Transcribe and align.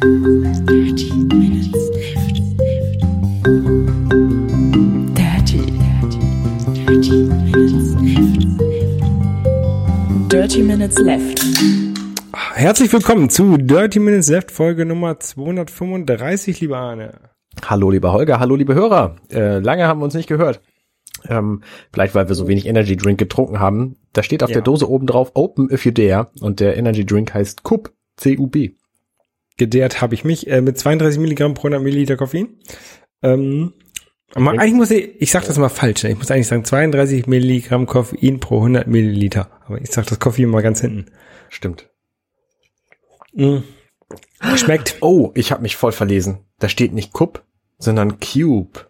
Dirty 0.00 1.12
Minutes 1.12 1.76
Left. 1.92 2.40
Dirty, 5.14 5.60
dirty, 5.76 6.24
dirty 6.72 7.22
Minutes 7.22 7.92
Left. 8.00 8.40
Dirty 10.32 10.62
Minutes 10.62 10.96
Left. 11.00 11.44
Herzlich 12.54 12.90
willkommen 12.94 13.28
zu 13.28 13.58
Dirty 13.58 13.98
Minutes 13.98 14.30
Left 14.30 14.50
Folge 14.50 14.86
Nummer 14.86 15.20
235, 15.20 16.62
lieber 16.62 16.78
Arne. 16.78 17.12
Hallo 17.66 17.90
lieber 17.90 18.14
Holger, 18.14 18.40
hallo 18.40 18.56
liebe 18.56 18.74
Hörer. 18.74 19.16
Äh, 19.30 19.58
lange 19.58 19.86
haben 19.86 20.00
wir 20.00 20.04
uns 20.04 20.14
nicht 20.14 20.30
gehört. 20.30 20.62
Ähm, 21.28 21.60
vielleicht 21.92 22.14
weil 22.14 22.26
wir 22.26 22.34
so 22.34 22.48
wenig 22.48 22.64
Energy 22.66 22.96
Drink 22.96 23.18
getrunken 23.18 23.60
haben. 23.60 23.96
Da 24.14 24.22
steht 24.22 24.42
auf 24.42 24.48
Ja. 24.48 24.54
der 24.54 24.62
Dose 24.62 24.88
oben 24.88 25.06
drauf 25.06 25.32
Open 25.34 25.68
if 25.70 25.84
you 25.84 25.92
dare 25.92 26.28
und 26.40 26.60
der 26.60 26.78
Energy 26.78 27.04
Drink 27.04 27.34
heißt 27.34 27.64
CUB, 27.64 27.90
C-U-B. 28.16 28.70
Gedehrt 29.60 30.00
habe 30.00 30.14
ich 30.14 30.24
mich 30.24 30.46
äh, 30.46 30.62
mit 30.62 30.78
32 30.78 31.20
Milligramm 31.20 31.52
pro 31.52 31.66
100 31.68 31.82
Milliliter 31.82 32.16
Koffein. 32.16 32.48
Ähm, 33.22 33.74
aber 34.34 34.52
eigentlich 34.52 34.72
muss 34.72 34.90
ich, 34.90 35.20
ich 35.20 35.30
sag 35.30 35.44
das 35.44 35.58
mal 35.58 35.68
falsch, 35.68 36.02
ich 36.04 36.16
muss 36.16 36.30
eigentlich 36.30 36.46
sagen 36.46 36.64
32 36.64 37.26
Milligramm 37.26 37.84
Koffein 37.84 38.40
pro 38.40 38.56
100 38.56 38.86
Milliliter. 38.86 39.50
Aber 39.66 39.78
ich 39.78 39.90
sag 39.90 40.06
das 40.06 40.18
Koffein 40.18 40.48
mal 40.48 40.62
ganz 40.62 40.80
hinten. 40.80 41.10
Stimmt. 41.50 41.90
Mm. 43.34 43.58
Schmeckt. 44.56 44.96
Oh, 45.02 45.30
ich 45.34 45.52
habe 45.52 45.60
mich 45.60 45.76
voll 45.76 45.92
verlesen. 45.92 46.38
Da 46.58 46.70
steht 46.70 46.94
nicht 46.94 47.12
CUB, 47.12 47.42
sondern 47.76 48.18
Cube. 48.18 48.86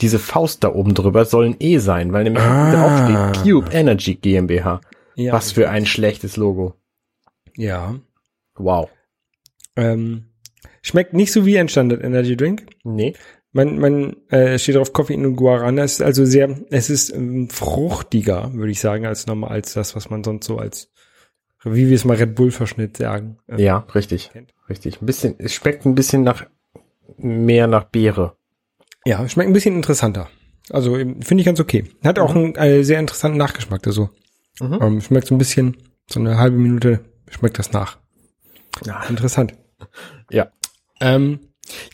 Diese 0.00 0.20
Faust 0.20 0.62
da 0.62 0.72
oben 0.72 0.94
drüber 0.94 1.24
soll 1.24 1.46
ein 1.46 1.56
E 1.58 1.78
sein, 1.78 2.12
weil 2.12 2.22
nämlich 2.22 2.44
Ah. 2.44 2.70
drauf 2.70 3.32
steht 3.32 3.42
Cube 3.42 3.72
Energy 3.72 4.14
GmbH. 4.14 4.80
Ja. 5.16 5.32
Was 5.32 5.50
für 5.50 5.68
ein 5.68 5.84
schlechtes 5.84 6.36
Logo. 6.36 6.74
Ja. 7.56 7.96
Wow. 8.54 8.88
Ähm, 9.76 10.30
schmeckt 10.82 11.12
nicht 11.12 11.32
so 11.32 11.44
wie 11.46 11.58
ein 11.58 11.68
Standard 11.68 12.02
Energy 12.02 12.36
Drink. 12.36 12.66
Nee. 12.84 13.14
Man, 13.52 13.78
man 13.78 14.16
äh, 14.28 14.58
steht 14.58 14.74
drauf 14.76 14.92
Koffein 14.92 15.24
und 15.24 15.36
Guarana. 15.36 15.82
Es 15.84 15.94
ist 15.94 16.02
also 16.02 16.24
sehr, 16.24 16.58
es 16.70 16.90
ist 16.90 17.10
ähm, 17.14 17.48
fruchtiger, 17.48 18.52
würde 18.54 18.72
ich 18.72 18.80
sagen, 18.80 19.06
als 19.06 19.26
normal, 19.26 19.50
als 19.50 19.72
das, 19.72 19.96
was 19.96 20.10
man 20.10 20.22
sonst 20.24 20.46
so 20.46 20.58
als, 20.58 20.90
wie 21.64 21.88
wir 21.88 21.94
es 21.96 22.04
mal 22.04 22.16
Red 22.16 22.34
Bull 22.34 22.50
Verschnitt 22.50 22.96
sagen. 22.98 23.38
Ähm, 23.48 23.58
Ja, 23.58 23.78
richtig. 23.94 24.30
Kennt. 24.32 24.52
Richtig. 24.68 25.00
Ein 25.00 25.06
bisschen, 25.06 25.36
es 25.38 25.54
schmeckt 25.54 25.86
ein 25.86 25.94
bisschen 25.94 26.22
nach, 26.22 26.46
mehr 27.16 27.66
nach 27.66 27.84
Beere. 27.84 28.36
Ja, 29.06 29.26
schmeckt 29.28 29.48
ein 29.48 29.54
bisschen 29.54 29.76
interessanter. 29.76 30.28
Also 30.70 30.96
ähm, 30.98 31.22
finde 31.22 31.40
ich 31.42 31.46
ganz 31.46 31.60
okay. 31.60 31.84
Hat 32.04 32.18
auch 32.18 32.34
einen 32.34 32.54
äh, 32.56 32.82
sehr 32.82 32.98
interessanten 33.00 33.38
Nachgeschmack. 33.38 33.86
Also 33.86 34.10
Mhm. 34.60 34.78
ähm, 34.80 35.00
schmeckt 35.02 35.28
so 35.28 35.34
ein 35.34 35.38
bisschen, 35.38 35.76
so 36.10 36.18
eine 36.18 36.38
halbe 36.38 36.56
Minute 36.56 37.04
schmeckt 37.30 37.58
das 37.58 37.72
nach. 37.72 37.98
Ja. 38.84 39.02
Interessant. 39.08 39.52
Ja. 40.30 40.50
Ähm, 41.00 41.40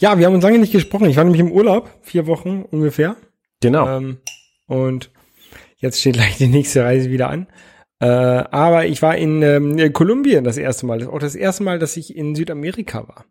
ja, 0.00 0.18
wir 0.18 0.26
haben 0.26 0.34
uns 0.34 0.44
lange 0.44 0.58
nicht 0.58 0.72
gesprochen. 0.72 1.08
Ich 1.08 1.16
war 1.16 1.24
nämlich 1.24 1.40
im 1.40 1.52
Urlaub, 1.52 1.90
vier 2.02 2.26
Wochen 2.26 2.62
ungefähr. 2.70 3.16
Genau. 3.60 3.88
Ähm, 3.88 4.18
und 4.66 5.10
jetzt 5.76 6.00
steht 6.00 6.14
gleich 6.14 6.38
die 6.38 6.48
nächste 6.48 6.84
Reise 6.84 7.10
wieder 7.10 7.30
an. 7.30 7.46
Äh, 8.00 8.06
aber 8.06 8.86
ich 8.86 9.00
war 9.00 9.16
in 9.16 9.42
ähm, 9.42 9.92
Kolumbien 9.92 10.44
das 10.44 10.56
erste 10.56 10.86
Mal. 10.86 10.98
Das 10.98 11.08
ist 11.08 11.14
auch 11.14 11.18
das 11.20 11.34
erste 11.34 11.62
Mal, 11.62 11.78
dass 11.78 11.96
ich 11.96 12.16
in 12.16 12.34
Südamerika 12.34 13.06
war. 13.08 13.24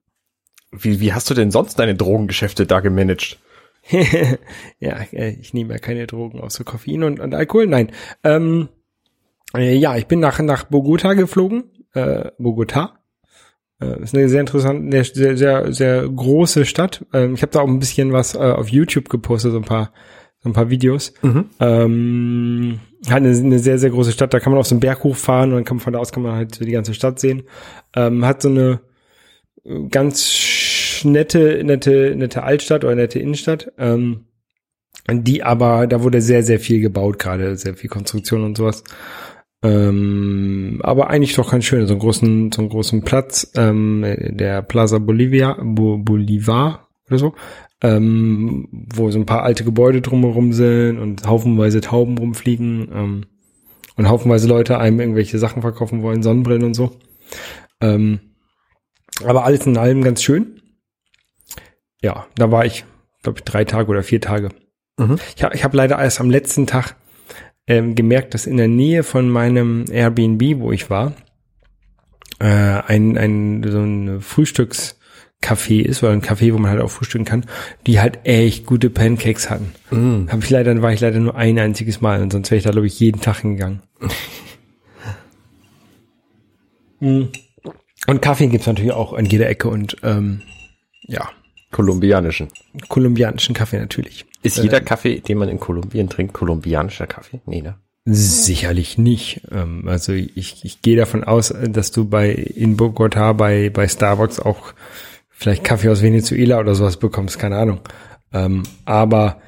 Wie, 0.71 1.01
wie 1.01 1.13
hast 1.13 1.29
du 1.29 1.33
denn 1.33 1.51
sonst 1.51 1.77
deine 1.77 1.95
Drogengeschäfte 1.95 2.65
da 2.65 2.79
gemanagt? 2.79 3.37
ja, 4.79 4.97
äh, 5.11 5.31
ich 5.31 5.53
nehme 5.53 5.73
ja 5.73 5.79
keine 5.79 6.07
Drogen 6.07 6.39
außer 6.39 6.63
Koffein 6.63 7.03
und, 7.03 7.19
und 7.19 7.35
Alkohol. 7.35 7.67
Nein. 7.67 7.91
Ähm, 8.23 8.69
äh, 9.53 9.75
ja, 9.75 9.97
ich 9.97 10.07
bin 10.07 10.19
nach, 10.19 10.39
nach 10.39 10.65
Bogota 10.65 11.13
geflogen. 11.13 11.65
Äh, 11.93 12.31
Bogota. 12.37 13.00
Äh, 13.81 14.01
ist 14.03 14.15
eine 14.15 14.29
sehr 14.29 14.41
interessante, 14.41 15.03
sehr, 15.03 15.37
sehr, 15.37 15.73
sehr 15.73 16.07
große 16.07 16.65
Stadt. 16.65 17.05
Ähm, 17.13 17.33
ich 17.33 17.41
habe 17.41 17.51
da 17.51 17.61
auch 17.61 17.67
ein 17.67 17.79
bisschen 17.79 18.13
was 18.13 18.35
äh, 18.35 18.37
auf 18.37 18.69
YouTube 18.69 19.09
gepostet, 19.09 19.51
so 19.51 19.57
ein 19.57 19.63
paar, 19.63 19.91
so 20.39 20.49
ein 20.49 20.53
paar 20.53 20.69
Videos. 20.69 21.13
Mhm. 21.21 21.45
Ähm, 21.59 22.79
hat 23.07 23.17
eine, 23.17 23.29
eine 23.29 23.59
sehr, 23.59 23.79
sehr 23.79 23.89
große 23.89 24.11
Stadt. 24.11 24.33
Da 24.33 24.39
kann 24.39 24.51
man 24.51 24.59
auf 24.59 24.67
so 24.67 24.75
einen 24.75 24.81
Berg 24.81 25.03
hochfahren 25.03 25.51
und 25.51 25.55
dann 25.55 25.65
kann 25.65 25.77
man 25.77 25.83
von 25.83 25.93
da 25.93 25.99
aus 25.99 26.11
kann 26.11 26.23
man 26.23 26.35
halt 26.35 26.59
die 26.59 26.71
ganze 26.71 26.93
Stadt 26.93 27.19
sehen. 27.19 27.43
Ähm, 27.95 28.23
hat 28.25 28.41
so 28.41 28.49
eine 28.49 28.81
äh, 29.63 29.87
ganz 29.89 31.01
nette, 31.03 31.63
nette, 31.63 32.15
nette 32.15 32.43
Altstadt 32.43 32.83
oder 32.83 32.95
nette 32.95 33.19
Innenstadt. 33.19 33.71
Ähm, 33.77 34.25
die 35.09 35.41
aber, 35.43 35.87
da 35.87 36.03
wurde 36.03 36.21
sehr, 36.21 36.43
sehr 36.43 36.59
viel 36.59 36.79
gebaut, 36.79 37.17
gerade 37.17 37.55
sehr 37.55 37.73
viel 37.73 37.89
Konstruktion 37.89 38.43
und 38.43 38.55
sowas. 38.55 38.83
Ähm, 39.63 40.79
aber 40.83 41.09
eigentlich 41.09 41.35
doch 41.35 41.51
ganz 41.51 41.65
schön, 41.65 41.85
so 41.85 41.93
einen 41.93 41.99
großen, 42.01 42.51
so 42.51 42.61
einen 42.61 42.69
großen 42.69 43.03
Platz, 43.03 43.51
ähm, 43.55 44.03
der 44.17 44.61
Plaza 44.63 44.97
Bolivia, 44.97 45.57
Bo 45.61 45.97
Bolivar 45.99 46.87
oder 47.07 47.19
so, 47.19 47.35
ähm, 47.81 48.67
wo 48.71 49.11
so 49.11 49.19
ein 49.19 49.25
paar 49.27 49.43
alte 49.43 49.63
Gebäude 49.63 50.01
drumherum 50.01 50.53
sind 50.53 50.97
und 50.99 51.27
haufenweise 51.27 51.79
Tauben 51.81 52.17
rumfliegen 52.17 52.89
ähm, 52.91 53.25
und 53.97 54.09
haufenweise 54.09 54.47
Leute 54.47 54.79
einem 54.79 54.99
irgendwelche 54.99 55.37
Sachen 55.37 55.61
verkaufen 55.61 56.01
wollen, 56.01 56.23
Sonnenbrillen 56.23 56.63
und 56.63 56.73
so. 56.73 56.97
Ähm, 57.81 58.19
aber 59.23 59.45
alles 59.45 59.65
in 59.67 59.77
allem 59.77 60.01
ganz 60.03 60.23
schön. 60.23 60.61
Ja, 62.01 62.25
da 62.35 62.51
war 62.51 62.65
ich, 62.65 62.83
glaube 63.21 63.39
ich, 63.39 63.43
drei 63.43 63.63
Tage 63.65 63.89
oder 63.89 64.01
vier 64.01 64.21
Tage. 64.21 64.49
Mhm. 64.97 65.17
Ich, 65.35 65.43
hab- 65.43 65.53
ich 65.53 65.63
habe 65.63 65.77
leider 65.77 65.99
erst 65.99 66.19
am 66.19 66.31
letzten 66.31 66.65
Tag 66.65 66.95
ähm, 67.67 67.95
gemerkt, 67.95 68.33
dass 68.33 68.47
in 68.47 68.57
der 68.57 68.67
Nähe 68.67 69.03
von 69.03 69.29
meinem 69.29 69.85
Airbnb, 69.89 70.59
wo 70.59 70.71
ich 70.71 70.89
war, 70.89 71.13
äh, 72.39 72.45
ein, 72.45 73.17
ein 73.17 73.63
so 73.63 73.79
ein 73.79 74.21
Frühstückscafé 74.21 75.81
ist 75.81 76.03
oder 76.03 76.11
ein 76.11 76.21
Café, 76.21 76.53
wo 76.53 76.57
man 76.57 76.71
halt 76.71 76.81
auch 76.81 76.89
frühstücken 76.89 77.25
kann, 77.25 77.45
die 77.85 77.99
halt 77.99 78.19
echt 78.23 78.65
gute 78.65 78.89
Pancakes 78.89 79.49
hatten. 79.49 79.73
Mm. 79.91 80.29
Hab 80.29 80.43
ich 80.43 80.49
leider, 80.49 80.81
war 80.81 80.91
ich 80.91 80.99
leider 80.99 81.19
nur 81.19 81.35
ein 81.35 81.59
einziges 81.59 82.01
Mal 82.01 82.21
und 82.21 82.31
sonst 82.31 82.49
wäre 82.49 82.57
ich 82.57 82.63
da 82.63 82.71
glaube 82.71 82.87
ich 82.87 82.99
jeden 82.99 83.21
Tag 83.21 83.41
hingegangen. 83.41 83.81
Mm. 87.03 87.29
Und 88.05 88.21
Kaffee 88.21 88.45
gibt's 88.45 88.67
natürlich 88.67 88.91
auch 88.91 89.13
an 89.13 89.25
jeder 89.25 89.49
Ecke 89.49 89.69
und 89.69 89.97
ähm, 90.03 90.43
ja, 91.07 91.31
Kolumbianischen. 91.71 92.49
kolumbianischen 92.89 93.55
Kaffee 93.55 93.79
natürlich. 93.79 94.25
Ist 94.43 94.59
Äh, 94.59 94.63
jeder 94.63 94.81
Kaffee, 94.81 95.19
den 95.19 95.37
man 95.37 95.49
in 95.49 95.59
Kolumbien 95.59 96.09
trinkt, 96.09 96.33
kolumbianischer 96.33 97.07
Kaffee? 97.07 97.41
Nee, 97.45 97.61
ne? 97.61 97.75
Sicherlich 98.05 98.97
nicht. 98.97 99.41
Ähm, 99.51 99.87
also 99.87 100.11
ich, 100.13 100.65
ich 100.65 100.81
gehe 100.81 100.97
davon 100.97 101.23
aus, 101.23 101.53
dass 101.69 101.91
du 101.91 102.05
bei 102.05 102.31
in 102.31 102.75
Bogota 102.75 103.33
bei 103.33 103.69
bei 103.69 103.87
Starbucks 103.87 104.39
auch 104.39 104.73
vielleicht 105.29 105.63
Kaffee 105.63 105.89
aus 105.89 106.01
Venezuela 106.01 106.59
oder 106.59 106.73
sowas 106.73 106.97
bekommst, 106.97 107.37
keine 107.37 107.57
Ahnung. 107.57 107.79
Ähm, 108.33 108.63
aber 108.85 109.41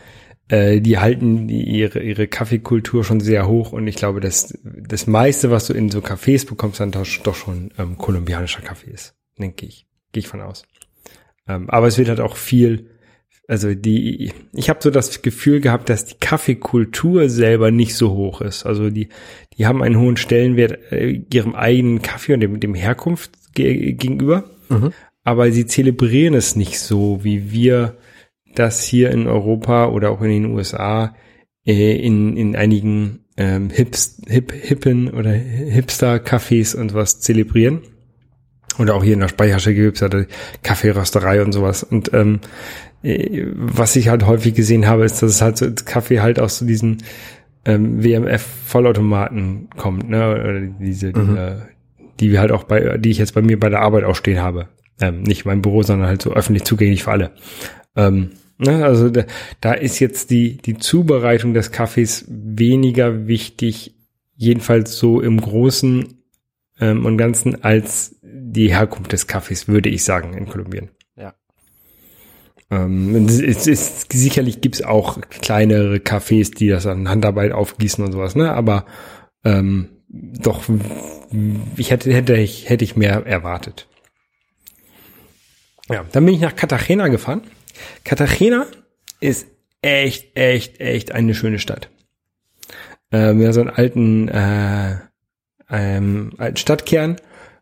äh, 0.50 0.82
die 0.82 1.00
halten 1.00 1.48
die, 1.48 1.64
ihre 1.64 2.00
ihre 2.04 2.28
Kaffeekultur 2.28 3.04
schon 3.04 3.22
sehr 3.22 3.48
hoch 3.48 3.72
und 3.72 3.88
ich 3.88 3.96
glaube, 3.96 4.20
dass 4.20 4.54
das 4.64 5.08
meiste, 5.08 5.50
was 5.50 5.66
du 5.66 5.74
in 5.74 5.90
so 5.90 6.00
Cafés 6.00 6.48
bekommst, 6.48 6.80
dann 6.80 6.92
doch, 6.92 7.08
doch 7.24 7.36
schon 7.36 7.72
ähm, 7.80 7.98
kolumbianischer 7.98 8.62
Kaffee 8.62 8.92
ist, 8.92 9.16
denke 9.40 9.66
ich. 9.66 9.88
Gehe 10.12 10.22
ich 10.22 10.28
von 10.28 10.42
aus. 10.42 10.64
Ähm, 11.48 11.70
aber 11.70 11.88
es 11.88 11.98
wird 11.98 12.10
halt 12.10 12.20
auch 12.20 12.38
viel 12.38 12.90
also 13.48 13.74
die, 13.74 14.32
ich 14.54 14.70
habe 14.70 14.80
so 14.82 14.90
das 14.90 15.22
Gefühl 15.22 15.60
gehabt, 15.60 15.90
dass 15.90 16.06
die 16.06 16.16
Kaffeekultur 16.20 17.30
selber 17.30 17.72
nicht 17.72 17.96
so 17.96 18.12
hoch 18.12 18.42
ist. 18.42 18.66
Also 18.66 18.90
die, 18.90 19.10
die 19.58 19.66
haben 19.66 19.84
einen 19.84 20.00
hohen 20.00 20.18
Stellenwert 20.18 20.92
äh, 20.92 21.22
ihrem 21.32 21.54
eigenen 21.54 22.02
Kaffee 22.02 22.34
und 22.34 22.40
dem, 22.40 22.60
dem 22.60 22.74
Herkunft 22.74 23.32
ge 23.54 23.94
gegenüber, 23.94 24.46
aber 25.24 25.52
sie 25.52 25.66
zelebrieren 25.66 26.34
es 26.34 26.56
nicht 26.56 26.80
so, 26.80 27.24
wie 27.24 27.52
wir 27.52 27.98
das 28.56 28.84
hier 28.84 29.12
in 29.12 29.28
Europa 29.28 29.88
oder 29.88 30.12
auch 30.12 30.22
in 30.22 30.30
den 30.30 30.46
USA 30.46 31.16
äh, 31.66 31.98
in, 31.98 32.38
in 32.38 32.56
einigen 32.56 33.26
ähm, 33.36 33.70
Hips, 33.70 34.22
hip, 34.28 34.54
hippen 34.54 35.10
oder 35.10 35.32
Hipster-Cafés 35.32 36.76
und 36.76 36.94
was 36.94 37.20
zelebrieren. 37.20 37.82
Oder 38.80 38.96
auch 38.96 39.04
hier 39.04 39.14
in 39.14 39.20
der 39.20 39.28
Speicherstelle 39.28 39.76
gibt 39.76 39.96
es 39.96 40.02
ja 40.02 40.10
die 40.10 40.26
Kaffeerösterei 40.64 41.44
und 41.44 41.52
sowas. 41.52 41.84
Und 41.84 42.14
ähm, 42.14 42.40
äh, 43.04 43.46
was 43.54 43.96
ich 43.96 44.10
halt 44.10 44.26
häufig 44.26 44.54
gesehen 44.54 44.88
habe, 44.88 45.06
ist, 45.06 45.22
dass 45.22 45.32
es 45.32 45.42
halt 45.42 45.58
so 45.58 45.68
Kaffee 45.86 46.22
halt 46.22 46.40
aus 46.40 46.58
so 46.58 46.66
diesen 46.66 47.04
ähm, 47.66 48.04
WMF-Vollautomaten 48.04 49.70
kommt, 49.78 50.10
ne? 50.10 50.32
Oder 50.32 50.60
diese, 50.62 51.14
die, 51.14 51.20
äh, 51.20 51.56
die 52.20 52.32
wir 52.32 52.40
halt 52.40 52.52
auch 52.52 52.64
bei, 52.64 52.98
die 52.98 53.12
ich 53.12 53.18
jetzt 53.18 53.34
bei 53.34 53.42
mir 53.42 53.60
bei 53.60 53.70
der 53.70 53.82
Arbeit 53.82 54.04
auch 54.04 54.16
stehen 54.16 54.42
habe. 54.42 54.68
Ähm, 55.00 55.24
nicht 55.24 55.46
in 55.46 55.50
meinem 55.50 55.62
Büro, 55.62 55.84
sondern 55.84 56.08
halt 56.08 56.22
so 56.22 56.34
öffentlich 56.34 56.64
zugänglich 56.66 57.04
für 57.04 57.12
alle. 57.12 57.32
Ähm, 57.96 58.32
ne? 58.58 58.84
Also 58.84 59.10
da, 59.10 59.24
da 59.62 59.74
ist 59.74 60.00
jetzt 60.00 60.30
die, 60.30 60.58
die 60.58 60.78
Zubereitung 60.78 61.54
des 61.54 61.72
Kaffees 61.72 62.26
weniger 62.28 63.28
wichtig, 63.28 63.96
jedenfalls 64.36 64.98
so 64.98 65.22
im 65.22 65.40
Großen 65.40 66.23
ähm, 66.80 67.06
und 67.06 67.18
Ganzen, 67.18 67.64
als 67.64 68.16
die 68.22 68.70
Herkunft 68.70 69.12
des 69.12 69.28
Kaffees, 69.28 69.68
würde 69.68 69.90
ich 69.90 70.04
sagen, 70.04 70.34
in 70.34 70.48
Kolumbien. 70.48 70.90
Ja. 71.16 71.34
Ähm, 72.72 73.16
es 73.26 73.40
ist, 73.40 73.68
es, 73.68 74.08
sicherlich 74.12 74.62
gibt's 74.62 74.82
auch 74.82 75.20
kleinere 75.30 75.98
Cafés, 75.98 76.56
die 76.56 76.68
das 76.68 76.86
an 76.86 77.10
Handarbeit 77.10 77.52
aufgießen 77.52 78.04
und 78.04 78.12
sowas, 78.12 78.36
ne? 78.36 78.54
Aber 78.54 78.86
ähm, 79.44 79.90
doch, 80.10 80.64
ich 81.78 81.92
hätte, 81.92 82.14
hätte 82.14 82.36
ich, 82.36 82.70
hätte 82.70 82.84
ich 82.84 82.96
mehr 82.96 83.26
erwartet. 83.26 83.88
Ja, 85.90 86.06
dann 86.12 86.26
bin 86.26 86.36
ich 86.36 86.42
nach 86.42 86.56
Cartagena 86.56 87.08
gefahren. 87.08 87.42
Cartagena 88.04 88.68
ist 89.20 89.48
echt, 89.82 90.38
echt, 90.38 90.80
echt 90.80 91.12
eine 91.12 91.34
schöne 91.34 91.60
Stadt. 91.60 91.90
Ähm, 93.12 93.42
ja, 93.42 93.52
so 93.54 93.62
einen 93.62 93.70
alten, 93.70 94.28
äh, 94.28 94.98
ähm, 95.70 96.32
alten 96.38 96.58
Stadtkern. 96.58 97.18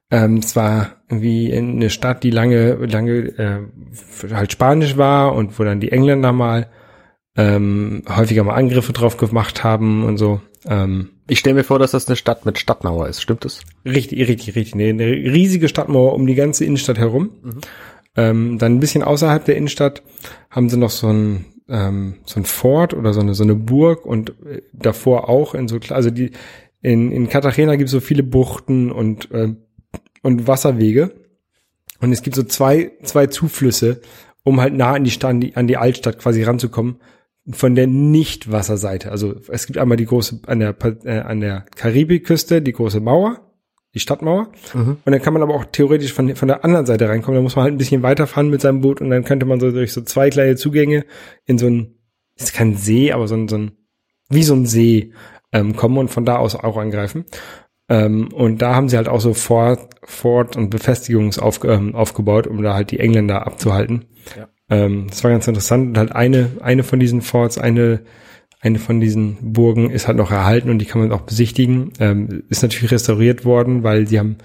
Ähm, 0.10 0.38
es 0.38 0.56
war 0.56 0.98
irgendwie 1.10 1.54
eine 1.54 1.90
Stadt, 1.90 2.24
die 2.24 2.32
lange, 2.32 2.74
lange 2.86 3.14
äh, 3.38 3.60
halt 4.34 4.52
Spanisch 4.52 4.98
war 4.98 5.34
und 5.34 5.58
wo 5.58 5.64
dann 5.64 5.80
die 5.80 5.92
Engländer 5.92 6.34
mal 6.34 6.68
ähm, 7.38 8.04
häufiger 8.10 8.44
mal 8.44 8.56
Angriffe 8.56 8.92
drauf 8.92 9.16
gemacht 9.18 9.64
haben 9.64 10.04
und 10.04 10.18
so. 10.18 10.42
Ähm, 10.68 11.12
Ich 11.28 11.40
stelle 11.40 11.56
mir 11.56 11.64
vor, 11.64 11.80
dass 11.80 11.92
das 11.92 12.08
eine 12.08 12.18
Stadt 12.18 12.46
mit 12.46 12.60
Stadtmauer 12.60 13.08
ist. 13.08 13.22
Stimmt 13.22 13.46
es? 13.46 13.62
Richtig, 13.86 14.20
richtig, 14.28 14.56
richtig. 14.56 14.74
Eine, 14.74 14.90
eine 14.90 15.06
riesige 15.06 15.70
Stadtmauer 15.70 16.14
um 16.14 16.28
die 16.28 16.36
ganze 16.36 16.66
Innenstadt 16.66 16.98
herum. 16.98 17.30
Ähm, 18.18 18.58
dann 18.58 18.76
ein 18.76 18.80
bisschen 18.82 19.04
außerhalb 19.04 19.46
der 19.46 19.56
Innenstadt 19.56 20.04
haben 20.50 20.68
sie 20.70 20.78
noch 20.78 20.90
so 20.90 21.08
ein 21.08 21.46
ähm, 21.70 22.16
so 22.26 22.42
ein 22.42 22.44
Fort 22.44 22.94
oder 22.94 23.14
so 23.14 23.22
eine 23.22 23.34
so 23.34 23.44
eine 23.44 23.56
Burg 23.56 24.06
und 24.06 24.32
äh, 24.46 24.62
davor 24.74 25.30
auch 25.30 25.56
in 25.56 25.70
so 25.70 25.80
also 25.90 26.10
die 26.10 26.32
in 26.82 27.12
in 27.12 27.30
Cartagena 27.30 27.76
gibt 27.76 27.88
es 27.88 27.92
so 27.92 28.00
viele 28.00 28.24
Buchten 28.24 28.92
und 28.92 29.32
äh, 29.32 29.56
und 30.22 30.48
Wasserwege 30.48 31.12
und 32.00 32.12
es 32.12 32.22
gibt 32.22 32.36
so 32.36 32.44
zwei 32.44 32.92
zwei 33.04 33.28
Zuflüsse, 33.28 34.02
um 34.44 34.60
halt 34.62 34.74
nah 34.74 34.94
an 34.94 35.04
die 35.04 35.12
Stadt, 35.12 35.32
an 35.32 35.42
die, 35.42 35.56
an 35.56 35.68
die 35.68 35.78
Altstadt 35.78 36.20
quasi 36.20 36.44
ranzukommen 36.44 36.98
von 37.50 37.76
der 37.76 37.88
Nicht-Wasserseite. 37.88 39.12
Also 39.12 39.36
es 39.50 39.66
gibt 39.66 39.80
einmal 39.80 39.98
die 39.98 40.06
große 40.06 40.42
an 40.48 40.60
der 40.60 40.76
äh, 41.04 41.20
an 41.20 41.42
der 41.42 41.66
Karibikküste 41.76 42.62
die 42.62 42.74
große 42.74 43.00
Mauer, 43.00 43.42
die 43.94 44.00
Stadtmauer. 44.00 44.52
Und 45.06 45.12
dann 45.12 45.22
kann 45.22 45.34
man 45.34 45.42
aber 45.42 45.56
auch 45.56 45.66
theoretisch 45.66 46.14
von, 46.14 46.36
von 46.36 46.48
der 46.48 46.64
anderen 46.64 46.86
Seite 46.86 47.10
reinkommen. 47.10 47.38
Da 47.38 47.42
muss 47.42 47.56
man 47.56 47.64
halt 47.64 47.74
ein 47.74 47.78
bisschen 47.78 48.04
weiterfahren 48.04 48.50
mit 48.50 48.62
seinem 48.62 48.82
Boot 48.82 49.02
und 49.02 49.10
dann 49.10 49.24
könnte 49.24 49.46
man 49.46 49.60
so 49.60 49.72
durch 49.72 49.94
so 49.94 50.02
zwei 50.02 50.30
kleine 50.30 50.56
Zugänge 50.56 51.06
in 51.46 51.58
so 51.58 51.68
ein, 51.68 51.96
ist 52.36 52.54
kein 52.54 52.76
See, 52.76 53.12
aber 53.12 53.28
so 53.28 53.36
ein, 53.36 53.48
so 53.48 53.58
ein 53.58 53.72
wie 54.30 54.44
so 54.44 54.54
ein 54.54 54.66
See 54.66 55.14
ähm, 55.52 55.76
kommen 55.76 55.98
und 55.98 56.10
von 56.10 56.26
da 56.26 56.38
aus 56.38 56.56
auch 56.56 56.78
angreifen. 56.78 57.26
Ähm, 57.90 58.30
und 58.34 58.62
da 58.62 58.76
haben 58.76 58.88
sie 58.88 58.98
halt 58.98 59.10
auch 59.10 59.20
so 59.20 59.34
Fort, 59.34 59.96
Fort 60.04 60.56
und 60.56 60.70
Befestigungs 60.70 61.40
auf, 61.40 61.60
ähm, 61.66 61.94
aufgebaut, 61.94 62.48
um 62.48 62.62
da 62.62 62.74
halt 62.74 62.92
die 62.92 63.00
Engländer 63.00 63.46
abzuhalten. 63.46 64.06
Ja. 64.38 64.48
Ähm, 64.70 65.08
das 65.10 65.24
war 65.24 65.32
ganz 65.32 65.48
interessant. 65.48 65.90
Und 65.90 65.98
halt 65.98 66.14
eine, 66.14 66.52
eine 66.62 66.84
von 66.84 67.00
diesen 67.00 67.22
Forts, 67.22 67.58
eine, 67.58 68.02
eine 68.62 68.80
von 68.80 69.02
diesen 69.02 69.54
Burgen 69.54 69.90
ist 69.90 70.08
halt 70.08 70.18
noch 70.18 70.32
erhalten 70.32 70.70
und 70.70 70.80
die 70.80 70.86
kann 70.86 71.02
man 71.02 71.12
auch 71.12 71.22
besichtigen. 71.22 71.92
Ähm, 72.00 72.44
ist 72.50 72.62
natürlich 72.62 72.92
restauriert 72.92 73.44
worden, 73.44 73.84
weil 73.84 74.08
sie 74.08 74.20
haben 74.20 74.38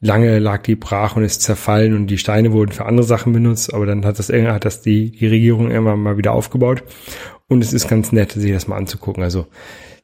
lange 0.00 0.38
lag 0.38 0.62
die 0.62 0.76
brach 0.76 1.16
und 1.16 1.24
ist 1.24 1.42
zerfallen 1.42 1.94
und 1.94 2.06
die 2.06 2.18
Steine 2.18 2.52
wurden 2.52 2.72
für 2.72 2.86
andere 2.86 3.06
Sachen 3.06 3.32
benutzt, 3.32 3.72
aber 3.72 3.86
dann 3.86 4.04
hat 4.04 4.18
das 4.18 4.30
hat 4.30 4.64
das 4.64 4.82
die, 4.82 5.10
die 5.10 5.26
Regierung 5.26 5.70
irgendwann 5.70 6.02
mal 6.02 6.16
wieder 6.16 6.32
aufgebaut. 6.32 6.82
Und 7.48 7.62
es 7.62 7.72
ist 7.72 7.88
ganz 7.88 8.12
nett, 8.12 8.32
sich 8.32 8.52
das 8.52 8.68
mal 8.68 8.76
anzugucken. 8.76 9.22
Also 9.22 9.46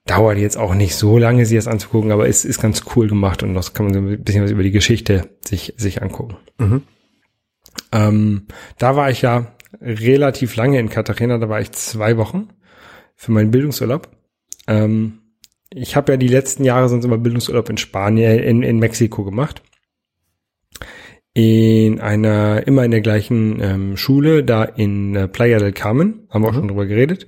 dauert 0.06 0.38
jetzt 0.38 0.56
auch 0.56 0.74
nicht 0.74 0.96
so 0.96 1.18
lange, 1.18 1.46
sich 1.46 1.56
das 1.56 1.68
anzugucken, 1.68 2.10
aber 2.10 2.28
es 2.28 2.44
ist 2.44 2.60
ganz 2.60 2.82
cool 2.96 3.08
gemacht 3.08 3.42
und 3.42 3.54
das 3.54 3.72
kann 3.72 3.86
man 3.86 3.94
so 3.94 4.00
ein 4.00 4.22
bisschen 4.22 4.42
was 4.42 4.50
über 4.50 4.62
die 4.62 4.72
Geschichte 4.72 5.30
sich, 5.44 5.74
sich 5.76 6.02
angucken. 6.02 6.36
Mhm. 6.58 6.82
Ähm, 7.92 8.46
da 8.78 8.96
war 8.96 9.10
ich 9.10 9.22
ja 9.22 9.54
relativ 9.80 10.56
lange 10.56 10.78
in 10.78 10.88
Cartagena, 10.88 11.38
da 11.38 11.48
war 11.48 11.60
ich 11.60 11.72
zwei 11.72 12.16
Wochen 12.16 12.48
für 13.14 13.32
meinen 13.32 13.50
Bildungsurlaub. 13.50 14.08
Ähm, 14.66 15.18
ich 15.70 15.96
habe 15.96 16.12
ja 16.12 16.16
die 16.16 16.28
letzten 16.28 16.64
Jahre 16.64 16.88
sonst 16.88 17.04
immer 17.04 17.18
Bildungsurlaub 17.18 17.70
in 17.70 17.78
Spanien, 17.78 18.38
in, 18.40 18.62
in 18.62 18.78
Mexiko 18.78 19.24
gemacht. 19.24 19.62
In 21.34 22.00
einer, 22.00 22.66
immer 22.66 22.84
in 22.84 22.90
der 22.90 23.00
gleichen 23.00 23.58
ähm, 23.62 23.96
Schule, 23.96 24.44
da 24.44 24.64
in 24.64 25.14
äh, 25.14 25.28
Playa 25.28 25.58
del 25.58 25.72
Carmen, 25.72 26.26
haben 26.28 26.42
wir 26.42 26.50
auch 26.50 26.54
schon 26.54 26.68
drüber 26.68 26.84
geredet. 26.84 27.26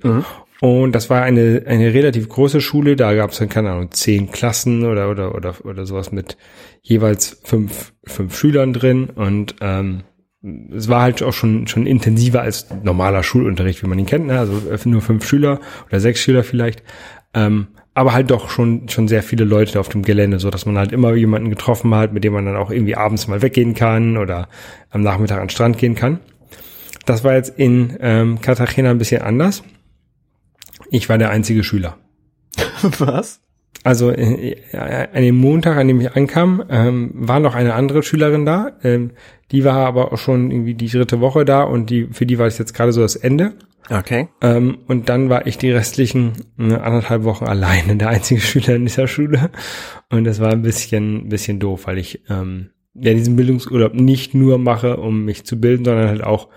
Und 0.61 0.93
das 0.93 1.09
war 1.09 1.21
eine, 1.21 1.63
eine 1.65 1.93
relativ 1.93 2.29
große 2.29 2.61
Schule, 2.61 2.95
da 2.95 3.13
gab 3.13 3.31
es 3.31 3.39
dann, 3.39 3.49
keine 3.49 3.71
Ahnung, 3.71 3.91
zehn 3.91 4.31
Klassen 4.31 4.85
oder, 4.85 5.09
oder, 5.09 5.35
oder, 5.35 5.53
oder 5.65 5.85
sowas 5.85 6.11
mit 6.11 6.37
jeweils 6.81 7.41
fünf, 7.43 7.93
fünf 8.05 8.37
Schülern 8.37 8.71
drin 8.71 9.09
und 9.09 9.55
ähm, 9.59 10.03
es 10.73 10.87
war 10.87 11.01
halt 11.01 11.23
auch 11.23 11.33
schon, 11.33 11.67
schon 11.67 11.87
intensiver 11.87 12.41
als 12.41 12.67
normaler 12.83 13.23
Schulunterricht, 13.23 13.83
wie 13.83 13.87
man 13.87 13.99
ihn 13.99 14.05
kennt, 14.05 14.27
ne? 14.27 14.39
also 14.39 14.61
nur 14.85 15.01
fünf 15.01 15.27
Schüler 15.27 15.59
oder 15.89 15.99
sechs 15.99 16.21
Schüler 16.21 16.43
vielleicht, 16.43 16.83
ähm, 17.33 17.67
aber 17.93 18.13
halt 18.13 18.29
doch 18.31 18.49
schon, 18.49 18.87
schon 18.87 19.07
sehr 19.07 19.23
viele 19.23 19.43
Leute 19.43 19.79
auf 19.79 19.89
dem 19.89 20.03
Gelände, 20.03 20.39
so 20.39 20.51
dass 20.51 20.65
man 20.65 20.77
halt 20.77 20.91
immer 20.91 21.15
jemanden 21.15 21.49
getroffen 21.49 21.93
hat, 21.95 22.13
mit 22.13 22.23
dem 22.23 22.33
man 22.33 22.45
dann 22.45 22.57
auch 22.57 22.69
irgendwie 22.69 22.95
abends 22.95 23.27
mal 23.27 23.41
weggehen 23.41 23.73
kann 23.73 24.17
oder 24.17 24.47
am 24.89 25.01
Nachmittag 25.01 25.37
an 25.37 25.45
den 25.45 25.49
Strand 25.49 25.77
gehen 25.77 25.95
kann. 25.95 26.19
Das 27.05 27.23
war 27.23 27.33
jetzt 27.33 27.57
in 27.57 27.97
ähm, 27.99 28.41
Cartagena 28.41 28.89
ein 28.89 28.97
bisschen 28.97 29.21
anders. 29.21 29.63
Ich 30.89 31.09
war 31.09 31.17
der 31.17 31.29
einzige 31.29 31.63
Schüler. 31.63 31.97
Was? 32.99 33.41
Also 33.83 34.11
äh, 34.11 34.55
an 34.73 35.21
dem 35.21 35.35
Montag, 35.35 35.77
an 35.77 35.87
dem 35.87 36.01
ich 36.01 36.15
ankam, 36.15 36.63
ähm, 36.69 37.11
war 37.13 37.39
noch 37.39 37.53
eine 37.53 37.75
andere 37.75 38.01
Schülerin 38.01 38.45
da. 38.45 38.71
Ähm, 38.83 39.11
die 39.51 39.63
war 39.63 39.85
aber 39.85 40.11
auch 40.11 40.17
schon 40.17 40.49
irgendwie 40.49 40.73
die 40.73 40.89
dritte 40.89 41.21
Woche 41.21 41.45
da 41.45 41.63
und 41.63 41.89
die 41.89 42.07
für 42.11 42.25
die 42.25 42.39
war 42.39 42.47
es 42.47 42.57
jetzt 42.57 42.73
gerade 42.73 42.91
so 42.91 43.01
das 43.01 43.15
Ende. 43.15 43.53
Okay. 43.89 44.29
Ähm, 44.41 44.79
und 44.87 45.09
dann 45.09 45.29
war 45.29 45.45
ich 45.45 45.59
die 45.59 45.71
restlichen 45.71 46.33
ne, 46.57 46.81
anderthalb 46.81 47.23
Wochen 47.25 47.45
alleine, 47.45 47.95
der 47.97 48.09
einzige 48.09 48.41
Schüler 48.41 48.75
in 48.75 48.85
dieser 48.85 49.07
Schule. 49.07 49.51
Und 50.09 50.23
das 50.23 50.39
war 50.39 50.51
ein 50.51 50.63
bisschen, 50.63 51.29
bisschen 51.29 51.59
doof, 51.59 51.85
weil 51.85 51.99
ich 51.99 52.23
ähm, 52.29 52.71
ja 52.95 53.13
diesen 53.13 53.35
Bildungsurlaub 53.35 53.93
nicht 53.93 54.33
nur 54.33 54.57
mache, 54.57 54.97
um 54.97 55.25
mich 55.25 55.45
zu 55.45 55.59
bilden, 55.59 55.85
sondern 55.85 56.07
halt 56.07 56.23
auch 56.23 56.49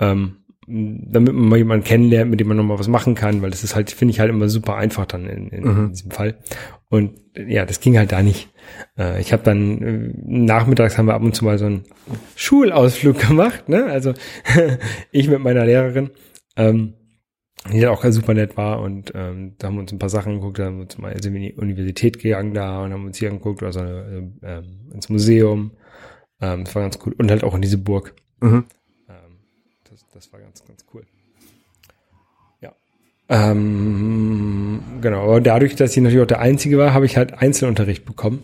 ähm, 0.00 0.38
damit 0.66 1.34
man 1.34 1.48
mal 1.48 1.56
jemanden 1.56 1.84
kennenlernt, 1.84 2.30
mit 2.30 2.38
dem 2.38 2.48
man 2.48 2.56
nochmal 2.56 2.78
was 2.78 2.88
machen 2.88 3.14
kann, 3.14 3.42
weil 3.42 3.50
das 3.50 3.64
ist 3.64 3.74
halt, 3.74 3.90
finde 3.90 4.12
ich 4.12 4.20
halt 4.20 4.30
immer 4.30 4.48
super 4.48 4.76
einfach 4.76 5.06
dann 5.06 5.26
in, 5.26 5.48
in, 5.48 5.64
in 5.64 5.88
diesem 5.90 6.10
Fall. 6.10 6.38
Und 6.88 7.20
ja, 7.36 7.64
das 7.64 7.80
ging 7.80 7.98
halt 7.98 8.12
da 8.12 8.22
nicht. 8.22 8.50
Äh, 8.96 9.20
ich 9.20 9.32
habe 9.32 9.42
dann 9.42 9.82
äh, 9.82 10.12
nachmittags 10.24 10.98
haben 10.98 11.06
wir 11.06 11.14
ab 11.14 11.22
und 11.22 11.34
zu 11.34 11.44
mal 11.44 11.58
so 11.58 11.66
einen 11.66 11.84
Schulausflug 12.36 13.18
gemacht, 13.28 13.68
ne? 13.68 13.86
Also 13.86 14.14
ich 15.10 15.28
mit 15.28 15.40
meiner 15.40 15.64
Lehrerin, 15.64 16.10
ähm, 16.56 16.94
die 17.72 17.86
auch 17.86 18.04
super 18.04 18.34
nett 18.34 18.56
war 18.56 18.80
und 18.80 19.12
ähm, 19.14 19.54
da 19.58 19.68
haben 19.68 19.74
wir 19.74 19.80
uns 19.80 19.92
ein 19.92 19.98
paar 19.98 20.08
Sachen 20.08 20.34
geguckt, 20.34 20.58
da 20.58 20.66
haben 20.66 20.76
wir 20.76 20.82
uns 20.82 20.98
mal 20.98 21.12
in 21.12 21.34
die 21.34 21.54
Universität 21.54 22.18
gegangen 22.18 22.54
da 22.54 22.84
und 22.84 22.92
haben 22.92 23.06
uns 23.06 23.18
hier 23.18 23.30
angeguckt, 23.30 23.62
also 23.62 23.80
äh, 23.80 24.28
ähm, 24.42 24.90
ins 24.92 25.08
Museum. 25.08 25.72
Ähm, 26.40 26.64
das 26.64 26.74
war 26.74 26.82
ganz 26.82 26.98
cool. 27.06 27.14
Und 27.18 27.30
halt 27.30 27.44
auch 27.44 27.54
in 27.54 27.62
diese 27.62 27.78
Burg. 27.78 28.14
Mhm. 28.40 28.64
Das, 29.92 30.06
das 30.14 30.32
war 30.32 30.40
ganz, 30.40 30.64
ganz 30.64 30.86
cool. 30.94 31.02
Ja. 32.62 32.72
Ähm, 33.28 34.80
genau, 35.02 35.24
aber 35.24 35.42
dadurch, 35.42 35.76
dass 35.76 35.94
ich 35.94 36.02
natürlich 36.02 36.22
auch 36.22 36.26
der 36.26 36.40
Einzige 36.40 36.78
war, 36.78 36.94
habe 36.94 37.04
ich 37.04 37.18
halt 37.18 37.34
Einzelunterricht 37.34 38.06
bekommen. 38.06 38.42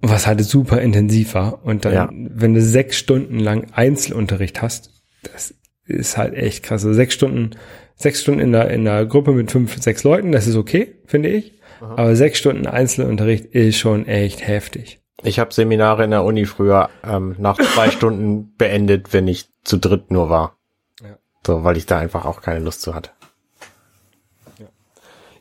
Was 0.00 0.26
halt 0.26 0.42
super 0.42 0.80
intensiv 0.80 1.34
war. 1.34 1.64
Und 1.64 1.84
dann, 1.84 1.92
Ja. 1.94 2.10
wenn 2.12 2.54
du 2.54 2.60
sechs 2.60 2.96
Stunden 2.98 3.38
lang 3.38 3.68
Einzelunterricht 3.70 4.60
hast, 4.60 4.90
das 5.32 5.54
ist 5.86 6.16
halt 6.16 6.34
echt 6.34 6.64
krass. 6.64 6.84
Also 6.84 6.92
sechs 6.92 7.14
Stunden, 7.14 7.50
sechs 7.94 8.20
Stunden 8.22 8.40
in 8.40 8.50
der, 8.50 8.68
in 8.70 8.84
der 8.84 9.06
Gruppe 9.06 9.30
mit 9.30 9.52
fünf, 9.52 9.80
sechs 9.80 10.02
Leuten, 10.02 10.32
das 10.32 10.48
ist 10.48 10.56
okay, 10.56 10.96
finde 11.06 11.28
ich. 11.28 11.52
Aber 11.80 12.16
sechs 12.16 12.38
Stunden 12.38 12.66
Einzelunterricht 12.66 13.44
ist 13.46 13.78
schon 13.78 14.06
echt 14.06 14.44
heftig. 14.44 15.01
Ich 15.22 15.38
habe 15.38 15.54
Seminare 15.54 16.04
in 16.04 16.10
der 16.10 16.24
Uni 16.24 16.46
früher 16.46 16.90
ähm, 17.04 17.36
nach 17.38 17.58
zwei 17.58 17.90
Stunden 17.92 18.54
beendet, 18.56 19.12
wenn 19.12 19.28
ich 19.28 19.48
zu 19.62 19.76
dritt 19.76 20.10
nur 20.10 20.28
war. 20.28 20.56
Ja. 21.02 21.18
So, 21.46 21.64
weil 21.64 21.76
ich 21.76 21.86
da 21.86 21.98
einfach 21.98 22.24
auch 22.24 22.42
keine 22.42 22.60
Lust 22.60 22.82
zu 22.82 22.94
hatte. 22.94 23.10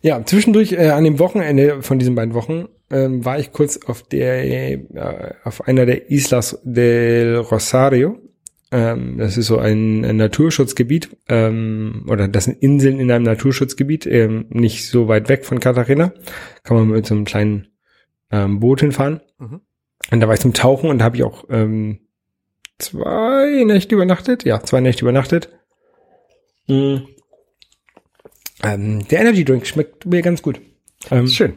Ja, 0.03 0.23
zwischendurch 0.25 0.73
äh, 0.73 0.89
an 0.89 1.03
dem 1.03 1.19
Wochenende 1.19 1.83
von 1.83 1.99
diesen 1.99 2.15
beiden 2.15 2.33
Wochen 2.33 2.67
ähm, 2.89 3.23
war 3.23 3.37
ich 3.37 3.51
kurz 3.51 3.79
auf 3.85 4.01
der 4.01 4.43
äh, 4.45 4.83
auf 5.43 5.67
einer 5.67 5.85
der 5.85 6.09
Islas 6.09 6.59
del 6.63 7.37
Rosario. 7.37 8.19
Ähm, 8.71 9.17
das 9.19 9.37
ist 9.37 9.47
so 9.47 9.59
ein, 9.59 10.03
ein 10.03 10.17
Naturschutzgebiet 10.17 11.15
ähm, 11.29 12.05
oder 12.09 12.27
das 12.27 12.45
sind 12.45 12.63
Inseln 12.63 12.99
in 12.99 13.11
einem 13.11 13.25
Naturschutzgebiet, 13.25 14.07
ähm, 14.07 14.45
nicht 14.49 14.87
so 14.87 15.07
weit 15.07 15.29
weg 15.29 15.45
von 15.45 15.59
Cartagena. 15.59 16.13
Kann 16.63 16.77
man 16.77 16.87
mit 16.87 17.05
so 17.05 17.13
einem 17.13 17.25
kleinen 17.25 17.67
ähm, 18.31 18.59
Boot 18.59 18.79
hinfahren. 18.79 19.21
Mhm. 19.37 19.61
Und 20.09 20.19
da 20.19 20.27
war 20.27 20.33
ich 20.33 20.41
zum 20.41 20.53
Tauchen 20.53 20.89
und 20.89 20.99
da 20.99 21.05
habe 21.05 21.15
ich 21.15 21.23
auch 21.23 21.45
ähm, 21.49 21.99
zwei 22.79 23.63
Nächte 23.65 23.95
übernachtet. 23.95 24.43
Ja, 24.43 24.61
zwei 24.63 24.81
Nächte 24.81 25.03
übernachtet. 25.03 25.49
Mhm. 26.67 27.07
Ähm, 28.63 29.07
der 29.07 29.21
Energy 29.21 29.45
Drink 29.45 29.65
schmeckt 29.65 30.05
mir 30.05 30.21
ganz 30.21 30.41
gut. 30.41 30.61
Ähm, 31.09 31.27
schön. 31.27 31.53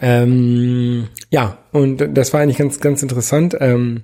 ähm, 0.00 1.08
ja, 1.30 1.58
und 1.72 1.98
das 2.16 2.32
war 2.32 2.40
eigentlich 2.40 2.58
ganz, 2.58 2.80
ganz 2.80 3.02
interessant. 3.02 3.56
Ähm, 3.60 4.02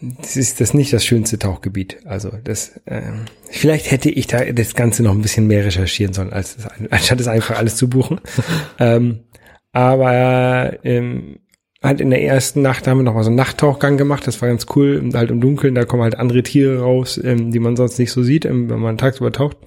das 0.00 0.36
ist 0.36 0.60
das 0.60 0.74
nicht 0.74 0.92
das 0.92 1.04
schönste 1.04 1.38
Tauchgebiet. 1.38 1.98
Also 2.04 2.30
das, 2.42 2.80
ähm, 2.86 3.26
vielleicht 3.48 3.90
hätte 3.90 4.10
ich 4.10 4.26
da 4.26 4.44
das 4.44 4.74
Ganze 4.74 5.02
noch 5.02 5.12
ein 5.12 5.22
bisschen 5.22 5.46
mehr 5.46 5.64
recherchieren 5.64 6.12
sollen, 6.12 6.32
als 6.32 6.56
das, 6.56 6.68
anstatt 6.90 7.20
es 7.20 7.28
einfach 7.28 7.58
alles 7.58 7.76
zu 7.76 7.88
buchen. 7.88 8.20
ähm, 8.78 9.20
aber 9.72 10.84
ähm, 10.84 11.38
halt 11.84 12.00
in 12.00 12.10
der 12.10 12.22
ersten 12.22 12.62
Nacht 12.62 12.86
haben 12.86 12.98
wir 12.98 13.02
noch 13.04 13.14
mal 13.14 13.22
so 13.22 13.28
einen 13.28 13.36
Nachttauchgang 13.36 13.96
gemacht. 13.98 14.26
Das 14.26 14.40
war 14.40 14.48
ganz 14.48 14.66
cool. 14.74 15.10
Halt 15.12 15.30
im 15.30 15.40
Dunkeln, 15.40 15.74
da 15.74 15.84
kommen 15.84 16.02
halt 16.02 16.18
andere 16.18 16.42
Tiere 16.42 16.80
raus, 16.80 17.20
ähm, 17.22 17.52
die 17.52 17.58
man 17.58 17.76
sonst 17.76 17.98
nicht 17.98 18.10
so 18.10 18.22
sieht, 18.22 18.46
ähm, 18.46 18.70
wenn 18.70 18.80
man 18.80 18.96
tagsüber 18.96 19.30
taucht. 19.30 19.58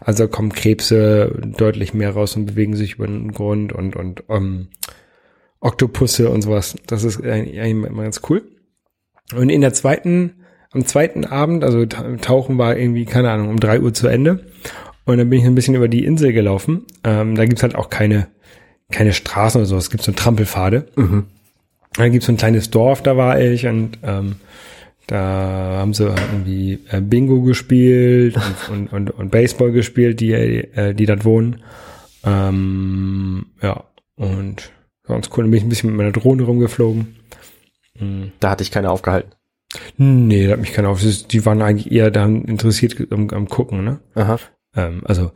Also 0.00 0.28
kommen 0.28 0.52
Krebse 0.52 1.32
deutlich 1.56 1.94
mehr 1.94 2.10
raus 2.10 2.36
und 2.36 2.46
bewegen 2.46 2.76
sich 2.76 2.96
über 2.96 3.06
den 3.06 3.32
Grund 3.32 3.72
und, 3.72 3.96
und 3.96 4.24
ähm, 4.28 4.68
Oktopusse 5.60 6.28
und 6.28 6.42
sowas. 6.42 6.76
Das 6.86 7.02
ist 7.02 7.24
eigentlich 7.24 7.56
immer 7.56 8.02
ganz 8.02 8.20
cool. 8.28 8.42
Und 9.34 9.48
in 9.48 9.62
der 9.62 9.72
zweiten, 9.72 10.44
am 10.70 10.84
zweiten 10.84 11.24
Abend, 11.24 11.64
also 11.64 11.86
Tauchen 11.86 12.58
war 12.58 12.76
irgendwie, 12.76 13.06
keine 13.06 13.30
Ahnung, 13.30 13.48
um 13.48 13.58
drei 13.58 13.80
Uhr 13.80 13.94
zu 13.94 14.06
Ende. 14.06 14.44
Und 15.06 15.16
dann 15.16 15.30
bin 15.30 15.40
ich 15.40 15.46
ein 15.46 15.54
bisschen 15.54 15.74
über 15.74 15.88
die 15.88 16.04
Insel 16.04 16.34
gelaufen. 16.34 16.84
Ähm, 17.04 17.34
da 17.34 17.46
gibt's 17.46 17.62
halt 17.62 17.74
auch 17.74 17.88
keine, 17.88 18.28
keine 18.92 19.14
Straßen 19.14 19.60
oder 19.60 19.66
so. 19.66 19.78
Es 19.78 19.90
gibt 19.90 20.02
so 20.02 20.12
Trampelpfade. 20.12 20.86
Mhm. 20.96 21.26
Dann 21.96 22.12
gibt's 22.12 22.26
so 22.26 22.32
ein 22.32 22.36
kleines 22.36 22.70
Dorf, 22.70 23.02
da 23.02 23.16
war 23.16 23.40
ich 23.40 23.66
und 23.66 23.98
ähm, 24.02 24.36
da 25.06 25.76
haben 25.78 25.94
sie 25.94 26.06
irgendwie 26.06 26.80
äh, 26.90 27.00
Bingo 27.00 27.42
gespielt 27.42 28.36
und, 28.36 28.68
und, 28.70 28.92
und, 28.92 29.10
und 29.10 29.30
Baseball 29.30 29.72
gespielt, 29.72 30.20
die, 30.20 30.32
äh, 30.32 30.94
die 30.94 31.06
dort 31.06 31.24
wohnen. 31.24 31.62
Ähm, 32.24 33.46
ja, 33.62 33.84
und 34.16 34.72
ganz 35.06 35.28
cool. 35.30 35.44
Dann 35.44 35.50
bin 35.50 35.58
ich 35.58 35.64
ein 35.64 35.68
bisschen 35.68 35.90
mit 35.90 35.98
meiner 35.98 36.12
Drohne 36.12 36.44
rumgeflogen. 36.44 37.16
Da 38.40 38.50
hatte 38.50 38.62
ich 38.62 38.70
keine 38.70 38.90
aufgehalten. 38.90 39.30
Nee, 39.96 40.46
da 40.46 40.52
hat 40.52 40.60
mich 40.60 40.72
keiner 40.72 40.88
auf. 40.88 41.00
Die 41.02 41.46
waren 41.46 41.62
eigentlich 41.62 41.92
eher 41.92 42.10
daran 42.10 42.42
interessiert 42.42 42.96
am, 43.10 43.28
am 43.30 43.48
Gucken, 43.48 43.84
ne? 43.84 44.00
Aha. 44.14 44.38
Ähm, 44.76 45.02
also 45.04 45.30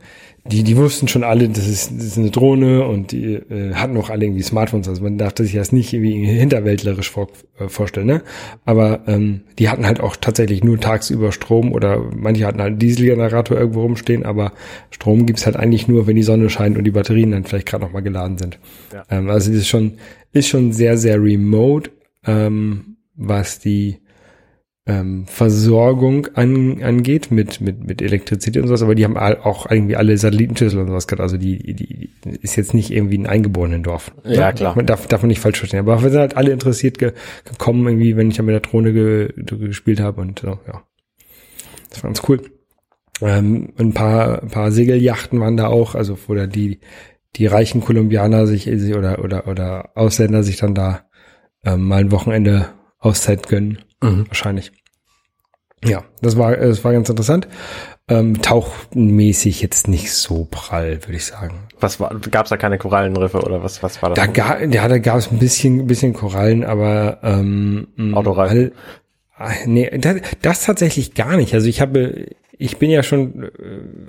die, 0.45 0.63
die 0.63 0.77
wussten 0.77 1.07
schon 1.07 1.23
alle, 1.23 1.47
das 1.49 1.67
ist, 1.67 1.91
das 1.95 2.05
ist 2.05 2.17
eine 2.17 2.31
Drohne 2.31 2.85
und 2.85 3.11
die 3.11 3.33
äh, 3.33 3.73
hatten 3.73 3.97
auch 3.97 4.09
alle 4.09 4.25
irgendwie 4.25 4.41
Smartphones. 4.41 4.87
Also 4.87 5.03
man 5.03 5.17
darf 5.17 5.33
sich 5.37 5.53
das 5.53 5.71
nicht 5.71 5.93
irgendwie 5.93 6.25
hinterwäldlerisch 6.25 7.09
vor, 7.09 7.27
äh, 7.59 7.67
vorstellen, 7.67 8.07
ne? 8.07 8.21
Aber 8.65 9.01
ähm, 9.07 9.41
die 9.59 9.69
hatten 9.69 9.85
halt 9.85 9.99
auch 9.99 10.15
tatsächlich 10.15 10.63
nur 10.63 10.79
tagsüber 10.79 11.31
Strom 11.31 11.71
oder 11.71 12.03
manche 12.15 12.45
hatten 12.45 12.61
halt 12.61 12.71
einen 12.71 12.79
Dieselgenerator 12.79 13.57
irgendwo 13.57 13.81
rumstehen, 13.81 14.25
aber 14.25 14.53
Strom 14.91 15.25
gibt's 15.25 15.45
halt 15.45 15.55
eigentlich 15.55 15.87
nur, 15.87 16.07
wenn 16.07 16.15
die 16.15 16.23
Sonne 16.23 16.49
scheint 16.49 16.77
und 16.77 16.83
die 16.83 16.91
Batterien 16.91 17.31
dann 17.31 17.43
vielleicht 17.43 17.67
gerade 17.67 17.83
noch 17.83 17.91
mal 17.91 18.01
geladen 18.01 18.37
sind. 18.37 18.59
Ja. 18.93 19.03
Ähm, 19.09 19.29
also 19.29 19.51
das 19.51 19.59
ist 19.59 19.67
schon, 19.67 19.93
ist 20.31 20.47
schon 20.47 20.71
sehr, 20.71 20.97
sehr 20.97 21.21
remote, 21.21 21.91
ähm, 22.25 22.97
was 23.15 23.59
die 23.59 23.99
ähm, 24.89 25.25
Versorgung 25.27 26.27
an, 26.33 26.81
angeht 26.81 27.29
mit, 27.31 27.61
mit, 27.61 27.85
mit 27.85 28.01
Elektrizität 28.01 28.61
und 28.61 28.67
sowas, 28.67 28.81
aber 28.81 28.95
die 28.95 29.05
haben 29.05 29.17
all, 29.17 29.37
auch 29.37 29.69
irgendwie 29.69 29.95
alle 29.95 30.17
Satellitenschüssel 30.17 30.79
und 30.79 30.87
sowas 30.87 31.07
gehabt. 31.07 31.21
Also 31.21 31.37
die, 31.37 31.75
die 31.75 32.09
ist 32.41 32.55
jetzt 32.55 32.73
nicht 32.73 32.91
irgendwie 32.91 33.17
ein 33.17 33.27
eingeborenen 33.27 33.83
Dorf. 33.83 34.11
Ja, 34.23 34.51
klar. 34.51 34.75
Man 34.75 34.87
darf, 34.87 35.05
darf 35.07 35.21
man 35.21 35.29
nicht 35.29 35.41
falsch 35.41 35.59
verstehen. 35.59 35.81
Aber 35.81 36.01
wir 36.01 36.09
sind 36.09 36.19
halt 36.19 36.37
alle 36.37 36.51
interessiert 36.51 36.97
ge, 36.97 37.13
gekommen, 37.45 37.85
irgendwie, 37.87 38.17
wenn 38.17 38.31
ich 38.31 38.37
ja 38.37 38.43
mit 38.43 38.53
der 38.53 38.61
Drohne 38.61 38.91
ge, 38.91 39.31
gespielt 39.35 39.99
habe 39.99 40.21
und 40.21 40.39
so, 40.39 40.59
ja. 40.67 40.83
Das 41.89 42.03
war 42.03 42.09
ganz 42.09 42.21
cool. 42.27 42.41
Ähm, 43.21 43.73
ein 43.77 43.93
paar, 43.93 44.41
ein 44.41 44.49
paar 44.49 44.71
Segeljachten 44.71 45.39
waren 45.39 45.57
da 45.57 45.67
auch, 45.67 45.93
also 45.93 46.17
wo 46.27 46.33
da 46.33 46.47
die, 46.47 46.79
die 47.35 47.45
reichen 47.45 47.81
Kolumbianer 47.81 48.47
sich 48.47 48.67
oder, 48.95 49.23
oder, 49.23 49.47
oder 49.47 49.89
Ausländer 49.95 50.43
sich 50.43 50.57
dann 50.57 50.73
da 50.73 51.01
ähm, 51.63 51.87
mal 51.87 52.01
ein 52.01 52.11
Wochenende 52.11 52.69
Auszeit 52.99 53.47
gönnen. 53.47 53.79
Mhm. 54.01 54.25
Wahrscheinlich. 54.27 54.71
Ja, 55.85 56.03
das 56.21 56.37
war, 56.37 56.55
das 56.57 56.83
war 56.83 56.91
ganz 56.93 57.09
interessant. 57.09 57.47
Ähm, 58.07 58.41
tauchmäßig 58.41 59.61
jetzt 59.61 59.87
nicht 59.87 60.11
so 60.11 60.47
prall, 60.49 60.99
würde 61.03 61.15
ich 61.17 61.25
sagen. 61.25 61.67
Was 61.79 61.99
war, 61.99 62.13
gab's 62.31 62.49
da 62.49 62.57
keine 62.57 62.77
Korallenriffe 62.77 63.39
oder 63.41 63.63
was, 63.63 63.83
was 63.83 64.01
war 64.01 64.09
das? 64.09 64.17
Da, 64.17 64.25
ga, 64.25 64.63
ja, 64.63 64.87
da 64.87 64.97
gab 64.97 65.17
es 65.19 65.31
ein 65.31 65.37
bisschen, 65.39 65.79
ein 65.81 65.87
bisschen 65.87 66.13
Korallen, 66.13 66.63
aber 66.63 67.19
ähm, 67.23 67.87
Autoreifen. 68.13 68.71
all- 69.37 69.51
ah, 69.51 69.53
nee, 69.67 69.89
das, 69.99 70.15
das 70.41 70.65
tatsächlich 70.65 71.13
gar 71.13 71.37
nicht. 71.37 71.53
Also 71.53 71.67
ich 71.67 71.81
habe, 71.81 72.25
ich 72.57 72.77
bin 72.77 72.89
ja 72.89 73.03
schon 73.03 73.49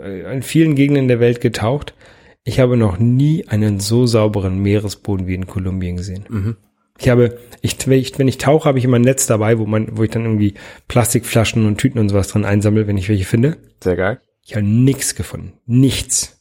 äh, 0.02 0.32
in 0.34 0.42
vielen 0.42 0.74
Gegenden 0.74 1.06
der 1.08 1.20
Welt 1.20 1.40
getaucht. 1.40 1.94
Ich 2.42 2.58
habe 2.58 2.76
noch 2.78 2.98
nie 2.98 3.46
einen 3.48 3.80
so 3.80 4.06
sauberen 4.06 4.60
Meeresboden 4.62 5.26
wie 5.26 5.34
in 5.34 5.46
Kolumbien 5.46 5.96
gesehen. 5.98 6.24
Mhm. 6.28 6.56
Ich 7.00 7.08
habe, 7.08 7.38
ich, 7.62 7.76
wenn 7.88 8.28
ich, 8.28 8.38
tauche, 8.38 8.68
habe 8.68 8.78
ich 8.78 8.84
immer 8.84 8.98
ein 8.98 9.02
Netz 9.02 9.26
dabei, 9.26 9.58
wo 9.58 9.66
man, 9.66 9.96
wo 9.96 10.02
ich 10.02 10.10
dann 10.10 10.24
irgendwie 10.24 10.54
Plastikflaschen 10.86 11.66
und 11.66 11.78
Tüten 11.78 11.98
und 11.98 12.10
sowas 12.10 12.28
drin 12.28 12.44
einsammle, 12.44 12.86
wenn 12.86 12.98
ich 12.98 13.08
welche 13.08 13.24
finde. 13.24 13.56
Sehr 13.82 13.96
geil. 13.96 14.20
Ich 14.44 14.54
habe 14.54 14.66
nichts 14.66 15.14
gefunden. 15.14 15.54
Nichts. 15.66 16.40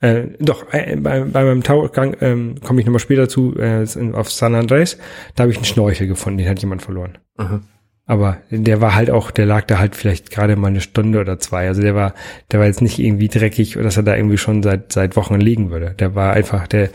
Äh, 0.00 0.28
doch, 0.38 0.72
äh, 0.72 0.96
bei, 0.96 1.20
bei 1.20 1.44
meinem 1.44 1.62
Tauchgang 1.62 2.16
ähm, 2.22 2.54
komme 2.62 2.80
ich 2.80 2.86
nochmal 2.86 3.00
später 3.00 3.28
zu, 3.28 3.54
äh, 3.58 3.84
auf 4.14 4.30
San 4.30 4.54
Andres. 4.54 4.96
Da 5.34 5.42
habe 5.42 5.50
ich 5.50 5.58
einen 5.58 5.66
Schnorchel 5.66 6.06
gefunden, 6.06 6.38
den 6.38 6.48
hat 6.48 6.60
jemand 6.60 6.80
verloren. 6.80 7.18
Mhm. 7.36 7.64
Aber 8.06 8.38
der 8.50 8.80
war 8.80 8.94
halt 8.94 9.10
auch, 9.10 9.30
der 9.30 9.46
lag 9.46 9.66
da 9.66 9.78
halt 9.78 9.94
vielleicht 9.94 10.30
gerade 10.30 10.56
mal 10.56 10.68
eine 10.68 10.80
Stunde 10.80 11.20
oder 11.20 11.38
zwei. 11.38 11.68
Also 11.68 11.82
der 11.82 11.94
war, 11.94 12.14
der 12.50 12.58
war 12.58 12.66
jetzt 12.66 12.80
nicht 12.80 12.98
irgendwie 12.98 13.28
dreckig, 13.28 13.74
dass 13.74 13.98
er 13.98 14.02
da 14.02 14.16
irgendwie 14.16 14.38
schon 14.38 14.62
seit 14.62 14.90
seit 14.92 15.14
Wochen 15.14 15.36
liegen 15.36 15.70
würde. 15.70 15.94
Der 15.96 16.14
war 16.14 16.32
einfach, 16.32 16.66
der, 16.66 16.88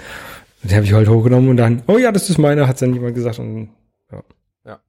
den 0.65 0.75
habe 0.75 0.85
ich 0.85 0.93
halt 0.93 1.07
hochgenommen 1.07 1.49
und 1.49 1.57
dann, 1.57 1.83
oh 1.87 1.97
ja, 1.97 2.11
das 2.11 2.29
ist 2.29 2.37
meiner, 2.37 2.67
hat 2.67 2.81
dann 2.81 2.93
jemand 2.93 3.15
gesagt 3.15 3.39
und 3.39 3.69
ja. 4.11 4.23
Ja. 4.65 4.79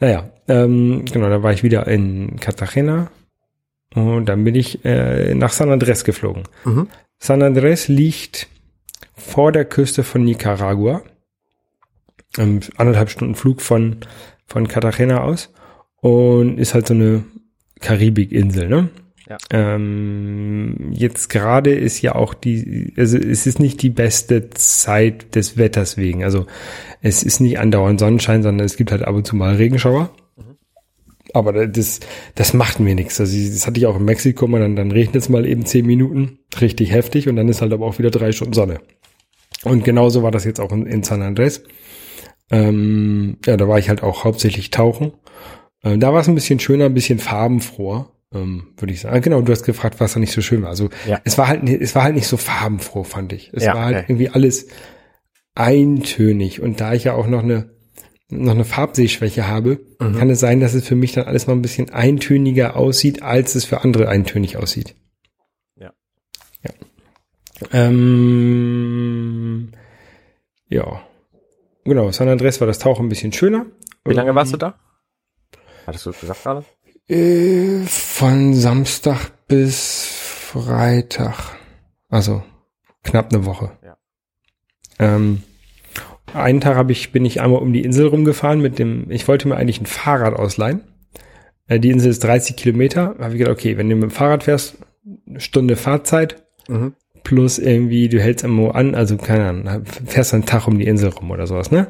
Naja, 0.00 0.30
ähm, 0.48 1.04
genau, 1.04 1.28
da 1.28 1.42
war 1.42 1.52
ich 1.52 1.62
wieder 1.62 1.86
in 1.86 2.36
Cartagena 2.40 3.10
und 3.94 4.26
dann 4.26 4.44
bin 4.44 4.54
ich 4.54 4.84
äh, 4.84 5.34
nach 5.34 5.52
San 5.52 5.70
Andres 5.70 6.04
geflogen. 6.04 6.44
Mhm. 6.64 6.88
San 7.18 7.42
Andres 7.42 7.88
liegt 7.88 8.48
vor 9.14 9.52
der 9.52 9.64
Küste 9.64 10.02
von 10.02 10.24
Nicaragua. 10.24 11.02
Ähm, 12.36 12.60
anderthalb 12.76 13.10
Stunden 13.10 13.34
Flug 13.34 13.60
von, 13.60 13.98
von 14.46 14.66
Cartagena 14.66 15.22
aus. 15.22 15.50
Und 16.00 16.58
ist 16.58 16.74
halt 16.74 16.86
so 16.86 16.94
eine 16.94 17.24
Karibikinsel, 17.80 18.68
ne? 18.68 18.90
Ja. 19.28 19.38
Ähm, 19.50 20.92
jetzt 20.92 21.30
gerade 21.30 21.74
ist 21.74 22.02
ja 22.02 22.14
auch 22.14 22.34
die, 22.34 22.92
also 22.96 23.16
es 23.16 23.46
ist 23.46 23.58
nicht 23.58 23.80
die 23.82 23.90
beste 23.90 24.50
Zeit 24.50 25.34
des 25.34 25.56
Wetters 25.56 25.96
wegen. 25.96 26.24
Also 26.24 26.46
es 27.00 27.22
ist 27.22 27.40
nicht 27.40 27.58
andauernd 27.58 28.00
Sonnenschein, 28.00 28.42
sondern 28.42 28.66
es 28.66 28.76
gibt 28.76 28.92
halt 28.92 29.02
ab 29.02 29.14
und 29.14 29.26
zu 29.26 29.34
mal 29.34 29.54
Regenschauer. 29.56 30.10
Aber 31.32 31.66
das, 31.66 32.00
das 32.34 32.54
macht 32.54 32.80
mir 32.80 32.94
nichts. 32.94 33.18
Also 33.18 33.36
das 33.36 33.66
hatte 33.66 33.80
ich 33.80 33.86
auch 33.86 33.96
in 33.96 34.04
Mexiko 34.04 34.46
mal, 34.46 34.60
dann, 34.60 34.76
dann 34.76 34.92
regnet 34.92 35.16
es 35.16 35.28
mal 35.28 35.46
eben 35.46 35.66
zehn 35.66 35.84
Minuten, 35.84 36.38
richtig 36.60 36.92
heftig, 36.92 37.28
und 37.28 37.34
dann 37.34 37.48
ist 37.48 37.60
halt 37.60 37.72
aber 37.72 37.86
auch 37.86 37.98
wieder 37.98 38.10
drei 38.10 38.30
Stunden 38.30 38.54
Sonne. 38.54 38.80
Und 39.64 39.82
genauso 39.84 40.22
war 40.22 40.30
das 40.30 40.44
jetzt 40.44 40.60
auch 40.60 40.70
in, 40.70 40.86
in 40.86 41.02
San 41.02 41.22
Andres. 41.22 41.64
Ähm, 42.50 43.38
ja, 43.46 43.56
da 43.56 43.66
war 43.66 43.78
ich 43.78 43.88
halt 43.88 44.02
auch 44.02 44.24
hauptsächlich 44.24 44.70
tauchen. 44.70 45.12
Äh, 45.82 45.98
da 45.98 46.12
war 46.12 46.20
es 46.20 46.28
ein 46.28 46.36
bisschen 46.36 46.60
schöner, 46.60 46.84
ein 46.84 46.94
bisschen 46.94 47.18
farbenfroher, 47.18 48.10
ähm, 48.34 48.74
würde 48.76 48.92
ich 48.92 49.00
sagen. 49.00 49.16
Ah, 49.16 49.20
Genau, 49.20 49.40
du 49.40 49.52
hast 49.52 49.62
gefragt, 49.64 50.00
was 50.00 50.12
da 50.14 50.20
nicht 50.20 50.32
so 50.32 50.40
schön 50.42 50.62
war. 50.62 50.68
Also 50.70 50.90
Ja. 51.06 51.20
es 51.24 51.38
war 51.38 51.48
halt, 51.48 51.68
es 51.68 51.94
war 51.94 52.02
halt 52.04 52.14
nicht 52.14 52.26
so 52.26 52.36
farbenfroh, 52.36 53.04
fand 53.04 53.32
ich. 53.32 53.50
Es 53.54 53.64
Ja, 53.64 53.74
war 53.74 53.84
halt 53.86 53.96
okay. 53.96 54.04
irgendwie 54.08 54.28
alles 54.30 54.66
eintönig. 55.54 56.60
Und 56.60 56.80
da 56.80 56.92
ich 56.94 57.04
ja 57.04 57.14
auch 57.14 57.26
noch 57.26 57.42
eine 57.42 57.72
noch 58.30 58.54
eine 58.54 58.64
Farbsehschwäche 58.64 59.46
habe, 59.46 59.78
Mhm. 60.00 60.16
kann 60.18 60.30
es 60.30 60.40
sein, 60.40 60.58
dass 60.58 60.72
es 60.74 60.86
für 60.88 60.96
mich 60.96 61.12
dann 61.12 61.26
alles 61.26 61.46
noch 61.46 61.54
ein 61.54 61.60
bisschen 61.62 61.90
eintöniger 61.90 62.74
aussieht, 62.74 63.22
als 63.22 63.54
es 63.54 63.64
für 63.66 63.82
andere 63.82 64.08
eintönig 64.08 64.56
aussieht. 64.56 64.94
Ja. 65.78 65.92
Ja. 66.62 66.70
Ähm, 68.34 69.70
ja. 70.68 71.02
Genau, 71.84 72.10
San 72.12 72.28
Andres 72.28 72.60
war 72.60 72.66
das 72.66 72.78
Tauchen 72.78 73.06
ein 73.06 73.10
bisschen 73.10 73.32
schöner. 73.32 73.66
Wie 74.06 74.14
lange 74.14 74.34
warst 74.34 74.52
du 74.54 74.56
da? 74.56 74.78
Hattest 75.86 76.06
du 76.06 76.10
das 76.10 76.20
gesagt 76.20 76.42
gerade? 76.42 76.64
Äh, 77.08 77.80
von 77.86 78.54
Samstag 78.54 79.30
bis 79.46 80.06
Freitag. 80.06 81.56
Also 82.08 82.42
knapp 83.02 83.32
eine 83.32 83.44
Woche. 83.44 83.72
Ja. 83.84 83.96
Ähm, 84.98 85.42
einen 86.32 86.60
Tag 86.60 86.76
hab 86.76 86.90
ich, 86.90 87.12
bin 87.12 87.24
ich 87.24 87.40
einmal 87.40 87.60
um 87.60 87.72
die 87.72 87.82
Insel 87.82 88.06
rumgefahren 88.06 88.60
mit 88.60 88.78
dem, 88.78 89.10
ich 89.10 89.28
wollte 89.28 89.48
mir 89.48 89.56
eigentlich 89.56 89.80
ein 89.80 89.86
Fahrrad 89.86 90.34
ausleihen. 90.34 90.82
Äh, 91.66 91.78
die 91.80 91.90
Insel 91.90 92.10
ist 92.10 92.24
30 92.24 92.56
Kilometer. 92.56 93.16
Habe 93.18 93.32
ich 93.32 93.38
gedacht, 93.38 93.52
okay, 93.54 93.76
wenn 93.76 93.88
du 93.88 93.96
mit 93.96 94.04
dem 94.04 94.10
Fahrrad 94.10 94.44
fährst, 94.44 94.76
eine 95.26 95.40
Stunde 95.40 95.76
Fahrzeit 95.76 96.42
Mhm. 96.66 96.94
plus 97.24 97.58
irgendwie, 97.58 98.08
du 98.08 98.18
hältst 98.22 98.42
irgendwo 98.42 98.70
an, 98.70 98.94
also 98.94 99.18
keine 99.18 99.48
Ahnung, 99.50 99.84
fährst 100.06 100.32
einen 100.32 100.46
Tag 100.46 100.66
um 100.66 100.78
die 100.78 100.86
Insel 100.86 101.10
rum 101.10 101.30
oder 101.30 101.46
sowas, 101.46 101.70
ne? 101.70 101.88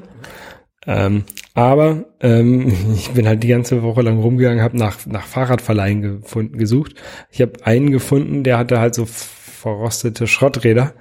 Ähm, 0.84 1.22
aber 1.54 2.04
ähm, 2.20 2.72
ich 2.94 3.10
bin 3.12 3.26
halt 3.26 3.42
die 3.42 3.48
ganze 3.48 3.82
Woche 3.82 4.02
lang 4.02 4.18
rumgegangen, 4.18 4.62
habe 4.62 4.76
nach, 4.76 5.06
nach 5.06 5.26
Fahrradverleihen 5.26 6.02
gefunden, 6.02 6.58
gesucht. 6.58 6.94
Ich 7.30 7.40
habe 7.40 7.64
einen 7.64 7.90
gefunden, 7.90 8.42
der 8.42 8.58
hatte 8.58 8.80
halt 8.80 8.94
so 8.94 9.06
verrostete 9.06 10.26
Schrotträder, 10.26 10.94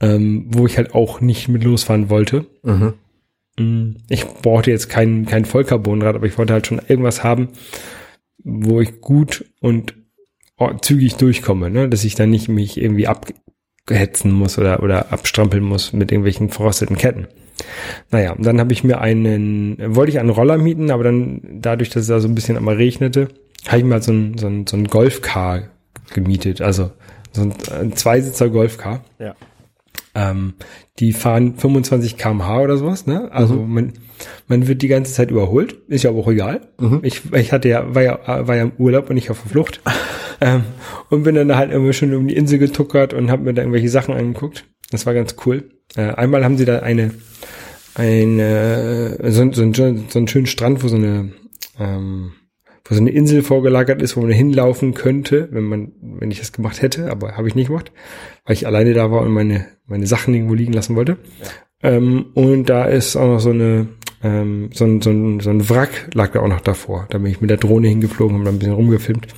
ähm, 0.00 0.46
wo 0.48 0.66
ich 0.66 0.76
halt 0.76 0.94
auch 0.94 1.20
nicht 1.20 1.48
mit 1.48 1.64
losfahren 1.64 2.10
wollte. 2.10 2.46
Mhm. 2.62 2.94
Mm, 3.58 3.96
Ich 4.08 4.26
brauchte 4.26 4.70
jetzt 4.70 4.88
kein, 4.88 5.26
kein 5.26 5.44
Vollcarbonrad, 5.44 6.14
aber 6.14 6.26
ich 6.26 6.38
wollte 6.38 6.52
halt 6.52 6.66
schon 6.66 6.80
irgendwas 6.86 7.24
haben, 7.24 7.48
wo 8.44 8.80
ich 8.80 9.00
gut 9.00 9.46
und 9.60 9.94
zügig 10.82 11.16
durchkomme, 11.16 11.70
ne? 11.70 11.88
dass 11.88 12.04
ich 12.04 12.14
dann 12.14 12.30
nicht 12.30 12.48
mich 12.48 12.80
irgendwie 12.80 13.08
ab, 13.08 13.26
hetzen 13.90 14.32
muss 14.32 14.58
oder, 14.58 14.82
oder 14.82 15.12
abstrampeln 15.12 15.62
muss 15.62 15.92
mit 15.92 16.10
irgendwelchen 16.10 16.48
verrosteten 16.48 16.96
Ketten. 16.96 17.26
Naja, 18.10 18.32
und 18.32 18.44
dann 18.44 18.58
habe 18.58 18.72
ich 18.72 18.82
mir 18.82 19.00
einen, 19.00 19.76
wollte 19.94 20.10
ich 20.10 20.18
einen 20.18 20.30
Roller 20.30 20.58
mieten, 20.58 20.90
aber 20.90 21.04
dann 21.04 21.40
dadurch, 21.60 21.90
dass 21.90 22.02
es 22.02 22.08
da 22.08 22.20
so 22.20 22.28
ein 22.28 22.34
bisschen 22.34 22.56
einmal 22.56 22.76
regnete, 22.76 23.28
habe 23.66 23.78
ich 23.78 23.84
halt 23.84 24.04
so 24.04 24.12
ein, 24.12 24.38
so 24.38 24.46
ein, 24.46 24.66
so 24.66 24.76
ein 24.76 24.86
Golfcar 24.86 25.64
gemietet, 26.12 26.60
also 26.60 26.90
so 27.32 27.42
ein, 27.42 27.54
ein 27.72 27.96
Zweisitzer 27.96 28.48
Golfcar. 28.48 29.04
Ja. 29.18 29.34
Ähm, 30.14 30.54
die 31.00 31.12
fahren 31.12 31.56
25 31.56 32.16
kmh 32.16 32.60
oder 32.60 32.76
sowas, 32.76 33.06
ne? 33.06 33.32
Also 33.32 33.56
man, 33.56 33.94
man 34.46 34.68
wird 34.68 34.82
die 34.82 34.88
ganze 34.88 35.12
Zeit 35.12 35.30
überholt, 35.30 35.76
ist 35.88 36.04
ja 36.04 36.10
auch 36.10 36.28
egal. 36.28 36.68
Ich, 37.02 37.22
ich 37.32 37.52
hatte 37.52 37.68
ja, 37.68 37.94
war 37.94 38.02
ja, 38.02 38.46
war 38.46 38.54
ja 38.54 38.62
im 38.62 38.72
Urlaub 38.78 39.08
und 39.08 39.16
nicht 39.16 39.30
auf 39.30 39.42
der 39.42 39.50
Flucht. 39.50 39.80
ähm, 40.40 40.62
und 41.10 41.24
bin 41.24 41.34
dann 41.34 41.48
da 41.48 41.56
halt 41.56 41.72
immer 41.72 41.92
schon 41.92 42.14
um 42.14 42.28
die 42.28 42.36
Insel 42.36 42.58
getuckert 42.58 43.12
und 43.12 43.30
habe 43.30 43.42
mir 43.42 43.54
da 43.54 43.62
irgendwelche 43.62 43.88
Sachen 43.88 44.14
angeguckt. 44.14 44.64
Das 44.90 45.06
war 45.06 45.14
ganz 45.14 45.34
cool. 45.44 45.70
Äh, 45.96 46.12
einmal 46.12 46.44
haben 46.44 46.58
sie 46.58 46.64
da 46.64 46.80
eine, 46.80 47.10
eine, 47.96 49.18
so, 49.30 49.50
so, 49.52 49.72
so, 49.72 49.96
so 50.08 50.18
einen 50.18 50.28
schönen 50.28 50.46
Strand, 50.46 50.82
wo 50.84 50.88
so 50.88 50.96
eine, 50.96 51.32
ähm, 51.78 52.32
wo 52.84 52.94
so 52.94 53.00
eine 53.00 53.10
Insel 53.10 53.42
vorgelagert 53.42 54.02
ist, 54.02 54.16
wo 54.16 54.20
man 54.20 54.30
hinlaufen 54.30 54.94
könnte, 54.94 55.48
wenn 55.52 55.64
man, 55.64 55.92
wenn 56.00 56.30
ich 56.30 56.38
das 56.38 56.52
gemacht 56.52 56.82
hätte, 56.82 57.10
aber 57.10 57.36
habe 57.36 57.48
ich 57.48 57.54
nicht 57.54 57.68
gemacht, 57.68 57.92
weil 58.44 58.54
ich 58.54 58.66
alleine 58.66 58.92
da 58.92 59.10
war 59.10 59.22
und 59.22 59.32
meine, 59.32 59.66
meine 59.86 60.06
Sachen 60.06 60.34
irgendwo 60.34 60.54
liegen 60.54 60.72
lassen 60.72 60.96
wollte. 60.96 61.16
Ähm, 61.82 62.26
und 62.34 62.68
da 62.68 62.84
ist 62.84 63.16
auch 63.16 63.26
noch 63.26 63.40
so 63.40 63.50
eine, 63.50 63.88
ähm, 64.22 64.70
so 64.72 64.84
ein, 64.84 65.00
so 65.00 65.10
ein, 65.10 65.40
so 65.40 65.50
ein 65.50 65.68
Wrack 65.68 66.10
lag 66.14 66.32
da 66.32 66.40
auch 66.40 66.48
noch 66.48 66.60
davor. 66.60 67.06
Da 67.10 67.18
bin 67.18 67.30
ich 67.30 67.40
mit 67.40 67.50
der 67.50 67.56
Drohne 67.56 67.88
hingeflogen 67.88 68.36
und 68.36 68.44
da 68.44 68.50
ein 68.50 68.58
bisschen 68.58 68.74
rumgefilmt. 68.74 69.28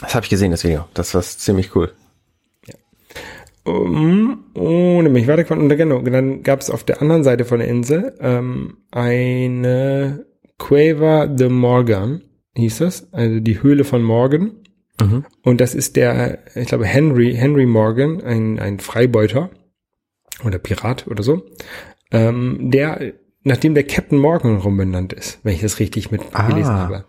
Das 0.00 0.14
habe 0.14 0.24
ich 0.24 0.30
gesehen, 0.30 0.50
das 0.50 0.64
Video. 0.64 0.84
Das 0.94 1.14
war 1.14 1.22
ziemlich 1.22 1.74
cool. 1.76 1.92
Um, 3.64 4.44
und 4.52 5.04
dann 5.04 5.12
bin 5.14 5.22
ich 5.22 5.28
weitergekommen. 5.28 5.64
Und 5.64 5.76
genau, 5.76 6.02
dann 6.02 6.42
gab 6.42 6.60
es 6.60 6.70
auf 6.70 6.84
der 6.84 7.00
anderen 7.00 7.24
Seite 7.24 7.46
von 7.46 7.58
der 7.58 7.68
Insel 7.68 8.14
ähm, 8.20 8.76
eine 8.90 10.26
Quaver 10.58 11.26
de 11.26 11.48
Morgan, 11.48 12.22
hieß 12.56 12.78
das, 12.78 13.12
also 13.12 13.40
die 13.40 13.62
Höhle 13.62 13.84
von 13.84 14.02
Morgan. 14.02 14.52
Mhm. 15.00 15.24
Und 15.42 15.60
das 15.60 15.74
ist 15.74 15.96
der, 15.96 16.38
ich 16.54 16.68
glaube, 16.68 16.86
Henry, 16.86 17.34
Henry 17.34 17.66
Morgan, 17.66 18.22
ein, 18.22 18.58
ein 18.58 18.78
Freibeuter 18.78 19.50
oder 20.44 20.58
Pirat 20.58 21.06
oder 21.08 21.22
so, 21.22 21.42
ähm, 22.12 22.70
der, 22.70 23.12
nachdem 23.42 23.74
der 23.74 23.84
Captain 23.84 24.18
Morgan 24.18 24.56
rumbenannt 24.58 25.12
ist, 25.12 25.40
wenn 25.42 25.54
ich 25.54 25.60
das 25.62 25.80
richtig 25.80 26.10
mitgelesen 26.10 26.72
Ah. 26.72 26.78
habe. 26.78 27.04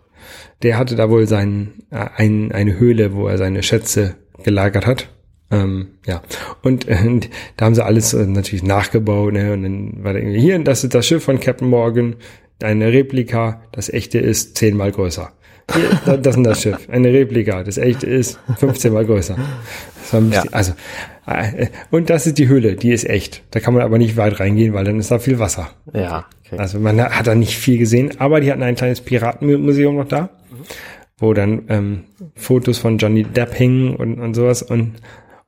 Der 0.62 0.78
hatte 0.78 0.96
da 0.96 1.10
wohl 1.10 1.28
sein, 1.28 1.74
äh, 1.90 2.06
ein, 2.16 2.50
eine 2.50 2.78
Höhle, 2.78 3.14
wo 3.14 3.28
er 3.28 3.38
seine 3.38 3.62
Schätze 3.62 4.16
gelagert 4.42 4.86
hat. 4.86 5.08
Ähm, 5.48 5.90
ja, 6.04 6.22
und, 6.62 6.88
äh, 6.88 6.98
und 7.06 7.30
da 7.56 7.66
haben 7.66 7.76
sie 7.76 7.84
alles 7.84 8.14
äh, 8.14 8.26
natürlich 8.26 8.64
nachgebaut, 8.64 9.32
ne? 9.32 9.52
Und 9.52 9.62
dann 9.62 10.02
war 10.02 10.12
da 10.12 10.18
irgendwie 10.18 10.40
hier, 10.40 10.58
das 10.58 10.82
ist 10.82 10.92
das 10.92 11.06
Schiff 11.06 11.22
von 11.22 11.38
Captain 11.38 11.68
Morgan, 11.68 12.16
eine 12.62 12.92
Replika, 12.92 13.62
das 13.72 13.88
echte 13.88 14.18
ist 14.18 14.56
zehnmal 14.56 14.92
größer. 14.92 15.32
Das 16.06 16.36
ist 16.36 16.46
das 16.46 16.62
Schiff, 16.62 16.88
eine 16.90 17.12
Replika, 17.12 17.64
das 17.64 17.76
echte 17.76 18.06
ist 18.06 18.38
15 18.58 18.92
mal 18.92 19.04
größer. 19.04 19.36
Ja. 20.30 20.44
Also, 20.52 20.72
äh, 21.26 21.66
und 21.90 22.08
das 22.08 22.26
ist 22.26 22.38
die 22.38 22.46
Höhle, 22.46 22.76
die 22.76 22.92
ist 22.92 23.08
echt. 23.08 23.42
Da 23.50 23.58
kann 23.58 23.74
man 23.74 23.82
aber 23.82 23.98
nicht 23.98 24.16
weit 24.16 24.38
reingehen, 24.38 24.72
weil 24.74 24.84
dann 24.84 25.00
ist 25.00 25.10
da 25.10 25.18
viel 25.18 25.40
Wasser. 25.40 25.70
Ja. 25.92 26.26
Okay. 26.46 26.58
Also 26.58 26.78
man 26.78 27.02
hat 27.02 27.26
da 27.26 27.34
nicht 27.34 27.56
viel 27.56 27.78
gesehen, 27.78 28.12
aber 28.18 28.40
die 28.40 28.52
hatten 28.52 28.62
ein 28.62 28.76
kleines 28.76 29.00
Piratenmuseum 29.00 29.96
noch 29.96 30.06
da, 30.06 30.30
wo 31.18 31.34
dann 31.34 31.64
ähm, 31.68 32.04
Fotos 32.36 32.78
von 32.78 32.98
Johnny 32.98 33.24
Depp 33.24 33.54
hingen 33.54 33.96
und, 33.96 34.20
und 34.20 34.34
sowas 34.34 34.62
und 34.62 34.92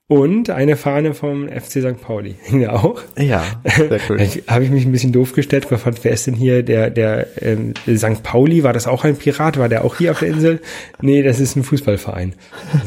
und 0.09 0.49
eine 0.51 0.77
Fahne 0.77 1.13
vom 1.15 1.49
FC 1.49 1.81
St. 1.83 2.01
Pauli 2.01 2.35
hing 2.43 2.63
da 2.63 2.73
auch. 2.73 3.01
ja, 3.19 3.45
sehr 3.77 4.01
cool. 4.09 4.19
Habe 4.49 4.65
ich 4.65 4.71
mich 4.71 4.85
ein 4.87 4.93
bisschen 4.93 5.13
doof 5.13 5.35
gestellt, 5.35 5.69
gefragt, 5.69 6.01
wer 6.03 6.13
ist 6.13 6.27
denn 6.27 6.35
hier 6.35 6.63
der, 6.63 6.91
der 6.91 7.27
ähm, 7.43 7.75
St. 7.87 8.23
Pauli, 8.23 8.63
war 8.65 8.73
das 8.73 8.87
auch 8.87 9.05
ein 9.05 9.17
Pirat? 9.17 9.59
War 9.59 9.69
der 9.69 9.85
auch 9.85 9.97
hier 9.99 10.11
auf 10.13 10.19
der 10.21 10.29
Insel? 10.29 10.61
Nee, 11.01 11.23
das 11.23 11.39
ist 11.41 11.57
ein 11.57 11.63
Fußballverein. 11.63 12.35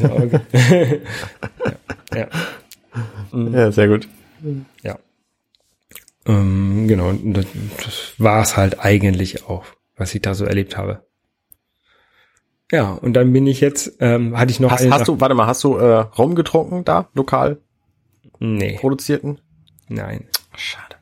So, 0.00 0.10
okay. 0.10 1.00
ja, 2.14 2.26
Ja, 3.32 3.72
sehr 3.72 3.88
gut. 3.88 4.08
ja. 4.82 4.98
Ähm, 6.26 6.86
genau, 6.88 7.12
das, 7.24 7.46
das 7.84 8.12
war 8.18 8.42
es 8.42 8.56
halt 8.56 8.80
eigentlich 8.80 9.44
auch, 9.48 9.64
was 9.96 10.14
ich 10.14 10.22
da 10.22 10.34
so 10.34 10.44
erlebt 10.44 10.76
habe. 10.76 11.04
Ja, 12.72 12.92
und 12.92 13.12
dann 13.12 13.32
bin 13.32 13.46
ich 13.46 13.60
jetzt, 13.60 13.98
ähm, 14.00 14.36
hatte 14.36 14.50
ich 14.50 14.58
noch 14.58 14.70
Hast, 14.70 14.90
hast 14.90 15.06
du, 15.06 15.20
warte 15.20 15.34
mal, 15.34 15.46
hast 15.46 15.62
du 15.62 15.76
äh, 15.76 15.98
rumgetrunken 15.98 16.84
da, 16.84 17.08
lokal 17.14 17.58
Nee, 18.40 18.78
produzierten? 18.80 19.40
nein. 19.88 20.24
Schade. 20.56 20.96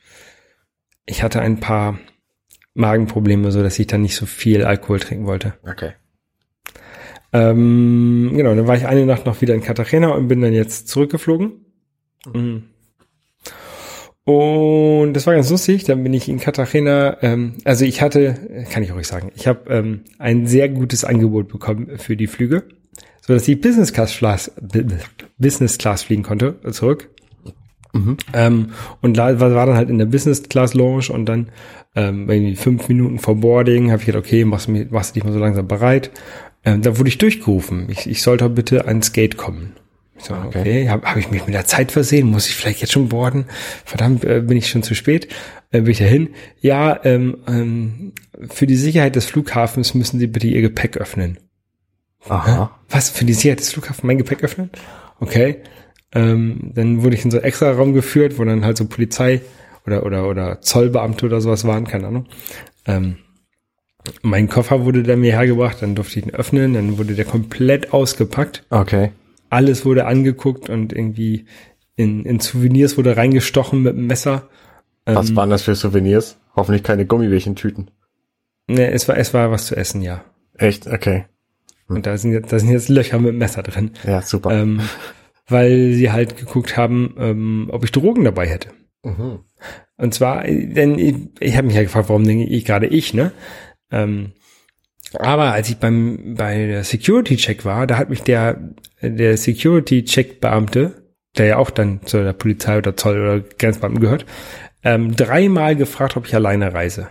Ich 1.07 1.23
hatte 1.23 1.41
ein 1.41 1.61
paar 1.61 1.99
Magenprobleme, 2.75 3.51
so 3.53 3.63
dass 3.63 3.79
ich 3.79 3.87
dann 3.87 4.03
nicht 4.03 4.17
so 4.17 4.27
viel 4.27 4.65
Alkohol 4.65 5.01
trinken 5.01 5.27
wollte. 5.27 5.55
Okay. 5.63 5.93
Ähm, 7.33 8.33
genau, 8.35 8.55
dann 8.55 8.67
war 8.67 8.77
ich 8.77 8.87
eine 8.87 9.07
Nacht 9.07 9.25
noch 9.27 9.41
wieder 9.41 9.55
in 9.55 9.63
Cartagena 9.63 10.11
und 10.11 10.27
bin 10.29 10.41
dann 10.41 10.53
jetzt 10.53 10.89
zurückgeflogen. 10.89 11.65
Mhm. 12.33 12.70
Und 14.31 15.15
das 15.15 15.27
war 15.27 15.35
ganz 15.35 15.51
lustig. 15.51 15.85
Dann 15.85 16.03
bin 16.03 16.15
ich 16.15 16.29
in 16.29 16.39
Cartagena. 16.39 17.17
Ähm, 17.23 17.55
also 17.65 17.85
ich 17.85 18.01
hatte, 18.01 18.65
kann 18.71 18.83
ich 18.83 18.93
euch 18.93 19.07
sagen, 19.09 19.33
ich 19.35 19.47
habe 19.47 19.69
ähm, 19.73 20.01
ein 20.19 20.47
sehr 20.47 20.69
gutes 20.69 21.05
Angebot 21.05 21.49
bekommen 21.49 21.99
für 21.99 22.17
die 22.17 22.27
Flüge, 22.27 22.65
so 23.21 23.33
dass 23.33 23.49
ich 23.49 23.61
Business 23.61 23.93
Class, 23.93 24.13
Flas- 24.13 24.53
Business 25.39 25.79
Class 25.79 26.05
fliegen 26.05 26.23
konnte 26.23 26.57
äh, 26.65 26.71
zurück. 26.71 27.11
Ähm, 28.33 28.71
und 29.01 29.17
da 29.17 29.41
war, 29.41 29.53
war 29.55 29.67
dann 29.67 29.77
halt 29.77 29.91
in 29.91 29.99
der 29.99 30.07
Business 30.07 30.45
Class 30.45 30.75
Lounge 30.75 31.11
und 31.13 31.27
dann 31.27 31.49
ähm, 31.97 32.31
irgendwie 32.31 32.55
fünf 32.55 32.89
Minuten 32.89 33.19
vor 33.19 33.35
Boarding 33.35 33.91
habe 33.91 34.01
ich 34.01 34.07
gedacht, 34.07 34.25
okay, 34.25 34.45
machst, 34.45 34.69
mir, 34.69 34.87
machst 34.91 35.17
dich 35.17 35.25
mal 35.25 35.33
so 35.33 35.41
langsam 35.41 35.67
bereit. 35.67 36.13
Ähm, 36.65 36.83
da 36.83 36.99
wurde 36.99 37.09
ich 37.09 37.19
durchgerufen. 37.19 37.89
Ich, 37.89 38.09
ich 38.09 38.23
sollte 38.23 38.49
bitte 38.49 38.87
ans 38.87 39.13
Gate 39.13 39.37
kommen. 39.37 39.73
Ich 40.21 40.27
so, 40.27 40.35
okay, 40.35 40.59
Okay. 40.61 40.89
habe 40.89 41.07
hab 41.07 41.17
ich 41.17 41.31
mich 41.31 41.47
mit 41.47 41.55
der 41.55 41.65
Zeit 41.65 41.93
versehen? 41.93 42.29
Muss 42.29 42.49
ich 42.49 42.55
vielleicht 42.55 42.81
jetzt 42.81 42.93
schon 42.93 43.09
boarden? 43.09 43.47
Verdammt, 43.85 44.25
äh, 44.25 44.41
bin 44.41 44.57
ich 44.57 44.69
schon 44.69 44.83
zu 44.83 44.95
spät? 44.95 45.29
Äh, 45.73 45.81
bin 45.81 45.93
ich 45.93 45.99
dahin? 45.99 46.31
Ja, 46.61 47.01
ähm, 47.05 47.39
ähm, 47.49 48.13
für 48.51 48.67
die 48.67 48.77
Sicherheit 48.77 49.17
des 49.17 49.27
Flughafens 49.27 49.95
müssen 49.95 50.19
Sie 50.19 50.27
bitte 50.27 50.47
Ihr 50.47 50.61
Gepäck 50.61 50.97
öffnen. 50.99 51.39
Aha. 52.29 52.79
Was? 52.89 53.09
Für 53.11 53.25
die 53.25 53.33
Sicherheit 53.33 53.61
des 53.61 53.73
Flughafens 53.73 54.03
mein 54.03 54.19
Gepäck 54.19 54.45
öffnen? 54.45 54.71
Okay. 55.21 55.57
Ähm, 56.13 56.73
dann 56.75 57.03
wurde 57.03 57.15
ich 57.15 57.25
in 57.25 57.31
so 57.31 57.39
einen 57.39 57.45
extra 57.47 57.71
Raum 57.71 57.95
geführt, 57.95 58.39
wo 58.39 58.45
dann 58.45 58.65
halt 58.65 58.77
so 58.77 58.85
Polizei 58.87 59.41
oder, 59.87 60.05
oder, 60.05 60.29
oder 60.29 60.61
Zollbeamte 60.61 61.25
oder 61.27 61.41
sowas 61.41 61.65
waren, 61.65 61.87
keine 61.87 62.09
Ahnung. 62.09 62.27
Ähm, 62.87 63.17
mein 64.23 64.49
Koffer 64.49 64.85
wurde 64.85 65.03
dann 65.03 65.21
mir 65.21 65.33
hergebracht, 65.33 65.79
dann 65.81 65.95
durfte 65.95 66.19
ich 66.19 66.27
ihn 66.27 66.35
öffnen, 66.35 66.75
dann 66.75 66.99
wurde 66.99 67.15
der 67.15 67.27
komplett 67.27 67.93
ausgepackt. 67.93 68.65
Okay. 68.71 69.13
Alles 69.51 69.85
wurde 69.85 70.07
angeguckt 70.07 70.71
und 70.71 70.93
irgendwie 70.93 71.45
in, 71.97 72.25
in 72.25 72.41
Souvenirs 72.41 72.97
wurde 72.97 73.17
reingestochen 73.17 73.83
mit 73.83 73.97
dem 73.97 74.07
Messer. 74.07 74.49
Was 75.05 75.35
waren 75.37 75.51
das 75.51 75.63
für 75.63 75.75
Souvenirs? 75.75 76.39
Hoffentlich 76.57 76.83
keine 76.83 77.05
Gummibärchentüten. 77.05 77.91
Ne, 78.69 78.91
es 78.93 79.09
war, 79.09 79.19
es 79.19 79.35
war 79.35 79.51
was 79.51 79.67
zu 79.67 79.77
essen, 79.77 80.03
ja. 80.03 80.25
Echt? 80.57 80.87
Okay. 80.87 81.25
Und 81.89 82.07
da 82.07 82.17
sind 82.17 82.33
jetzt, 82.33 82.53
da 82.53 82.59
sind 82.59 82.71
jetzt 82.71 82.89
Löcher 82.89 83.19
mit 83.19 83.35
Messer 83.35 83.63
drin. 83.63 83.91
Ja, 84.05 84.23
super. 84.23 84.53
ähm, 84.53 84.81
weil 85.49 85.93
sie 85.93 86.13
halt 86.13 86.37
geguckt 86.37 86.77
haben, 86.77 87.15
ähm, 87.19 87.69
ob 87.73 87.85
ich 87.85 87.91
Drogen 87.91 88.25
dabei 88.25 88.47
hätte. 88.47 88.71
Mhm. 89.03 89.41
Und 89.97 90.15
zwar, 90.15 90.45
denn 90.45 90.99
ich, 90.99 91.17
ich 91.41 91.57
habe 91.57 91.67
mich 91.67 91.77
ja 91.77 91.83
gefragt, 91.83 92.09
warum 92.09 92.25
denke 92.25 92.45
ich 92.45 92.65
gerade 92.65 92.87
ich, 92.87 93.13
ne? 93.13 93.33
Ähm, 93.91 94.33
aber 95.19 95.53
als 95.53 95.69
ich 95.69 95.79
beim 95.79 96.35
bei 96.37 96.67
der 96.67 96.85
Security 96.85 97.37
Check 97.37 97.65
war, 97.65 97.87
da 97.87 97.99
hat 97.99 98.11
mich 98.11 98.23
der 98.23 98.61
der 99.03 99.37
Security 99.37 100.05
Check 100.05 100.41
Beamte, 100.41 101.03
der 101.37 101.47
ja 101.47 101.57
auch 101.57 101.71
dann 101.71 102.01
zu 102.05 102.23
der 102.23 102.33
Polizei 102.33 102.79
oder 102.79 102.97
Zoll 102.97 103.21
oder 103.21 103.41
Grenzbeamten 103.41 104.01
gehört, 104.01 104.27
ähm, 104.83 105.17
dreimal 105.17 105.77
gefragt, 105.77 106.17
ob 106.17 106.27
ich 106.27 106.35
alleine 106.35 106.73
reise. 106.75 107.09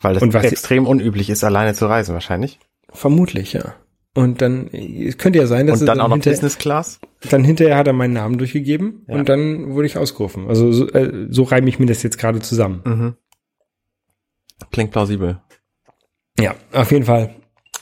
Weil 0.00 0.14
das 0.14 0.44
extrem 0.44 0.86
unüblich 0.86 1.30
ist, 1.30 1.44
alleine 1.44 1.74
zu 1.74 1.86
reisen 1.86 2.12
wahrscheinlich. 2.12 2.58
Vermutlich, 2.90 3.52
ja. 3.52 3.74
Und 4.14 4.42
dann 4.42 4.68
es 4.68 5.16
könnte 5.16 5.38
ja 5.38 5.46
sein, 5.46 5.66
dass 5.66 5.80
Und 5.80 5.84
es 5.84 5.86
dann 5.86 6.00
auch 6.00 6.08
noch 6.08 6.18
Business 6.18 6.58
Class? 6.58 7.00
Dann 7.30 7.44
hinterher 7.44 7.76
hat 7.76 7.86
er 7.86 7.94
meinen 7.94 8.12
Namen 8.12 8.36
durchgegeben 8.36 9.04
Ja. 9.08 9.14
und 9.14 9.28
dann 9.28 9.74
wurde 9.74 9.86
ich 9.86 9.96
ausgerufen. 9.96 10.48
Also 10.48 10.70
so, 10.72 10.88
äh, 10.90 11.28
so 11.30 11.44
reime 11.44 11.68
ich 11.68 11.78
mir 11.78 11.86
das 11.86 12.02
jetzt 12.02 12.18
gerade 12.18 12.40
zusammen. 12.40 12.82
Mhm. 12.84 13.14
Klingt 14.70 14.90
plausibel. 14.90 15.40
Ja, 16.38 16.54
auf 16.72 16.90
jeden 16.90 17.04
Fall. 17.04 17.34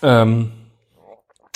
Ähm, 0.03 0.53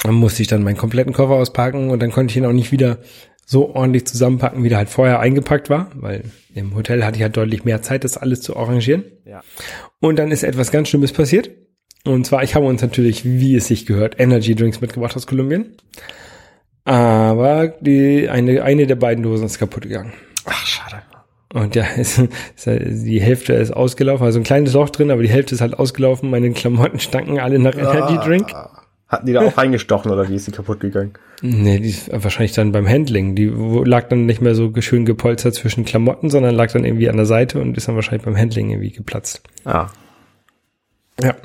dann 0.03 0.15
musste 0.15 0.43
ich 0.43 0.49
dann 0.49 0.63
meinen 0.63 0.77
kompletten 0.77 1.13
Koffer 1.13 1.35
auspacken 1.35 1.91
und 1.91 2.01
dann 2.01 2.13
konnte 2.13 2.33
ich 2.33 2.37
ihn 2.37 2.47
auch 2.47 2.53
nicht 2.53 2.73
wieder 2.73 2.99
so 3.47 3.75
ordentlich 3.75 4.07
zusammenpacken, 4.07 4.65
wie 4.65 4.69
der 4.69 4.79
halt 4.79 4.89
vorher 4.89 5.21
eingepackt 5.21 5.71
war, 5.71 5.91
weil 5.95 6.25
im 6.55 6.75
Hotel 6.75 7.05
hatte 7.05 7.17
ich 7.17 7.23
halt 7.23 7.37
deutlich 7.37 7.65
mehr 7.65 7.83
Zeit, 7.83 8.05
das 8.05 8.17
alles 8.17 8.41
zu 8.41 8.57
arrangieren. 8.57 9.05
Ja. 9.25 9.43
Und 10.01 10.19
dann 10.19 10.31
ist 10.31 10.43
etwas 10.43 10.71
ganz 10.71 10.89
Schlimmes 10.89 11.13
passiert. 11.13 11.51
Und 12.05 12.27
zwar, 12.27 12.43
ich 12.43 12.55
habe 12.55 12.67
uns 12.67 12.83
natürlich, 12.83 13.25
wie 13.25 13.57
es 13.57 13.67
sich 13.67 13.87
gehört, 13.87 14.21
Energy 14.21 14.55
Drinks 14.55 14.81
mitgebracht 14.81 15.17
aus 15.17 15.27
Kolumbien. 15.27 15.77
Aber 16.85 17.69
die, 17.81 18.29
eine, 18.29 18.63
eine 18.63 18.87
der 18.87 18.97
beiden 18.97 19.23
Dosen 19.23 19.47
ist 19.47 19.59
kaputt 19.59 19.85
gegangen. 19.85 20.13
Ach, 20.45 20.67
schade. 20.67 21.03
Und 21.55 21.77
ja, 21.77 21.85
ist, 21.97 22.19
ist, 22.19 22.67
die 22.67 23.21
Hälfte 23.21 23.55
ist 23.55 23.71
ausgelaufen, 23.71 24.27
also 24.27 24.41
ein 24.41 24.45
kleines 24.45 24.73
Loch 24.73 24.91
drin, 24.91 25.11
aber 25.13 25.23
die 25.23 25.31
Hälfte 25.31 25.55
ist 25.55 25.61
halt 25.61 25.79
ausgelaufen. 25.79 26.29
Meine 26.29 26.51
Klamotten 26.51 26.99
stanken 26.99 27.39
alle 27.39 27.59
nach 27.61 27.75
Energy 27.77 28.19
Drink. 28.19 28.53
Hatten 29.07 29.27
die 29.27 29.33
da 29.33 29.43
auch 29.43 29.57
reingestochen 29.57 30.11
oder 30.11 30.29
wie 30.29 30.35
ist 30.35 30.49
die 30.49 30.51
kaputt 30.51 30.81
gegangen? 30.81 31.13
Nee, 31.43 31.79
die 31.79 31.91
ist 31.91 32.11
wahrscheinlich 32.13 32.53
dann 32.53 32.73
beim 32.73 32.89
Handling. 32.89 33.37
Die 33.37 33.47
lag 33.47 34.09
dann 34.09 34.27
nicht 34.27 34.41
mehr 34.41 34.57
so 34.57 34.73
schön 34.81 35.05
gepolstert 35.05 35.55
zwischen 35.55 35.85
Klamotten, 35.85 36.29
sondern 36.29 36.57
lag 36.57 36.73
dann 36.73 36.85
irgendwie 36.85 37.09
an 37.09 37.17
der 37.17 37.27
Seite 37.27 37.61
und 37.61 37.77
ist 37.77 37.87
dann 37.87 37.95
wahrscheinlich 37.95 38.25
beim 38.25 38.37
Handling 38.37 38.71
irgendwie 38.71 38.91
geplatzt. 38.91 39.43
Ah, 39.65 39.89
Ja. 41.23 41.37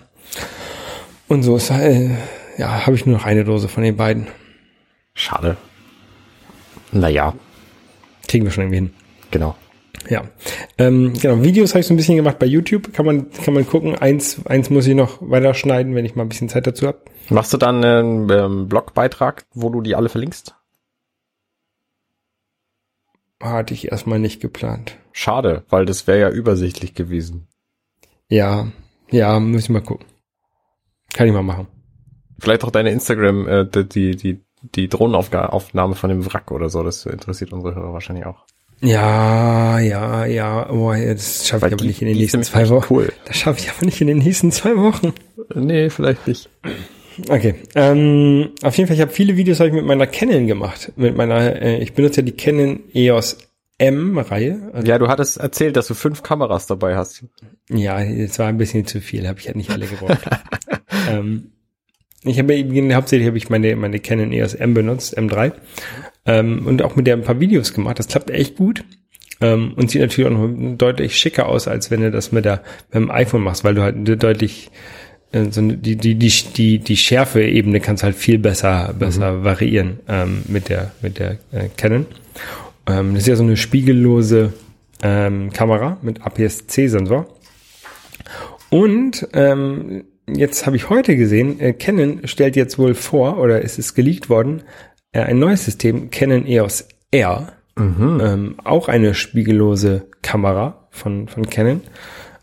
Und 1.27 1.43
so 1.43 1.57
ist 1.57 1.69
äh, 1.69 2.09
ja, 2.57 2.87
habe 2.87 2.95
ich 2.95 3.05
nur 3.05 3.17
noch 3.17 3.25
eine 3.25 3.43
Dose 3.43 3.67
von 3.67 3.83
den 3.83 3.95
beiden. 3.95 4.25
schade. 5.13 5.55
Naja, 6.91 7.35
Kriegen 8.27 8.45
wir 8.45 8.51
schon 8.51 8.63
irgendwie 8.63 8.77
hin. 8.77 8.93
genau. 9.29 9.55
Ja. 10.07 10.23
Ähm, 10.77 11.13
genau, 11.13 11.43
Videos 11.43 11.71
habe 11.71 11.81
ich 11.81 11.87
so 11.87 11.93
ein 11.93 11.97
bisschen 11.97 12.15
gemacht 12.15 12.39
bei 12.39 12.45
YouTube. 12.45 12.93
Kann 12.93 13.05
man, 13.05 13.29
kann 13.31 13.53
man 13.53 13.67
gucken. 13.67 13.95
Eins, 13.95 14.45
eins 14.45 14.69
muss 14.69 14.87
ich 14.87 14.95
noch 14.95 15.17
weiterschneiden, 15.21 15.95
wenn 15.95 16.05
ich 16.05 16.15
mal 16.15 16.23
ein 16.23 16.29
bisschen 16.29 16.49
Zeit 16.49 16.67
dazu 16.67 16.87
habe. 16.87 17.01
Machst 17.29 17.53
du 17.53 17.57
dann 17.57 17.83
einen 17.83 18.29
ähm, 18.29 18.67
Blogbeitrag, 18.67 19.45
wo 19.53 19.69
du 19.69 19.81
die 19.81 19.95
alle 19.95 20.09
verlinkst? 20.09 20.55
Hatte 23.41 23.73
ich 23.73 23.91
erstmal 23.91 24.19
nicht 24.19 24.41
geplant. 24.41 24.97
Schade, 25.11 25.63
weil 25.69 25.85
das 25.85 26.07
wäre 26.07 26.19
ja 26.19 26.29
übersichtlich 26.29 26.93
gewesen. 26.93 27.47
Ja, 28.29 28.67
ja, 29.11 29.39
muss 29.39 29.63
ich 29.63 29.69
mal 29.69 29.81
gucken. 29.81 30.05
Kann 31.13 31.27
ich 31.27 31.33
mal 31.33 31.43
machen. 31.43 31.67
Vielleicht 32.39 32.63
auch 32.63 32.71
deine 32.71 32.91
Instagram, 32.91 33.47
äh, 33.47 33.65
die, 33.65 33.85
die, 33.85 34.15
die, 34.15 34.41
die 34.61 34.87
Drohnenaufnahme 34.87 35.95
von 35.95 36.09
dem 36.09 36.25
Wrack 36.25 36.51
oder 36.51 36.69
so, 36.69 36.83
das 36.83 37.05
interessiert 37.05 37.53
unsere 37.53 37.75
Hörer 37.75 37.93
wahrscheinlich 37.93 38.25
auch. 38.25 38.45
Ja, 38.81 39.79
ja, 39.79 40.25
ja. 40.25 40.69
Oh, 40.69 40.93
das 40.93 41.47
schaffe 41.47 41.67
ich 41.67 41.73
aber 41.73 41.81
die- 41.81 41.87
nicht 41.87 42.01
in 42.01 42.07
den 42.07 42.17
nächsten 42.17 42.43
zwei 42.43 42.67
Wochen. 42.69 42.93
Cool. 42.93 43.11
Das 43.25 43.37
schaffe 43.37 43.59
ich 43.59 43.69
aber 43.71 43.85
nicht 43.85 43.99
in 44.01 44.07
den 44.07 44.19
nächsten 44.19 44.51
zwei 44.51 44.75
Wochen. 44.77 45.13
Nee, 45.53 45.89
vielleicht 45.89 46.27
nicht. 46.27 46.49
Okay. 47.27 47.55
Ähm, 47.75 48.51
auf 48.61 48.75
jeden 48.77 48.87
Fall, 48.87 48.95
ich 48.95 49.01
habe 49.01 49.11
viele 49.11 49.35
Videos 49.35 49.59
hab 49.59 49.67
ich 49.67 49.73
mit 49.73 49.85
meiner 49.85 50.07
Canon 50.07 50.47
gemacht. 50.47 50.93
Mit 50.95 51.17
meiner, 51.17 51.61
äh, 51.61 51.79
ich 51.79 51.93
benutze 51.93 52.21
ja 52.21 52.25
die 52.25 52.31
Canon 52.31 52.79
EOS 52.93 53.37
M-Reihe. 53.77 54.69
Also, 54.73 54.87
Ja, 54.87 54.97
du 54.97 55.07
hattest 55.09 55.37
erzählt, 55.37 55.75
dass 55.75 55.87
du 55.87 55.93
fünf 55.93 56.23
Kameras 56.23 56.67
dabei 56.67 56.95
hast. 56.95 57.25
ja, 57.69 58.01
es 58.01 58.39
war 58.39 58.47
ein 58.47 58.57
bisschen 58.57 58.85
zu 58.85 59.01
viel, 59.01 59.27
habe 59.27 59.39
ich 59.39 59.47
halt 59.47 59.57
nicht 59.57 59.69
alle 59.71 59.87
gebraucht. 59.87 60.19
ähm, 61.09 61.51
ich 62.23 62.39
habe 62.39 62.55
eben, 62.55 62.93
hauptsächlich 62.95 63.27
habe 63.27 63.37
ich 63.37 63.49
meine, 63.49 63.75
meine 63.75 63.99
Canon 63.99 64.31
EOS 64.31 64.53
M 64.53 64.73
benutzt, 64.73 65.17
M3. 65.17 65.51
Ähm, 66.29 66.67
und 66.67 66.83
auch 66.83 66.95
mit 66.95 67.07
der 67.07 67.15
ein 67.15 67.23
paar 67.23 67.39
Videos 67.39 67.73
gemacht. 67.73 67.97
Das 67.97 68.07
klappt 68.07 68.29
echt 68.29 68.55
gut. 68.55 68.83
Ähm, 69.41 69.73
und 69.75 69.89
sieht 69.89 70.01
natürlich 70.01 70.29
auch 70.29 70.37
noch 70.37 70.77
deutlich 70.77 71.17
schicker 71.17 71.47
aus, 71.47 71.67
als 71.67 71.89
wenn 71.91 72.01
du 72.01 72.11
das 72.11 72.31
mit, 72.31 72.45
der, 72.45 72.61
mit 72.91 73.03
dem 73.03 73.11
iPhone 73.11 73.41
machst, 73.41 73.63
weil 73.63 73.73
du 73.73 73.81
halt 73.81 73.95
deutlich 74.21 74.69
äh, 75.31 75.45
so 75.49 75.61
die, 75.61 75.95
die, 75.95 76.15
die, 76.15 76.29
die, 76.29 76.79
die 76.79 76.97
Schärfe-Ebene 76.97 77.79
kannst 77.79 78.03
halt 78.03 78.15
viel 78.15 78.37
besser, 78.37 78.93
besser 78.97 79.43
variieren 79.43 79.99
ähm, 80.07 80.43
mit 80.47 80.69
der, 80.69 80.91
mit 81.01 81.19
der 81.19 81.31
äh, 81.51 81.69
Canon. 81.77 82.05
Ähm, 82.85 83.13
das 83.13 83.23
ist 83.23 83.27
ja 83.27 83.35
so 83.35 83.43
eine 83.43 83.57
spiegellose 83.57 84.53
ähm, 85.01 85.51
Kamera 85.51 85.97
mit 86.01 86.21
APS-C-Sensor. 86.21 87.27
Und 88.69 89.27
ähm, 89.33 90.03
jetzt 90.27 90.65
habe 90.65 90.75
ich 90.75 90.89
heute 90.89 91.15
gesehen, 91.15 91.59
äh, 91.59 91.73
Canon 91.73 92.21
stellt 92.25 92.55
jetzt 92.55 92.77
wohl 92.77 92.93
vor, 92.93 93.39
oder 93.39 93.63
es 93.63 93.79
ist 93.79 93.95
geleakt 93.95 94.29
worden, 94.29 94.63
äh, 95.11 95.21
ein 95.21 95.39
neues 95.39 95.65
System, 95.65 96.09
Canon 96.09 96.45
EOS 96.45 96.87
R. 97.11 97.53
Ähm, 98.21 98.55
auch 98.63 98.87
eine 98.89 99.13
spiegellose 99.13 100.07
Kamera 100.21 100.87
von, 100.91 101.27
von 101.27 101.49
Canon, 101.49 101.81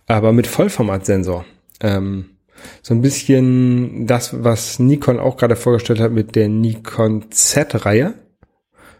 aber 0.06 0.32
mit 0.32 0.46
Vollformatsensor. 0.46 1.44
Ähm, 1.80 2.36
so 2.82 2.94
ein 2.94 3.02
bisschen 3.02 4.06
das, 4.06 4.42
was 4.42 4.78
Nikon 4.78 5.18
auch 5.18 5.36
gerade 5.36 5.56
vorgestellt 5.56 6.00
hat 6.00 6.12
mit 6.12 6.34
der 6.34 6.48
Nikon 6.48 7.30
Z-Reihe. 7.30 8.14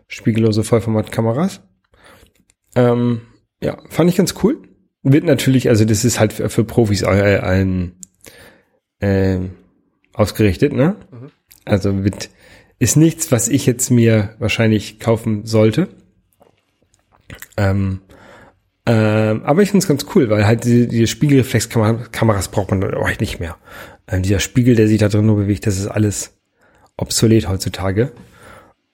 Spiegellose 0.09 0.63
Vollformatkameras. 0.63 1.63
Ähm, 2.75 3.23
ja, 3.61 3.79
fand 3.89 4.11
ich 4.11 4.17
ganz 4.17 4.35
cool. 4.43 4.63
Wird 5.03 5.25
natürlich, 5.25 5.69
also 5.69 5.85
das 5.85 6.05
ist 6.05 6.21
halt 6.21 6.33
für, 6.35 6.49
für 6.51 6.65
Profis 6.65 7.03
äh, 7.03 7.41
ein, 7.41 7.97
ähm, 9.01 9.53
ausgerichtet, 10.13 10.73
ne? 10.73 10.97
Also 11.65 12.05
wird, 12.05 12.31
ist 12.79 12.97
nichts, 12.97 13.33
was 13.33 13.49
ich 13.49 13.67
jetzt 13.67 13.91
mir 13.91 14.35
wahrscheinlich 14.39 15.01
kaufen 15.01 15.47
sollte. 15.47 15.89
Ähm, 17.57 18.03
ähm, 18.85 19.43
aber 19.45 19.63
ich 19.63 19.71
finde 19.71 19.83
es 19.83 19.89
ganz 19.89 20.07
cool, 20.15 20.31
weil 20.31 20.47
halt 20.47 20.65
diese, 20.65 20.87
diese 20.87 21.07
Spiegelreflexkameras 21.07 22.49
braucht 22.49 22.71
man 22.71 22.85
euch 22.95 23.19
nicht 23.19 23.41
mehr. 23.41 23.57
Ähm, 24.07 24.23
dieser 24.23 24.39
Spiegel, 24.39 24.77
der 24.77 24.87
sich 24.87 24.99
da 24.99 25.09
drin 25.09 25.27
nur 25.27 25.37
bewegt, 25.37 25.67
das 25.67 25.79
ist 25.79 25.89
alles 25.89 26.39
obsolet 26.97 27.49
heutzutage. 27.49 28.13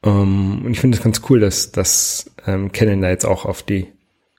Ähm, 0.03 0.65
und 0.65 0.73
ich 0.73 0.81
finde 0.81 0.97
es 0.97 1.05
ganz 1.05 1.21
cool, 1.29 1.41
dass, 1.41 1.73
dass 1.73 2.31
ähm, 2.47 2.73
Canon 2.73 3.03
da 3.03 3.11
jetzt 3.11 3.27
auch 3.27 3.45
auf 3.45 3.63
die 3.63 3.89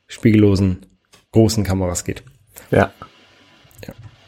spiegellosen 0.07 0.85
großen 1.31 1.63
Kameras 1.63 2.03
geht. 2.03 2.23
Ja. 2.71 2.91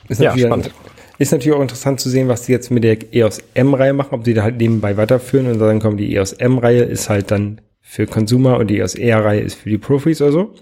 Ist 0.07 0.21
Ja, 0.21 0.29
natürlich, 0.29 0.47
spannend. 0.47 0.71
Ist 1.17 1.31
natürlich 1.31 1.57
auch 1.57 1.61
interessant 1.61 1.99
zu 1.99 2.09
sehen, 2.09 2.27
was 2.27 2.43
die 2.43 2.51
jetzt 2.51 2.71
mit 2.71 2.83
der 2.83 2.97
EOS 3.13 3.39
M-Reihe 3.53 3.93
machen, 3.93 4.13
ob 4.13 4.23
die 4.23 4.33
da 4.33 4.43
halt 4.43 4.57
nebenbei 4.57 4.97
weiterführen 4.97 5.47
und 5.47 5.59
dann 5.59 5.79
kommen 5.79 5.97
die 5.97 6.15
EOS 6.15 6.33
M-Reihe 6.33 6.83
ist 6.83 7.09
halt 7.09 7.31
dann 7.31 7.61
für 7.81 8.07
Consumer 8.07 8.57
und 8.57 8.67
die 8.67 8.79
EOS 8.79 8.95
R-Reihe 8.95 9.41
ist 9.41 9.55
für 9.55 9.69
die 9.69 9.77
Profis 9.77 10.21
oder 10.21 10.31
so. 10.31 10.55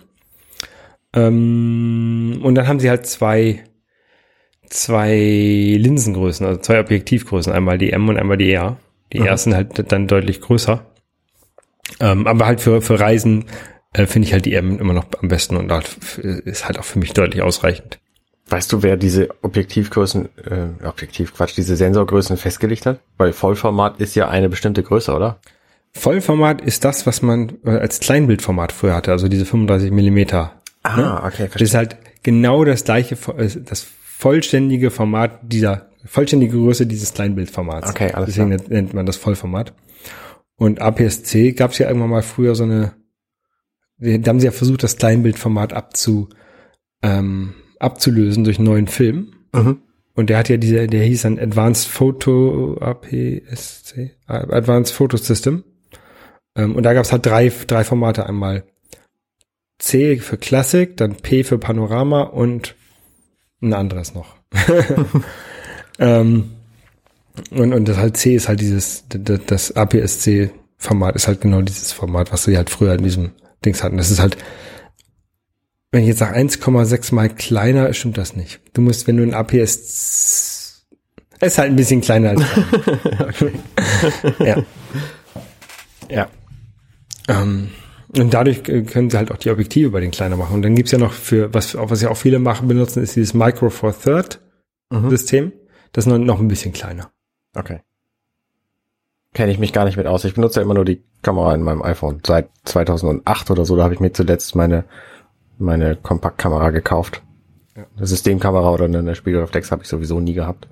Ähm, 1.14 2.40
und 2.44 2.56
dann 2.56 2.68
haben 2.68 2.80
sie 2.80 2.90
halt 2.90 3.06
zwei, 3.06 3.64
zwei 4.68 5.16
Linsengrößen, 5.80 6.46
also 6.46 6.60
zwei 6.60 6.80
Objektivgrößen, 6.80 7.54
einmal 7.54 7.78
die 7.78 7.92
M 7.92 8.10
und 8.10 8.18
einmal 8.18 8.38
die 8.38 8.52
R. 8.52 8.78
Die 9.14 9.20
R 9.20 9.38
sind 9.38 9.56
halt 9.56 9.92
dann 9.92 10.08
deutlich 10.08 10.42
größer. 10.42 10.86
Ähm, 12.00 12.26
aber 12.28 12.46
halt 12.46 12.62
für, 12.62 12.82
für 12.82 13.00
Reisen 13.00 13.46
äh, 13.94 14.06
finde 14.06 14.28
ich 14.28 14.34
halt 14.34 14.46
die 14.46 14.54
M 14.54 14.80
immer 14.80 14.94
noch 14.94 15.06
am 15.22 15.28
besten 15.28 15.56
und 15.56 15.72
halt 15.72 15.98
ist 16.18 16.66
halt 16.66 16.80
auch 16.80 16.84
für 16.84 17.00
mich 17.00 17.14
deutlich 17.14 17.42
ausreichend. 17.42 18.00
Weißt 18.54 18.72
du, 18.72 18.84
wer 18.84 18.98
diese 18.98 19.30
Objektivgrößen, 19.42 20.30
äh, 20.46 20.86
Objektiv, 20.86 21.34
Quatsch, 21.34 21.58
diese 21.58 21.76
Sensorgrößen 21.76 22.38
festgelegt 22.38 22.86
hat? 22.86 23.00
Weil 23.18 23.34
Vollformat 23.34 24.00
ist 24.00 24.14
ja 24.14 24.28
eine 24.30 24.48
bestimmte 24.48 24.84
Größe, 24.84 25.12
oder? 25.12 25.40
Vollformat 25.94 26.62
ist 26.62 26.86
das, 26.86 27.08
was 27.08 27.24
man 27.24 27.54
äh, 27.66 27.72
als 27.72 28.00
Kleinbildformat 28.00 28.72
früher 28.72 28.94
hatte, 28.94 29.12
also 29.12 29.28
diese 29.28 29.46
35 29.46 29.90
Millimeter. 29.90 30.62
Ah, 30.84 31.26
okay, 31.26 31.50
Das 31.52 31.64
ist 31.64 31.74
halt 31.74 31.98
genau 32.22 32.64
das 32.64 32.84
gleiche, 32.84 33.16
äh, 33.38 33.50
das 33.66 33.88
vollständige 34.04 34.92
Format 34.92 35.40
dieser, 35.42 35.88
vollständige 36.06 36.56
Größe 36.56 36.86
dieses 36.86 37.12
Kleinbildformats. 37.16 37.90
Okay, 37.90 38.12
alles 38.14 38.28
Deswegen 38.28 38.50
nennt- 38.50 38.70
nennt 38.70 38.94
man 38.94 39.08
das 39.08 39.18
Vollformat. 39.18 39.74
Und 40.58 40.80
APS-C 40.80 41.54
gab 41.54 41.72
es 41.72 41.80
ja 41.80 41.88
irgendwann 41.88 42.12
mal 42.12 42.22
früher 42.22 42.54
so 42.54 42.66
eine, 42.66 42.94
da 43.98 44.30
haben 44.30 44.40
sie 44.40 44.46
ja 44.46 44.52
versucht, 44.52 44.84
das 44.84 44.98
Kleinbildformat 44.98 45.74
abzu, 45.74 46.30
ähm, 47.02 47.56
abzulösen 47.84 48.44
durch 48.44 48.58
einen 48.58 48.68
neuen 48.68 48.88
Film. 48.88 49.34
Mhm. 49.54 49.80
Und 50.16 50.30
der 50.30 50.38
hat 50.38 50.50
ja 50.50 50.58
diese, 50.58 50.88
der 50.88 51.04
hieß 51.04 51.24
dann 51.24 51.40
Advanced 51.40 51.88
Photo 51.88 52.78
APS-C, 52.80 54.12
Advanced 54.28 54.94
Photo 54.94 55.18
System. 55.18 55.64
Ähm, 56.56 56.76
und 56.76 56.84
da 56.84 56.94
gab 56.94 57.04
es 57.04 57.12
halt 57.12 57.26
drei, 57.26 57.52
drei 57.68 57.84
Formate. 57.84 58.28
Einmal 58.28 58.64
C 59.80 60.18
für 60.18 60.38
Classic, 60.38 60.96
dann 60.96 61.16
P 61.16 61.44
für 61.44 61.58
Panorama 61.58 62.22
und 62.22 62.76
ein 63.62 63.74
anderes 63.74 64.14
noch. 64.14 64.36
ähm, 66.00 66.52
und, 67.50 67.74
und 67.74 67.88
das 67.88 67.98
halt 67.98 68.18
C 68.18 68.36
ist 68.36 68.48
halt 68.48 68.62
dieses, 68.62 69.06
das, 69.10 69.42
das 69.48 69.72
APS-C-Format 69.76 71.16
ist 71.16 71.28
halt 71.28 71.42
genau 71.42 71.62
dieses 71.62 71.92
Format, 71.92 72.32
was 72.32 72.44
sie 72.44 72.56
halt 72.56 72.70
früher 72.70 72.94
in 72.94 73.04
diesem 73.04 73.32
Dings 73.66 73.84
hatten. 73.84 73.98
Das 73.98 74.12
ist 74.12 74.22
halt, 74.22 74.38
wenn 75.94 76.02
ich 76.02 76.08
jetzt 76.10 76.20
sage 76.20 76.36
1,6 76.38 77.14
mal 77.14 77.30
kleiner, 77.30 77.94
stimmt 77.94 78.18
das 78.18 78.36
nicht. 78.36 78.60
Du 78.74 78.82
musst, 78.82 79.08
wenn 79.08 79.18
du 79.18 79.24
ein 79.24 79.34
APS, 79.34 80.84
es 81.40 81.54
ist 81.54 81.58
halt 81.60 81.70
ein 81.70 81.76
bisschen 81.76 82.02
kleiner 82.02 82.32
als 82.32 82.42
ja. 84.40 84.64
Ja. 86.10 86.28
Ähm, 87.28 87.70
und 88.18 88.34
dadurch 88.34 88.68
äh, 88.68 88.82
können 88.82 89.10
sie 89.12 89.18
halt 89.18 89.32
auch 89.32 89.38
die 89.38 89.52
Objektive 89.52 89.92
bei 89.92 90.00
den 90.00 90.12
kleiner 90.12 90.36
machen. 90.36 90.56
Und 90.56 90.62
dann 90.64 90.76
gibt's 90.76 90.92
ja 90.92 90.98
noch 90.98 91.14
für, 91.14 91.54
was, 91.54 91.76
was 91.76 92.02
ja 92.02 92.10
auch 92.10 92.18
viele 92.18 92.40
machen, 92.40 92.68
benutzen, 92.68 93.04
ist 93.04 93.16
dieses 93.16 93.34
Micro 93.34 93.70
Four 93.70 93.98
Third 93.98 94.40
Mhm. 94.90 95.10
System. 95.10 95.54
Das 95.92 96.06
ist 96.06 96.12
noch, 96.12 96.18
noch 96.18 96.40
ein 96.40 96.48
bisschen 96.48 96.74
kleiner. 96.74 97.12
Okay. 97.56 97.82
Kenne 99.34 99.52
ich 99.52 99.60
mich 99.60 99.74
gar 99.74 99.86
nicht 99.86 99.98
mit 99.98 100.06
aus. 100.06 100.26
Ich 100.26 100.36
benutze 100.36 100.60
ja 100.60 100.64
immer 100.64 100.76
nur 100.76 100.86
die 100.86 101.04
Kamera 101.24 101.56
in 101.56 101.62
meinem 101.62 101.82
iPhone. 101.82 102.22
Seit 102.26 102.50
2008 102.66 103.50
oder 103.50 103.66
so, 103.66 103.76
da 103.76 103.84
habe 103.84 103.94
ich 103.94 104.00
mir 104.00 104.12
zuletzt 104.12 104.56
meine, 104.56 104.86
meine 105.64 105.96
Kompaktkamera 105.96 106.70
gekauft. 106.70 107.24
Ja. 107.76 107.86
Eine 107.98 108.08
Systemkamera 108.08 108.72
oder 108.72 108.86
eine, 108.86 109.16
Spiegelreflex 109.16 109.72
habe 109.72 109.84
ich 109.84 109.90
sowieso 109.90 110.20
nie 110.20 110.34
gehabt. 110.34 110.68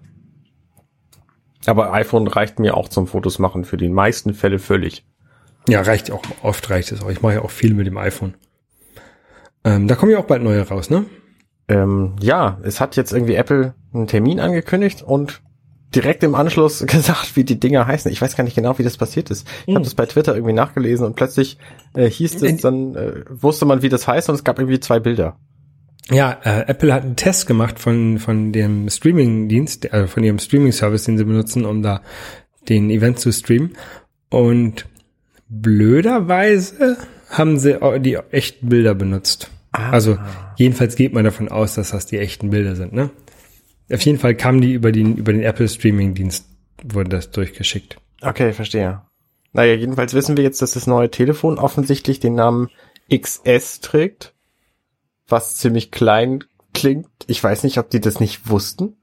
Aber 1.65 1.93
iPhone 1.93 2.27
reicht 2.27 2.60
mir 2.60 2.75
auch 2.75 2.89
zum 2.89 3.08
Fotos 3.08 3.39
machen 3.39 3.65
für 3.65 3.77
die 3.77 3.89
meisten 3.89 4.34
Fälle 4.34 4.60
völlig. 4.60 5.06
Ja, 5.67 5.82
reicht 5.82 6.12
auch. 6.12 6.23
Oft 6.41 6.69
reicht 6.69 6.91
es 6.91 7.04
auch. 7.04 7.10
Ich 7.10 7.21
mache 7.21 7.36
ja 7.36 7.41
auch 7.41 7.51
viel 7.51 7.73
mit 7.73 7.88
dem 7.88 7.97
iPhone. 7.97 8.34
Ähm, 9.63 9.88
da 9.88 9.95
kommen 9.95 10.12
ja 10.12 10.17
auch 10.17 10.25
bald 10.25 10.41
neue 10.41 10.67
raus, 10.67 10.89
ne? 10.89 11.06
Ähm, 11.67 12.15
ja, 12.19 12.60
es 12.63 12.82
hat 12.82 12.95
jetzt 12.95 13.13
irgendwie 13.13 13.36
Apple 13.36 13.75
einen 13.93 14.08
Termin 14.08 14.39
angekündigt 14.39 15.04
und 15.04 15.41
direkt 15.95 16.23
im 16.23 16.36
Anschluss 16.36 16.80
gesagt, 16.88 17.36
wie 17.36 17.43
die 17.43 17.60
Dinger 17.60 17.88
heißen. 17.88 18.12
Ich 18.12 18.21
weiß 18.21 18.36
gar 18.36 18.43
nicht 18.43 18.56
genau, 18.56 18.77
wie 18.80 18.84
das 18.84 18.97
passiert 18.97 19.30
ist. 19.30 19.47
Ich 19.62 19.67
Hm. 19.67 19.75
habe 19.75 19.84
das 19.86 19.95
bei 19.95 20.06
Twitter 20.06 20.34
irgendwie 20.36 20.54
nachgelesen 20.54 21.06
und 21.06 21.15
plötzlich 21.15 21.58
äh, 21.93 22.10
hieß 22.10 22.41
es, 22.41 22.62
dann 22.62 22.95
äh, 22.95 23.23
wusste 23.30 23.65
man, 23.65 23.82
wie 23.82 23.89
das 23.89 24.08
heißt 24.08 24.30
und 24.30 24.36
es 24.36 24.43
gab 24.43 24.60
irgendwie 24.60 24.80
zwei 24.80 24.99
Bilder. 24.99 25.38
Ja, 26.10 26.38
äh, 26.43 26.65
Apple 26.67 26.93
hat 26.93 27.04
einen 27.04 27.15
Test 27.15 27.47
gemacht 27.47 27.80
von, 27.80 28.17
von 28.19 28.51
dem 28.51 28.89
Streaming-Dienst, 28.89 29.93
äh, 29.93 30.08
von 30.08 30.23
ihrem 30.23 30.39
Streaming-Service, 30.39 31.04
den 31.06 31.17
sie 31.17 31.23
benutzen, 31.25 31.65
um 31.65 31.82
da 31.82 32.01
den 32.67 32.89
Event 32.89 33.19
zu 33.19 33.32
streamen. 33.32 33.77
Und 34.30 34.86
blöderweise 35.47 36.97
haben 37.30 37.60
sie 37.60 37.77
die 37.99 38.15
echten 38.15 38.69
Bilder 38.69 38.93
benutzt. 38.95 39.49
Also 39.71 40.17
jedenfalls 40.58 40.95
geht 40.95 41.13
man 41.13 41.23
davon 41.23 41.47
aus, 41.49 41.75
dass 41.75 41.91
das 41.91 42.06
die 42.06 42.17
echten 42.17 42.49
Bilder 42.49 42.75
sind. 42.75 42.93
Ne? 42.93 43.10
Auf 43.91 44.01
jeden 44.01 44.19
Fall 44.19 44.36
kamen 44.36 44.62
die 44.62 44.73
über 44.73 44.91
den 44.91 45.17
über 45.17 45.34
den 45.34 45.43
Apple 45.43 45.67
Streaming-Dienst 45.67 46.45
wurde 46.84 47.10
das 47.10 47.32
durchgeschickt. 47.32 47.97
Okay, 48.21 48.54
verstehe. 48.54 49.01
Naja, 49.54 49.73
jedenfalls 49.73 50.13
wissen 50.13 50.38
wir 50.38 50.43
jetzt, 50.43 50.62
dass 50.62 50.71
das 50.71 50.88
neue 50.88 51.12
Telefon 51.12 51.60
offensichtlich 51.60 52.19
den 52.19 52.36
Namen 52.36 52.69
XS 53.13 53.82
trägt, 53.82 54.34
was 55.27 55.58
ziemlich 55.58 55.91
klein 55.91 56.43
klingt. 56.73 57.10
Ich 57.27 57.43
weiß 57.43 57.63
nicht, 57.63 57.77
ob 57.77 57.89
die 57.89 57.99
das 57.99 58.19
nicht 58.19 58.49
wussten. 58.49 58.95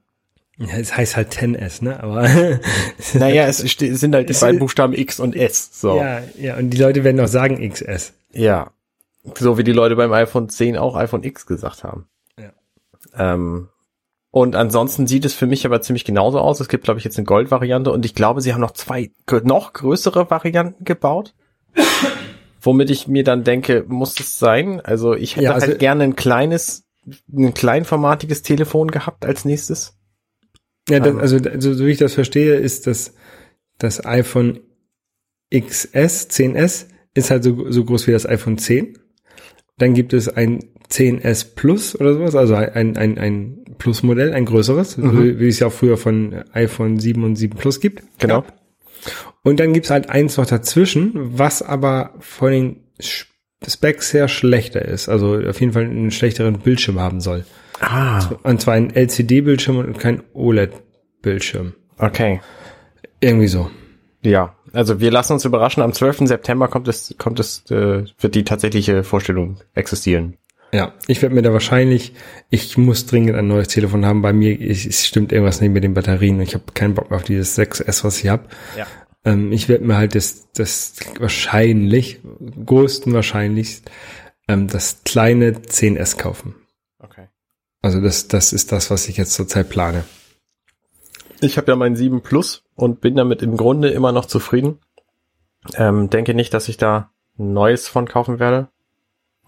Ja, 0.57 0.77
es 0.77 0.96
heißt 0.96 1.16
halt 1.16 1.33
10S, 1.33 1.85
ne? 1.85 2.03
Aber 2.03 2.22
Naja, 3.14 3.46
es 3.46 3.59
sind 3.59 4.14
halt 4.14 4.29
die 4.29 4.35
beiden 4.35 4.59
Buchstaben 4.59 4.94
X 4.94 5.20
und 5.20 5.37
S. 5.37 5.81
So. 5.81 5.96
ja, 5.98 6.22
ja, 6.37 6.57
und 6.57 6.70
die 6.70 6.79
Leute 6.79 7.05
werden 7.05 7.20
auch 7.20 7.29
sagen 7.29 7.68
XS. 7.68 8.14
Ja. 8.33 8.72
So 9.37 9.59
wie 9.59 9.64
die 9.64 9.72
Leute 9.72 9.94
beim 9.94 10.12
iPhone 10.12 10.48
10 10.48 10.77
auch 10.77 10.96
iPhone 10.96 11.22
X 11.22 11.46
gesagt 11.46 11.85
haben. 11.85 12.09
Ja. 12.38 12.53
Ähm, 13.16 13.68
und 14.38 14.55
ansonsten 14.55 15.07
sieht 15.09 15.24
es 15.24 15.35
für 15.35 15.46
mich 15.46 15.66
aber 15.66 15.81
ziemlich 15.81 16.05
genauso 16.05 16.38
aus. 16.38 16.61
Es 16.61 16.68
gibt, 16.68 16.85
glaube 16.85 16.98
ich, 16.98 17.05
jetzt 17.05 17.18
eine 17.18 17.24
Gold-Variante 17.27 17.90
und 17.90 18.05
ich 18.05 18.14
glaube, 18.14 18.40
sie 18.40 18.55
haben 18.55 18.61
noch 18.61 18.70
zwei 18.70 19.11
noch 19.42 19.72
größere 19.72 20.31
Varianten 20.31 20.85
gebaut. 20.85 21.35
Womit 22.61 22.90
ich 22.90 23.09
mir 23.09 23.24
dann 23.24 23.42
denke, 23.44 23.85
muss 23.88 24.18
es 24.20 24.38
sein? 24.38 24.81
Also 24.81 25.14
ich 25.14 25.37
hätte 25.37 25.44
Ja, 25.46 25.53
also- 25.55 25.66
halt 25.66 25.79
gerne 25.81 26.05
ein 26.05 26.14
kleines, 26.16 26.85
ein 27.33 27.53
kleinformatiges 27.55 28.42
Telefon 28.42 28.90
gehabt 28.90 29.24
als 29.24 29.44
nächstes. 29.44 29.96
Ja, 30.88 31.01
das, 31.01 31.09
Ähm. 31.09 31.18
also, 31.20 31.37
also 31.38 31.74
so 31.74 31.87
wie 31.87 31.90
ich 31.90 31.98
das 31.98 32.14
verstehe, 32.14 32.55
ist 32.57 32.87
das 32.87 33.14
das 33.79 34.05
iPhone 34.07 34.61
XS, 35.53 36.29
10S, 36.31 36.87
ist 37.14 37.31
halt 37.31 37.42
so, 37.44 37.70
so 37.70 37.85
groß 37.85 38.07
wie 38.07 38.12
das 38.12 38.27
iPhone 38.27 38.59
10. 38.59 38.98
Dann 39.79 39.94
gibt 39.94 40.12
es 40.12 40.29
ein 40.29 40.61
10S 40.90 41.55
Plus 41.55 41.94
oder 41.98 42.14
sowas, 42.14 42.35
also 42.35 42.55
ein, 42.55 42.96
ein, 42.96 43.18
ein 43.18 43.67
Plus-Modell, 43.78 44.32
ein 44.34 44.44
größeres, 44.44 44.96
Mhm. 44.98 45.38
wie 45.38 45.48
es 45.48 45.58
ja 45.60 45.68
auch 45.68 45.72
früher 45.72 45.96
von 45.96 46.44
iPhone 46.52 46.98
7 46.98 47.24
und 47.24 47.36
7 47.36 47.56
Plus 47.56 47.80
gibt. 47.80 48.02
Genau. 48.18 48.44
Und 49.42 49.60
dann 49.60 49.72
gibt's 49.72 49.90
halt 49.90 50.10
eins 50.10 50.36
noch 50.36 50.46
dazwischen, 50.46 51.12
was 51.38 51.62
aber 51.62 52.14
von 52.20 52.50
den 52.50 52.76
Specs 53.66 54.12
her 54.12 54.28
schlechter 54.28 54.82
ist. 54.84 55.08
Also 55.08 55.36
auf 55.48 55.60
jeden 55.60 55.72
Fall 55.72 55.84
einen 55.84 56.10
schlechteren 56.10 56.58
Bildschirm 56.58 57.00
haben 57.00 57.20
soll. 57.20 57.44
Ah, 57.80 58.28
Und 58.42 58.60
zwar 58.60 58.74
ein 58.74 58.90
LCD-Bildschirm 58.94 59.78
und 59.78 59.98
kein 59.98 60.22
OLED-Bildschirm. 60.34 61.74
okay. 61.98 62.40
Irgendwie 63.20 63.48
so. 63.48 63.68
Ja, 64.22 64.54
also 64.72 65.00
wir 65.00 65.10
lassen 65.10 65.32
uns 65.32 65.44
überraschen. 65.44 65.82
Am 65.82 65.92
12. 65.92 66.26
September 66.28 66.68
kommt 66.68 66.86
es, 66.88 67.14
kommt 67.18 67.40
es, 67.40 67.64
äh, 67.70 68.04
wird 68.20 68.34
die 68.34 68.44
tatsächliche 68.44 69.02
Vorstellung 69.02 69.56
existieren. 69.74 70.36
Ja, 70.72 70.92
ich 71.07 71.22
werde 71.22 71.35
mir 71.35 71.42
da 71.42 71.52
wahrscheinlich, 71.52 72.12
ich 72.50 72.76
muss 72.76 73.07
dringend 73.07 73.37
ein 73.37 73.48
neues 73.48 73.68
Telefon 73.68 74.04
haben. 74.04 74.20
Bei 74.20 74.33
mir 74.33 74.61
ich, 74.61 74.87
es 74.87 75.07
stimmt 75.07 75.33
irgendwas 75.33 75.61
nicht 75.61 75.70
mit 75.70 75.83
den 75.83 75.94
Batterien. 75.94 76.40
Ich 76.40 76.54
habe 76.54 76.64
keinen 76.74 76.94
Bock 76.94 77.11
mehr 77.11 77.18
auf 77.18 77.24
dieses 77.24 77.59
6S, 77.59 78.04
was 78.04 78.22
ich 78.22 78.28
habe. 78.28 78.48
Ja. 78.76 78.87
Ähm, 79.24 79.50
ich 79.52 79.68
werde 79.68 79.85
mir 79.85 79.96
halt 79.96 80.14
das, 80.14 80.52
das 80.52 80.96
wahrscheinlich, 81.18 82.20
größten 82.66 83.12
wahrscheinlich, 83.14 83.83
ähm, 84.46 84.68
das 84.68 85.02
kleine 85.04 85.52
10S 85.52 86.18
kaufen. 86.18 86.54
Okay. 86.98 87.28
Also 87.81 88.00
das, 88.00 88.28
das 88.28 88.52
ist 88.52 88.70
das, 88.70 88.90
was 88.90 89.09
ich 89.09 89.16
jetzt 89.16 89.33
zurzeit 89.33 89.70
plane. 89.70 90.04
Ich 91.40 91.57
habe 91.57 91.70
ja 91.70 91.76
mein 91.76 91.96
7 91.96 92.22
Plus 92.22 92.64
und 92.74 93.00
bin 93.00 93.14
damit 93.14 93.42
im 93.42 93.57
Grunde 93.57 93.90
immer 93.90 94.12
noch 94.12 94.26
zufrieden. 94.26 94.81
Ähm, 95.76 96.11
denke 96.11 96.35
nicht, 96.35 96.52
dass 96.52 96.68
ich 96.68 96.76
da 96.76 97.11
ein 97.38 97.52
neues 97.52 97.88
von 97.88 98.07
kaufen 98.07 98.38
werde. 98.38 98.68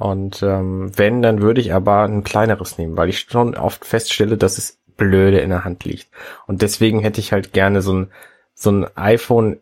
Und 0.01 0.43
ähm, 0.43 0.91
wenn, 0.97 1.21
dann 1.21 1.43
würde 1.43 1.61
ich 1.61 1.75
aber 1.75 2.05
ein 2.05 2.25
kleineres 2.25 2.79
nehmen, 2.79 2.97
weil 2.97 3.11
ich 3.11 3.21
schon 3.21 3.55
oft 3.55 3.85
feststelle, 3.85 4.39
dass 4.39 4.57
es 4.57 4.79
blöde 4.97 5.41
in 5.41 5.51
der 5.51 5.65
Hand 5.65 5.85
liegt. 5.85 6.09
Und 6.47 6.63
deswegen 6.63 7.01
hätte 7.01 7.21
ich 7.21 7.33
halt 7.33 7.53
gerne 7.53 7.83
so 7.83 7.93
ein, 7.93 8.11
so 8.55 8.71
ein 8.71 8.87
iPhone, 8.97 9.59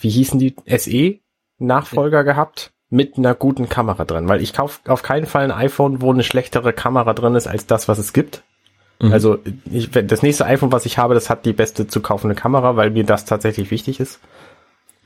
wie 0.00 0.08
hießen 0.08 0.40
die, 0.40 0.56
SE 0.66 1.18
Nachfolger 1.58 2.24
gehabt, 2.24 2.72
mit 2.88 3.18
einer 3.18 3.34
guten 3.34 3.68
Kamera 3.68 4.06
drin. 4.06 4.26
Weil 4.26 4.40
ich 4.40 4.54
kaufe 4.54 4.90
auf 4.90 5.02
keinen 5.02 5.26
Fall 5.26 5.44
ein 5.44 5.52
iPhone, 5.52 6.00
wo 6.00 6.10
eine 6.10 6.22
schlechtere 6.22 6.72
Kamera 6.72 7.12
drin 7.12 7.34
ist 7.34 7.46
als 7.46 7.66
das, 7.66 7.88
was 7.88 7.98
es 7.98 8.14
gibt. 8.14 8.42
Mhm. 9.00 9.12
Also 9.12 9.38
ich, 9.70 9.90
das 9.90 10.22
nächste 10.22 10.46
iPhone, 10.46 10.72
was 10.72 10.86
ich 10.86 10.96
habe, 10.96 11.12
das 11.12 11.28
hat 11.28 11.44
die 11.44 11.52
beste 11.52 11.86
zu 11.86 12.00
kaufende 12.00 12.34
Kamera, 12.34 12.76
weil 12.76 12.90
mir 12.90 13.04
das 13.04 13.26
tatsächlich 13.26 13.70
wichtig 13.70 14.00
ist. 14.00 14.18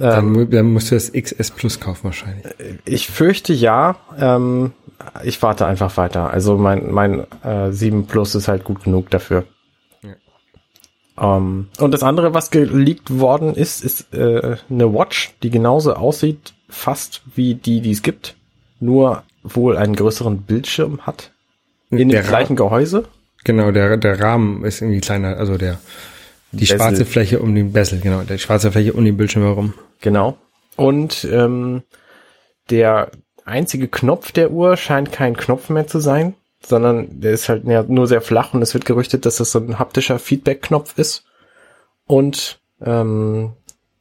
Dann, 0.02 0.34
Ähm, 0.34 0.50
dann 0.50 0.72
musst 0.72 0.90
du 0.90 0.96
das 0.96 1.12
XS 1.12 1.52
Plus 1.52 1.78
kaufen 1.78 2.04
wahrscheinlich. 2.04 2.44
ich 2.84 3.06
fürchte 3.06 3.52
ja. 3.52 3.96
Ähm, 4.18 4.72
ich 5.22 5.40
warte 5.42 5.64
einfach 5.66 5.96
weiter. 5.96 6.30
Also 6.30 6.58
mein 6.58 6.90
mein 6.90 7.24
äh, 7.44 7.70
7 7.70 8.06
Plus 8.06 8.34
ist 8.34 8.48
halt 8.48 8.64
gut 8.64 8.82
genug 8.82 9.10
dafür. 9.10 9.44
Ähm, 11.20 11.68
und 11.78 11.92
das 11.92 12.02
andere, 12.02 12.34
was 12.34 12.50
geleakt 12.50 13.16
worden 13.16 13.54
ist, 13.54 13.84
ist 13.84 14.12
äh, 14.12 14.56
eine 14.68 14.92
Watch, 14.92 15.34
die 15.44 15.50
genauso 15.50 15.94
aussieht, 15.94 16.54
fast 16.68 17.22
wie 17.36 17.54
die, 17.54 17.80
die 17.80 17.92
es 17.92 18.02
gibt, 18.02 18.34
nur 18.80 19.22
wohl 19.44 19.76
einen 19.76 19.94
größeren 19.94 20.42
Bildschirm 20.42 21.02
hat. 21.02 21.30
In 21.90 22.08
Der 22.08 22.22
dem 22.22 22.28
gleichen 22.28 22.56
Gehäuse. 22.56 23.04
Genau, 23.44 23.70
der, 23.70 23.98
der 23.98 24.18
Rahmen 24.18 24.64
ist 24.64 24.80
irgendwie 24.80 25.00
kleiner, 25.00 25.36
also 25.36 25.58
der, 25.58 25.78
die 26.52 26.60
Bezel. 26.60 26.76
schwarze 26.76 27.04
Fläche 27.04 27.40
um 27.40 27.54
den 27.54 27.72
Bezel, 27.72 28.00
genau, 28.00 28.22
der 28.22 28.38
schwarze 28.38 28.72
Fläche 28.72 28.92
um 28.92 29.04
den 29.04 29.16
Bildschirm 29.16 29.42
herum. 29.42 29.74
Genau. 30.00 30.36
Und 30.76 31.26
ähm, 31.30 31.82
der 32.70 33.10
einzige 33.44 33.88
Knopf 33.88 34.32
der 34.32 34.50
Uhr 34.50 34.76
scheint 34.76 35.12
kein 35.12 35.36
Knopf 35.36 35.68
mehr 35.68 35.86
zu 35.86 36.00
sein, 36.00 36.34
sondern 36.64 37.20
der 37.20 37.32
ist 37.32 37.48
halt 37.48 37.64
nur 37.64 38.06
sehr 38.06 38.20
flach 38.20 38.54
und 38.54 38.62
es 38.62 38.74
wird 38.74 38.84
gerüchtet, 38.84 39.26
dass 39.26 39.36
das 39.36 39.52
so 39.52 39.58
ein 39.58 39.78
haptischer 39.78 40.18
Feedback-Knopf 40.18 40.96
ist. 40.98 41.24
Und 42.06 42.60
ähm, 42.80 43.52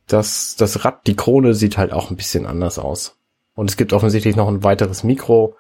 das, 0.08 0.56
das 0.58 0.86
Rad, 0.86 1.08
die 1.08 1.16
Krone 1.16 1.54
sieht 1.54 1.78
halt 1.78 1.92
auch 1.92 2.12
ein 2.12 2.18
bisschen 2.18 2.46
anders 2.46 2.78
aus. 2.78 3.16
Und 3.56 3.70
es 3.70 3.78
gibt 3.78 3.94
offensichtlich 3.94 4.36
noch 4.36 4.48
ein 4.48 4.64
weiteres 4.64 5.04
Mikro. 5.04 5.56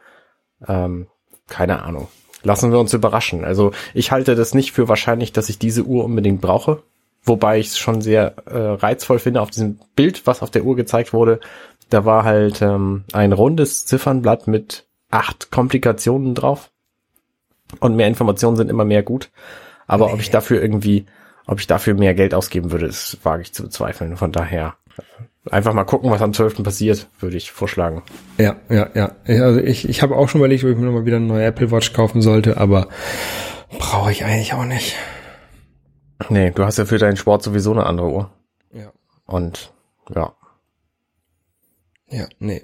Ähm, 0.67 1.07
keine 1.47 1.83
Ahnung. 1.83 2.07
Lassen 2.43 2.71
wir 2.71 2.79
uns 2.79 2.93
überraschen. 2.93 3.43
Also 3.45 3.71
ich 3.93 4.11
halte 4.11 4.35
das 4.35 4.53
nicht 4.53 4.71
für 4.71 4.87
wahrscheinlich, 4.87 5.31
dass 5.31 5.49
ich 5.49 5.59
diese 5.59 5.83
Uhr 5.83 6.05
unbedingt 6.05 6.41
brauche. 6.41 6.83
Wobei 7.23 7.59
ich 7.59 7.67
es 7.67 7.77
schon 7.77 8.01
sehr 8.01 8.35
äh, 8.47 8.57
reizvoll 8.57 9.19
finde 9.19 9.41
auf 9.41 9.51
diesem 9.51 9.79
Bild, 9.95 10.25
was 10.25 10.41
auf 10.41 10.49
der 10.49 10.63
Uhr 10.63 10.75
gezeigt 10.75 11.13
wurde. 11.13 11.39
Da 11.89 12.03
war 12.03 12.23
halt 12.23 12.61
ähm, 12.61 13.03
ein 13.13 13.31
rundes 13.31 13.85
Ziffernblatt 13.85 14.47
mit 14.47 14.85
acht 15.11 15.51
Komplikationen 15.51 16.33
drauf. 16.33 16.71
Und 17.79 17.95
mehr 17.95 18.07
Informationen 18.07 18.57
sind 18.57 18.69
immer 18.69 18.85
mehr 18.85 19.03
gut. 19.03 19.29
Aber 19.87 20.11
ob 20.11 20.19
ich 20.19 20.29
dafür 20.29 20.61
irgendwie, 20.61 21.05
ob 21.45 21.59
ich 21.59 21.67
dafür 21.67 21.93
mehr 21.93 22.13
Geld 22.13 22.33
ausgeben 22.33 22.71
würde, 22.71 22.87
das 22.87 23.17
wage 23.23 23.43
ich 23.43 23.53
zu 23.53 23.63
bezweifeln. 23.63 24.17
Von 24.17 24.31
daher 24.31 24.75
einfach 25.49 25.73
mal 25.73 25.83
gucken, 25.85 26.11
was 26.11 26.21
am 26.21 26.33
12. 26.33 26.63
passiert, 26.63 27.07
würde 27.19 27.37
ich 27.37 27.51
vorschlagen. 27.51 28.03
Ja, 28.37 28.57
ja, 28.69 28.89
ja. 28.93 29.15
Also 29.25 29.59
ich, 29.59 29.89
ich 29.89 30.01
habe 30.01 30.15
auch 30.15 30.29
schon 30.29 30.39
überlegt, 30.39 30.63
ob 30.63 30.69
ich 30.69 30.77
mir 30.77 30.85
nochmal 30.85 31.05
wieder 31.05 31.17
eine 31.17 31.25
neue 31.25 31.45
Apple 31.45 31.71
Watch 31.71 31.93
kaufen 31.93 32.21
sollte, 32.21 32.57
aber 32.57 32.87
brauche 33.77 34.11
ich 34.11 34.23
eigentlich 34.23 34.53
auch 34.53 34.65
nicht. 34.65 34.95
Nee, 36.29 36.51
du 36.51 36.63
hast 36.63 36.77
ja 36.77 36.85
für 36.85 36.99
deinen 36.99 37.17
Sport 37.17 37.43
sowieso 37.43 37.71
eine 37.71 37.85
andere 37.85 38.09
Uhr. 38.09 38.31
Ja. 38.73 38.91
Und 39.25 39.73
ja. 40.13 40.33
Ja, 42.09 42.27
nee. 42.39 42.61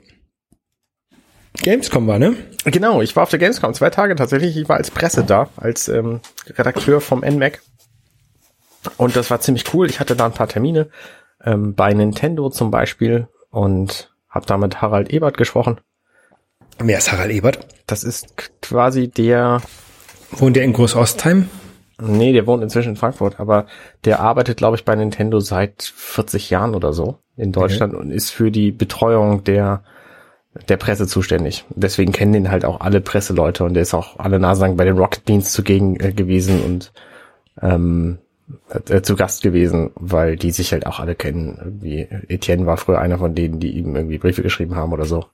Gamescom 1.64 2.06
war, 2.06 2.20
ne? 2.20 2.36
Genau, 2.66 3.02
ich 3.02 3.16
war 3.16 3.24
auf 3.24 3.30
der 3.30 3.40
Gamescom 3.40 3.74
zwei 3.74 3.90
Tage 3.90 4.16
tatsächlich. 4.16 4.56
Ich 4.58 4.70
war 4.70 4.78
als 4.78 4.92
Presse 4.92 5.24
da, 5.24 5.50
als 5.56 5.88
ähm, 5.88 6.20
Redakteur 6.48 7.02
vom 7.02 7.22
NMAC. 7.22 7.62
Und 8.98 9.16
das 9.16 9.32
war 9.32 9.40
ziemlich 9.40 9.74
cool. 9.74 9.90
Ich 9.90 10.00
hatte 10.00 10.16
da 10.16 10.26
ein 10.26 10.34
paar 10.34 10.48
Termine 10.48 10.90
ähm, 11.48 11.74
bei 11.74 11.94
Nintendo 11.94 12.50
zum 12.50 12.72
Beispiel 12.72 13.28
und 13.50 14.14
habe 14.30 14.46
da 14.46 14.58
mit 14.58 14.82
Harald 14.82 15.12
Ebert 15.12 15.38
gesprochen. 15.38 15.80
Wer 16.78 16.98
ist 16.98 17.12
Harald 17.12 17.32
Ebert? 17.32 17.60
Das 17.88 18.04
ist 18.04 18.36
quasi 18.62 19.08
der, 19.08 19.62
Wohnt 20.32 20.58
der 20.58 20.64
in 20.64 20.74
Großostheim? 20.74 21.50
Nee, 22.00 22.34
der 22.34 22.46
wohnt 22.46 22.62
inzwischen 22.62 22.90
in 22.90 22.96
Frankfurt, 22.96 23.40
aber 23.40 23.66
der 24.06 24.20
arbeitet, 24.20 24.58
glaube 24.58 24.76
ich, 24.76 24.86
bei 24.86 24.96
Nintendo 24.96 25.40
seit 25.40 25.82
40 25.82 26.50
Jahren 26.52 26.76
oder 26.76 26.94
so 26.94 27.18
in 27.36 27.52
Deutschland 27.52 27.96
und 27.96 28.12
ist 28.12 28.30
für 28.30 28.52
die 28.52 28.72
Betreuung 28.72 29.44
der 29.44 29.84
der 30.70 30.78
Presse 30.78 31.06
zuständig. 31.06 31.66
Deswegen 31.70 32.12
kennen 32.12 32.34
den 32.34 32.50
halt 32.50 32.66
auch 32.66 32.82
alle 32.82 33.00
Presseleute 33.00 33.64
und 33.64 33.76
der 33.76 33.84
ist 33.84 33.94
auch 33.94 34.18
alle 34.18 34.40
Nase 34.40 34.62
lang 34.62 34.76
bei 34.76 34.86
den 34.86 34.98
Rocket 34.98 35.24
Beans 35.24 35.52
zugegen 35.52 36.00
äh, 36.00 36.12
gewesen 36.12 36.64
und 36.64 36.92
ähm, 37.62 38.18
äh, 38.70 39.02
zu 39.02 39.16
Gast 39.16 39.44
gewesen, 39.44 39.92
weil 39.96 40.36
die 40.36 40.52
sich 40.52 40.72
halt 40.72 40.86
auch 40.86 41.00
alle 41.00 41.16
kennen. 41.16 41.58
Irgendwie 41.64 42.08
Etienne 42.28 42.66
war 42.66 42.78
früher 42.78 43.00
einer 43.00 43.18
von 43.18 43.36
denen, 43.36 43.60
die 43.60 43.78
ihm 43.78 43.96
irgendwie 43.96 44.18
Briefe 44.18 44.44
geschrieben 44.44 44.76
haben 44.76 44.94
oder 44.94 45.06
so. 45.06 45.26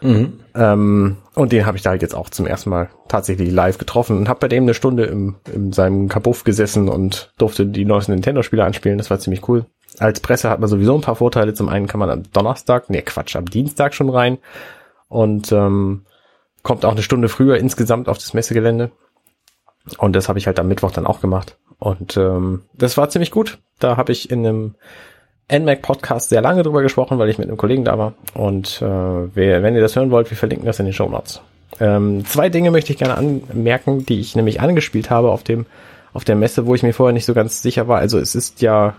Mhm. 0.00 0.40
Ähm, 0.54 1.16
und 1.34 1.52
den 1.52 1.66
habe 1.66 1.76
ich 1.76 1.82
da 1.82 1.90
halt 1.90 2.02
jetzt 2.02 2.14
auch 2.14 2.28
zum 2.28 2.46
ersten 2.46 2.70
Mal 2.70 2.90
tatsächlich 3.08 3.50
live 3.50 3.78
getroffen 3.78 4.18
und 4.18 4.28
habe 4.28 4.40
bei 4.40 4.48
dem 4.48 4.64
eine 4.64 4.74
Stunde 4.74 5.04
im, 5.04 5.36
in 5.52 5.72
seinem 5.72 6.08
Kabuff 6.08 6.44
gesessen 6.44 6.88
und 6.88 7.32
durfte 7.38 7.66
die 7.66 7.84
neuesten 7.84 8.12
Nintendo-Spiele 8.12 8.64
anspielen. 8.64 8.98
Das 8.98 9.10
war 9.10 9.18
ziemlich 9.18 9.48
cool. 9.48 9.66
Als 9.98 10.20
Presse 10.20 10.50
hat 10.50 10.60
man 10.60 10.68
sowieso 10.68 10.94
ein 10.94 11.00
paar 11.00 11.16
Vorteile. 11.16 11.54
Zum 11.54 11.68
einen 11.68 11.86
kann 11.86 12.00
man 12.00 12.10
am 12.10 12.30
Donnerstag, 12.32 12.90
nee 12.90 13.02
Quatsch, 13.02 13.36
am 13.36 13.46
Dienstag 13.46 13.94
schon 13.94 14.10
rein 14.10 14.38
und 15.08 15.52
ähm, 15.52 16.02
kommt 16.62 16.84
auch 16.84 16.92
eine 16.92 17.02
Stunde 17.02 17.28
früher 17.28 17.56
insgesamt 17.56 18.08
auf 18.08 18.18
das 18.18 18.34
Messegelände. 18.34 18.90
Und 19.98 20.14
das 20.16 20.28
habe 20.28 20.38
ich 20.38 20.46
halt 20.46 20.58
am 20.58 20.68
Mittwoch 20.68 20.90
dann 20.90 21.06
auch 21.06 21.20
gemacht. 21.20 21.56
Und 21.78 22.16
ähm, 22.16 22.62
das 22.74 22.96
war 22.96 23.08
ziemlich 23.08 23.30
gut. 23.30 23.58
Da 23.78 23.96
habe 23.96 24.12
ich 24.12 24.30
in 24.30 24.46
einem 24.46 24.74
NMAC 25.50 25.82
Podcast 25.82 26.30
sehr 26.30 26.40
lange 26.40 26.62
drüber 26.62 26.82
gesprochen, 26.82 27.18
weil 27.18 27.28
ich 27.28 27.38
mit 27.38 27.48
einem 27.48 27.56
Kollegen 27.56 27.84
da 27.84 27.98
war. 27.98 28.14
Und 28.34 28.80
äh, 28.82 28.84
wer, 28.86 29.62
wenn 29.62 29.74
ihr 29.74 29.80
das 29.80 29.96
hören 29.96 30.10
wollt, 30.10 30.30
wir 30.30 30.36
verlinken 30.36 30.66
das 30.66 30.78
in 30.78 30.86
den 30.86 30.94
Show 30.94 31.08
Notes. 31.08 31.40
Ähm, 31.80 32.24
zwei 32.24 32.48
Dinge 32.48 32.70
möchte 32.70 32.92
ich 32.92 32.98
gerne 32.98 33.16
anmerken, 33.16 34.06
die 34.06 34.20
ich 34.20 34.34
nämlich 34.34 34.60
angespielt 34.60 35.10
habe 35.10 35.30
auf 35.30 35.42
dem 35.42 35.66
auf 36.12 36.24
der 36.24 36.36
Messe, 36.36 36.64
wo 36.64 36.74
ich 36.74 36.82
mir 36.82 36.94
vorher 36.94 37.12
nicht 37.12 37.26
so 37.26 37.34
ganz 37.34 37.60
sicher 37.60 37.88
war. 37.88 37.98
Also 37.98 38.18
es 38.18 38.34
ist 38.34 38.62
ja 38.62 38.96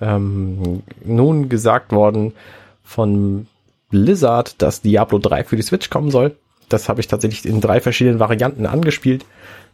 ähm, 0.00 0.82
nun 1.04 1.48
gesagt 1.48 1.92
worden 1.92 2.32
von 2.82 3.46
Blizzard, 3.88 4.60
dass 4.60 4.82
Diablo 4.82 5.18
3 5.18 5.44
für 5.44 5.54
die 5.54 5.62
Switch 5.62 5.90
kommen 5.90 6.10
soll. 6.10 6.36
Das 6.68 6.88
habe 6.88 7.00
ich 7.00 7.06
tatsächlich 7.06 7.46
in 7.46 7.60
drei 7.60 7.80
verschiedenen 7.80 8.18
Varianten 8.18 8.66
angespielt, 8.66 9.24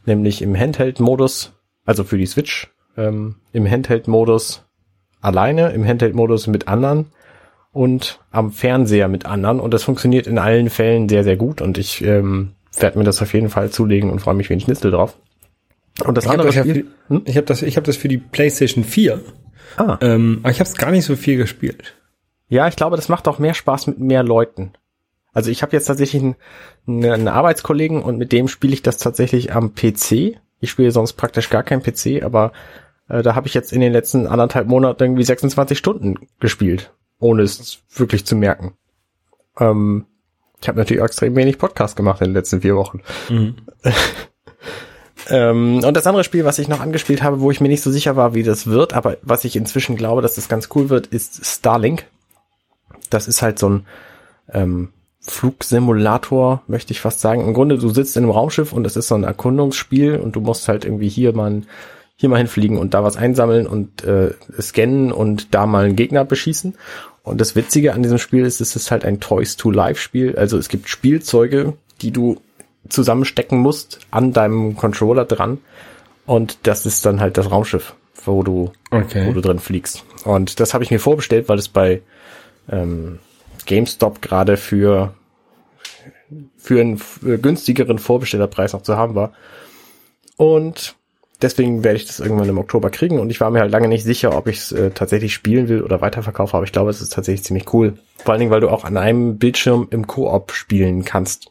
nämlich 0.04 0.42
im 0.42 0.54
Handheld-Modus, 0.54 1.52
also 1.84 2.04
für 2.04 2.18
die 2.18 2.26
Switch, 2.26 2.68
ähm, 2.96 3.36
im 3.52 3.68
Handheld-Modus 3.68 4.64
alleine, 5.20 5.70
im 5.72 5.84
Handheld-Modus 5.86 6.46
mit 6.46 6.68
anderen 6.68 7.06
und 7.72 8.20
am 8.30 8.52
Fernseher 8.52 9.08
mit 9.08 9.24
anderen. 9.26 9.60
Und 9.60 9.72
das 9.72 9.82
funktioniert 9.84 10.26
in 10.26 10.38
allen 10.38 10.68
Fällen 10.70 11.08
sehr, 11.08 11.24
sehr 11.24 11.36
gut. 11.36 11.60
Und 11.62 11.78
ich 11.78 12.02
ähm, 12.04 12.52
werde 12.78 12.98
mir 12.98 13.04
das 13.04 13.22
auf 13.22 13.32
jeden 13.32 13.48
Fall 13.48 13.70
zulegen 13.70 14.10
und 14.10 14.18
freue 14.20 14.34
mich 14.34 14.48
wie 14.50 14.54
ein 14.54 14.60
Schnitzel 14.60 14.90
drauf. 14.90 15.16
Und 16.04 16.16
das 16.16 16.24
Ich 16.24 16.30
habe 16.30 16.40
andere 16.42 16.48
das, 16.48 16.56
ja 16.56 16.62
Spiel, 16.62 16.86
für- 17.08 17.22
ich 17.24 17.36
hab 17.36 17.46
das, 17.46 17.62
ich 17.62 17.76
hab 17.76 17.84
das 17.84 17.96
für 17.96 18.08
die 18.08 18.18
PlayStation 18.18 18.84
4. 18.84 19.20
ah, 19.76 19.98
Ähm, 20.00 20.40
aber 20.42 20.50
ich 20.50 20.60
habe 20.60 20.68
es 20.68 20.76
gar 20.76 20.90
nicht 20.90 21.04
so 21.04 21.16
viel 21.16 21.36
gespielt. 21.36 21.94
Ja, 22.48 22.68
ich 22.68 22.76
glaube, 22.76 22.96
das 22.96 23.08
macht 23.08 23.28
auch 23.28 23.38
mehr 23.38 23.54
Spaß 23.54 23.86
mit 23.86 23.98
mehr 24.00 24.22
Leuten. 24.22 24.72
Also 25.32 25.50
ich 25.50 25.62
habe 25.62 25.72
jetzt 25.72 25.86
tatsächlich 25.86 26.22
einen, 26.22 26.36
einen 27.04 27.28
Arbeitskollegen 27.28 28.02
und 28.02 28.18
mit 28.18 28.32
dem 28.32 28.48
spiele 28.48 28.74
ich 28.74 28.82
das 28.82 28.98
tatsächlich 28.98 29.54
am 29.54 29.74
PC. 29.74 30.36
Ich 30.62 30.70
spiele 30.70 30.92
sonst 30.92 31.14
praktisch 31.14 31.50
gar 31.50 31.62
kein 31.62 31.82
PC, 31.82 32.22
aber 32.22 32.52
äh, 33.08 33.22
da 33.22 33.34
habe 33.34 33.46
ich 33.46 33.54
jetzt 33.54 33.72
in 33.72 33.80
den 33.80 33.92
letzten 33.92 34.26
anderthalb 34.26 34.68
Monaten 34.68 35.02
irgendwie 35.02 35.24
26 35.24 35.76
Stunden 35.76 36.28
gespielt, 36.40 36.94
ohne 37.18 37.42
es 37.42 37.82
wirklich 37.90 38.24
zu 38.24 38.36
merken. 38.36 38.74
Ähm, 39.58 40.06
ich 40.60 40.68
habe 40.68 40.78
natürlich 40.78 41.02
auch 41.02 41.06
extrem 41.06 41.34
wenig 41.34 41.58
Podcast 41.58 41.96
gemacht 41.96 42.20
in 42.20 42.28
den 42.28 42.34
letzten 42.34 42.62
vier 42.62 42.76
Wochen. 42.76 43.00
Ähm, 45.28 45.82
und 45.84 45.96
das 45.96 46.06
andere 46.06 46.24
Spiel, 46.24 46.44
was 46.44 46.58
ich 46.58 46.68
noch 46.68 46.80
angespielt 46.80 47.22
habe, 47.22 47.40
wo 47.40 47.50
ich 47.50 47.60
mir 47.60 47.68
nicht 47.68 47.82
so 47.82 47.92
sicher 47.92 48.16
war, 48.16 48.34
wie 48.34 48.42
das 48.42 48.66
wird, 48.66 48.92
aber 48.92 49.18
was 49.22 49.44
ich 49.44 49.54
inzwischen 49.54 49.96
glaube, 49.96 50.20
dass 50.20 50.34
das 50.34 50.48
ganz 50.48 50.68
cool 50.74 50.88
wird, 50.88 51.06
ist 51.06 51.46
Starlink. 51.46 52.06
Das 53.08 53.28
ist 53.28 53.40
halt 53.40 53.58
so 53.58 53.68
ein 53.68 53.86
ähm, 54.52 54.92
Flugsimulator, 55.22 56.62
möchte 56.66 56.92
ich 56.92 57.00
fast 57.00 57.20
sagen. 57.20 57.46
Im 57.46 57.54
Grunde, 57.54 57.78
du 57.78 57.88
sitzt 57.90 58.16
in 58.16 58.24
einem 58.24 58.32
Raumschiff 58.32 58.72
und 58.72 58.86
es 58.86 58.96
ist 58.96 59.08
so 59.08 59.14
ein 59.14 59.24
Erkundungsspiel 59.24 60.16
und 60.16 60.34
du 60.36 60.40
musst 60.40 60.68
halt 60.68 60.84
irgendwie 60.84 61.08
hier 61.08 61.32
mal, 61.32 61.62
hier 62.16 62.28
mal 62.28 62.38
hinfliegen 62.38 62.76
und 62.78 62.94
da 62.94 63.04
was 63.04 63.16
einsammeln 63.16 63.66
und 63.66 64.02
äh, 64.04 64.32
scannen 64.60 65.12
und 65.12 65.54
da 65.54 65.66
mal 65.66 65.84
einen 65.84 65.96
Gegner 65.96 66.24
beschießen. 66.24 66.74
Und 67.22 67.40
das 67.40 67.54
Witzige 67.54 67.94
an 67.94 68.02
diesem 68.02 68.18
Spiel 68.18 68.44
ist, 68.44 68.60
es 68.60 68.74
ist 68.74 68.90
halt 68.90 69.04
ein 69.04 69.20
Toys 69.20 69.56
to 69.56 69.70
Life 69.70 70.00
Spiel. 70.00 70.36
Also 70.36 70.58
es 70.58 70.68
gibt 70.68 70.88
Spielzeuge, 70.88 71.74
die 72.00 72.10
du 72.10 72.40
zusammenstecken 72.88 73.58
musst 73.58 74.00
an 74.10 74.32
deinem 74.32 74.76
Controller 74.76 75.24
dran. 75.24 75.58
Und 76.26 76.58
das 76.64 76.84
ist 76.84 77.06
dann 77.06 77.20
halt 77.20 77.36
das 77.36 77.50
Raumschiff, 77.50 77.94
wo 78.24 78.42
du, 78.42 78.72
Okay. 78.90 79.26
wo 79.26 79.32
du 79.32 79.40
drin 79.40 79.60
fliegst. 79.60 80.04
Und 80.24 80.58
das 80.58 80.74
habe 80.74 80.82
ich 80.82 80.90
mir 80.90 80.98
vorbestellt, 80.98 81.48
weil 81.48 81.58
es 81.58 81.68
bei 81.68 82.02
ähm, 82.68 83.20
GameStop 83.66 84.22
gerade 84.22 84.56
für 84.56 85.14
für 86.56 86.80
einen 86.80 87.00
günstigeren 87.42 87.98
Vorbestellerpreis 87.98 88.72
noch 88.72 88.82
zu 88.82 88.96
haben 88.96 89.14
war. 89.14 89.32
Und 90.36 90.96
deswegen 91.42 91.84
werde 91.84 91.96
ich 91.96 92.06
das 92.06 92.20
irgendwann 92.20 92.48
im 92.48 92.58
Oktober 92.58 92.90
kriegen. 92.90 93.18
Und 93.18 93.30
ich 93.30 93.40
war 93.40 93.50
mir 93.50 93.60
halt 93.60 93.70
lange 93.70 93.88
nicht 93.88 94.04
sicher, 94.04 94.36
ob 94.36 94.46
ich 94.46 94.58
es 94.58 94.72
äh, 94.72 94.90
tatsächlich 94.90 95.34
spielen 95.34 95.68
will 95.68 95.82
oder 95.82 96.00
weiterverkaufe. 96.00 96.56
Aber 96.56 96.64
ich 96.64 96.72
glaube, 96.72 96.90
es 96.90 97.00
ist 97.00 97.12
tatsächlich 97.12 97.44
ziemlich 97.44 97.72
cool. 97.74 97.98
Vor 98.18 98.32
allen 98.32 98.40
Dingen, 98.40 98.50
weil 98.50 98.60
du 98.60 98.70
auch 98.70 98.84
an 98.84 98.96
einem 98.96 99.38
Bildschirm 99.38 99.88
im 99.90 100.06
Koop 100.06 100.52
spielen 100.52 101.04
kannst. 101.04 101.50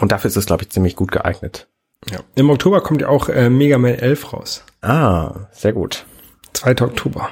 Und 0.00 0.12
dafür 0.12 0.28
ist 0.28 0.36
es, 0.36 0.46
glaube 0.46 0.62
ich, 0.62 0.70
ziemlich 0.70 0.96
gut 0.96 1.12
geeignet. 1.12 1.68
Ja. 2.10 2.20
Im 2.34 2.50
Oktober 2.50 2.80
kommt 2.80 3.02
ja 3.02 3.08
auch 3.08 3.28
äh, 3.28 3.50
Mega 3.50 3.78
Man 3.78 3.94
11 3.94 4.32
raus. 4.32 4.64
Ah, 4.80 5.48
sehr 5.52 5.72
gut. 5.72 6.06
2. 6.54 6.70
Oktober. 6.82 7.28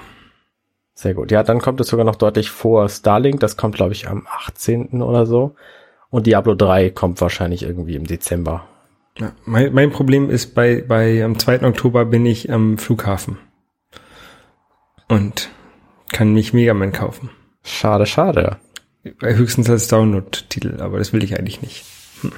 Sehr 0.98 1.14
gut. 1.14 1.30
Ja, 1.30 1.44
dann 1.44 1.60
kommt 1.60 1.80
es 1.80 1.86
sogar 1.86 2.04
noch 2.04 2.16
deutlich 2.16 2.50
vor 2.50 2.88
Starlink. 2.88 3.38
Das 3.38 3.56
kommt, 3.56 3.76
glaube 3.76 3.92
ich, 3.92 4.08
am 4.08 4.26
18. 4.46 5.00
oder 5.00 5.26
so. 5.26 5.54
Und 6.10 6.26
Diablo 6.26 6.56
3 6.56 6.90
kommt 6.90 7.20
wahrscheinlich 7.20 7.62
irgendwie 7.62 7.94
im 7.94 8.04
Dezember. 8.04 8.66
Ja. 9.16 9.30
Mein, 9.44 9.72
mein 9.72 9.90
Problem 9.92 10.28
ist, 10.28 10.56
bei, 10.56 10.82
bei 10.82 11.22
am 11.22 11.38
2. 11.38 11.62
Oktober 11.62 12.04
bin 12.04 12.26
ich 12.26 12.50
am 12.50 12.78
Flughafen. 12.78 13.38
Und 15.06 15.50
kann 16.10 16.32
nicht 16.32 16.52
Mega 16.52 16.74
Man 16.74 16.90
kaufen. 16.90 17.30
Schade, 17.62 18.04
schade. 18.04 18.56
Höchstens 19.20 19.70
als 19.70 19.86
Download-Titel, 19.86 20.80
aber 20.80 20.98
das 20.98 21.12
will 21.12 21.22
ich 21.22 21.38
eigentlich 21.38 21.62
nicht. 21.62 21.84
Hm. 22.22 22.32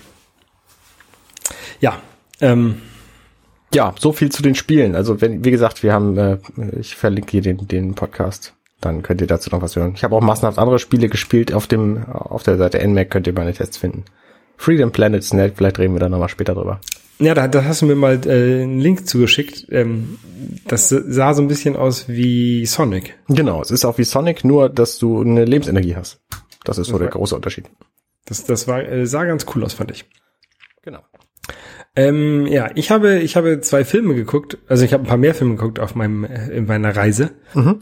Ja, 1.80 1.96
ähm, 2.42 2.82
Ja, 3.72 3.94
so 3.98 4.12
viel 4.12 4.30
zu 4.30 4.42
den 4.42 4.54
Spielen. 4.54 4.94
Also 4.94 5.20
wenn, 5.20 5.44
wie 5.44 5.50
gesagt, 5.50 5.82
wir 5.82 5.92
haben, 5.92 6.16
äh, 6.18 6.38
ich 6.78 6.96
verlinke 6.96 7.30
hier 7.30 7.42
den, 7.42 7.68
den 7.68 7.94
Podcast. 7.94 8.54
Dann 8.80 9.02
könnt 9.02 9.20
ihr 9.20 9.26
dazu 9.26 9.50
noch 9.50 9.60
was 9.60 9.76
hören. 9.76 9.92
Ich 9.94 10.04
habe 10.04 10.16
auch 10.16 10.22
massenhaft 10.22 10.58
andere 10.58 10.78
Spiele 10.78 11.08
gespielt 11.08 11.52
auf 11.52 11.66
dem, 11.66 12.04
auf 12.08 12.42
der 12.42 12.56
Seite 12.56 12.86
NMAC 12.86 13.10
könnt 13.10 13.26
ihr 13.26 13.34
meine 13.34 13.52
Tests 13.52 13.76
finden. 13.76 14.04
Freedom 14.56 14.90
Planets 14.90 15.32
Net, 15.32 15.54
vielleicht 15.56 15.78
reden 15.78 15.94
wir 15.94 16.00
da 16.00 16.08
nochmal 16.08 16.28
später 16.30 16.54
drüber. 16.54 16.80
Ja, 17.18 17.34
da, 17.34 17.48
da 17.48 17.64
hast 17.64 17.82
du 17.82 17.86
mir 17.86 17.94
mal 17.94 18.18
äh, 18.26 18.62
einen 18.62 18.80
Link 18.80 19.06
zugeschickt. 19.06 19.66
Ähm, 19.70 20.18
das 20.66 20.88
sah 20.88 21.34
so 21.34 21.42
ein 21.42 21.48
bisschen 21.48 21.76
aus 21.76 22.08
wie 22.08 22.64
Sonic. 22.64 23.18
Genau, 23.28 23.60
es 23.60 23.70
ist 23.70 23.84
auch 23.84 23.98
wie 23.98 24.04
Sonic, 24.04 24.44
nur 24.44 24.70
dass 24.70 24.98
du 24.98 25.20
eine 25.20 25.44
Lebensenergie 25.44 25.96
hast. 25.96 26.20
Das 26.64 26.78
ist 26.78 26.88
so 26.88 26.98
der 26.98 27.08
große 27.08 27.36
Unterschied. 27.36 27.66
Das, 28.24 28.44
das 28.44 28.66
war, 28.66 28.82
äh, 28.82 29.06
sah 29.06 29.24
ganz 29.24 29.44
cool 29.54 29.64
aus, 29.64 29.74
fand 29.74 29.90
ich. 29.90 30.06
Genau. 30.82 31.00
Ähm, 31.96 32.46
ja, 32.46 32.70
ich 32.76 32.90
habe, 32.90 33.18
ich 33.18 33.36
habe 33.36 33.60
zwei 33.60 33.84
Filme 33.84 34.14
geguckt. 34.14 34.58
Also 34.68 34.84
ich 34.84 34.92
habe 34.92 35.04
ein 35.04 35.06
paar 35.06 35.16
mehr 35.16 35.34
Filme 35.34 35.56
geguckt 35.56 35.80
auf 35.80 35.94
meinem, 35.94 36.24
äh, 36.24 36.48
in 36.50 36.66
meiner 36.66 36.94
Reise. 36.96 37.30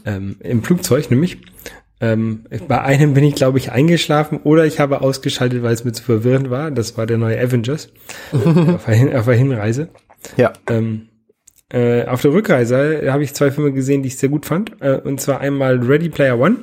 Ähm, 0.05 0.37
Im 0.39 0.63
Flugzeug 0.63 1.09
nämlich. 1.11 1.37
Ähm, 2.01 2.45
bei 2.67 2.81
einem 2.81 3.13
bin 3.13 3.23
ich, 3.25 3.35
glaube 3.35 3.57
ich, 3.57 3.71
eingeschlafen 3.71 4.39
oder 4.43 4.65
ich 4.65 4.79
habe 4.79 5.01
ausgeschaltet, 5.01 5.63
weil 5.63 5.73
es 5.73 5.83
mir 5.83 5.91
zu 5.91 6.01
verwirrend 6.03 6.49
war. 6.49 6.71
Das 6.71 6.97
war 6.97 7.05
der 7.05 7.17
neue 7.17 7.39
Avengers. 7.39 7.91
auf, 8.31 8.85
der 8.85 8.95
Hin 8.95 9.15
auf 9.15 9.25
der 9.25 9.35
Hinreise. 9.35 9.89
Ja. 10.37 10.53
Ähm, 10.69 11.09
äh, 11.71 12.05
auf 12.05 12.21
der 12.21 12.31
Rückreise 12.33 13.03
habe 13.11 13.23
ich 13.23 13.33
zwei 13.35 13.51
Filme 13.51 13.73
gesehen, 13.73 14.01
die 14.01 14.07
ich 14.07 14.17
sehr 14.17 14.29
gut 14.29 14.45
fand. 14.45 14.81
Äh, 14.81 15.01
und 15.03 15.21
zwar 15.21 15.39
einmal 15.41 15.77
Ready 15.77 16.09
Player 16.09 16.39
One. 16.39 16.55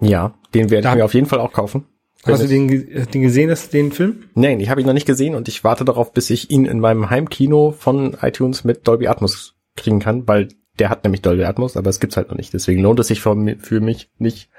Ja, 0.00 0.34
den 0.54 0.70
werde 0.70 0.80
ich 0.80 0.90
Da- 0.90 0.94
mir 0.96 1.04
auf 1.04 1.14
jeden 1.14 1.26
Fall 1.26 1.38
auch 1.40 1.52
kaufen. 1.52 1.84
Hast 2.24 2.42
du 2.42 2.48
den, 2.48 2.68
den 2.68 3.22
gesehen, 3.22 3.50
hast 3.50 3.72
du 3.72 3.76
den 3.76 3.92
Film? 3.92 4.24
Nein, 4.34 4.60
ich 4.60 4.70
habe 4.70 4.80
ihn 4.80 4.86
noch 4.86 4.94
nicht 4.94 5.06
gesehen 5.06 5.34
und 5.34 5.48
ich 5.48 5.64
warte 5.64 5.84
darauf, 5.84 6.12
bis 6.12 6.30
ich 6.30 6.50
ihn 6.50 6.64
in 6.66 6.80
meinem 6.80 7.10
Heimkino 7.10 7.72
von 7.78 8.16
iTunes 8.20 8.64
mit 8.64 8.86
Dolby 8.86 9.06
Atmos 9.06 9.54
kriegen 9.76 10.00
kann, 10.00 10.26
weil 10.26 10.48
der 10.78 10.90
hat 10.90 11.04
nämlich 11.04 11.22
Dolby 11.22 11.44
Atmos, 11.44 11.76
aber 11.76 11.90
es 11.90 12.00
gibt's 12.00 12.16
halt 12.16 12.28
noch 12.28 12.36
nicht. 12.36 12.52
Deswegen 12.52 12.82
lohnt 12.82 12.98
es 12.98 13.08
sich 13.08 13.20
für, 13.20 13.36
für 13.60 13.80
mich 13.80 14.10
nicht 14.18 14.50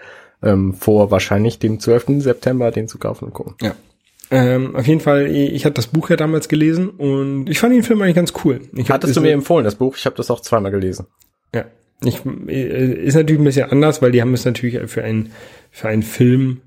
ähm, 0.41 0.73
vor 0.73 1.11
wahrscheinlich 1.11 1.59
dem 1.59 1.79
12. 1.79 2.21
September 2.21 2.71
den 2.71 2.87
zu 2.87 2.97
kaufen 2.97 3.25
und 3.25 3.33
gucken. 3.33 3.55
Ja. 3.61 3.75
Ähm, 4.31 4.75
auf 4.75 4.85
jeden 4.85 5.01
Fall, 5.01 5.25
ich 5.27 5.65
hatte 5.65 5.75
das 5.75 5.87
Buch 5.87 6.09
ja 6.09 6.15
damals 6.15 6.49
gelesen 6.49 6.89
und 6.89 7.49
ich 7.49 7.59
fand 7.59 7.73
den 7.73 7.83
Film 7.83 8.01
eigentlich 8.01 8.15
ganz 8.15 8.33
cool. 8.43 8.61
Ich 8.75 8.89
Hattest 8.89 9.17
du 9.17 9.21
mir 9.21 9.31
empfohlen, 9.31 9.65
das 9.65 9.75
Buch? 9.75 9.97
Ich 9.97 10.05
habe 10.05 10.15
das 10.15 10.29
auch 10.29 10.41
zweimal 10.41 10.71
gelesen. 10.71 11.07
Ja. 11.53 11.65
Ich, 12.03 12.21
äh, 12.47 12.93
ist 12.93 13.15
natürlich 13.15 13.41
ein 13.41 13.45
bisschen 13.45 13.71
anders, 13.71 14.01
weil 14.01 14.11
die 14.11 14.21
haben 14.21 14.33
es 14.33 14.45
natürlich 14.45 14.79
für 14.89 15.03
einen, 15.03 15.33
für 15.71 15.89
einen 15.89 16.03
Film 16.03 16.61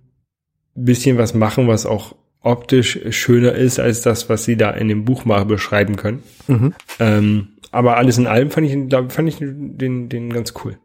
bisschen 0.74 1.18
was 1.18 1.34
machen, 1.34 1.68
was 1.68 1.86
auch 1.86 2.14
optisch 2.40 2.98
schöner 3.10 3.52
ist 3.52 3.78
als 3.78 4.02
das, 4.02 4.28
was 4.28 4.44
sie 4.44 4.56
da 4.56 4.70
in 4.70 4.88
dem 4.88 5.04
Buch 5.04 5.24
mal 5.24 5.44
beschreiben 5.44 5.96
können. 5.96 6.22
Ähm, 6.98 7.48
aber 7.70 7.96
alles 7.96 8.18
in 8.18 8.26
allem 8.26 8.50
fand 8.50 8.66
ich, 8.66 8.88
glaub, 8.88 9.12
fand 9.12 9.28
ich 9.28 9.36
den, 9.38 10.08
den 10.08 10.32
ganz 10.32 10.52
cool. 10.64 10.78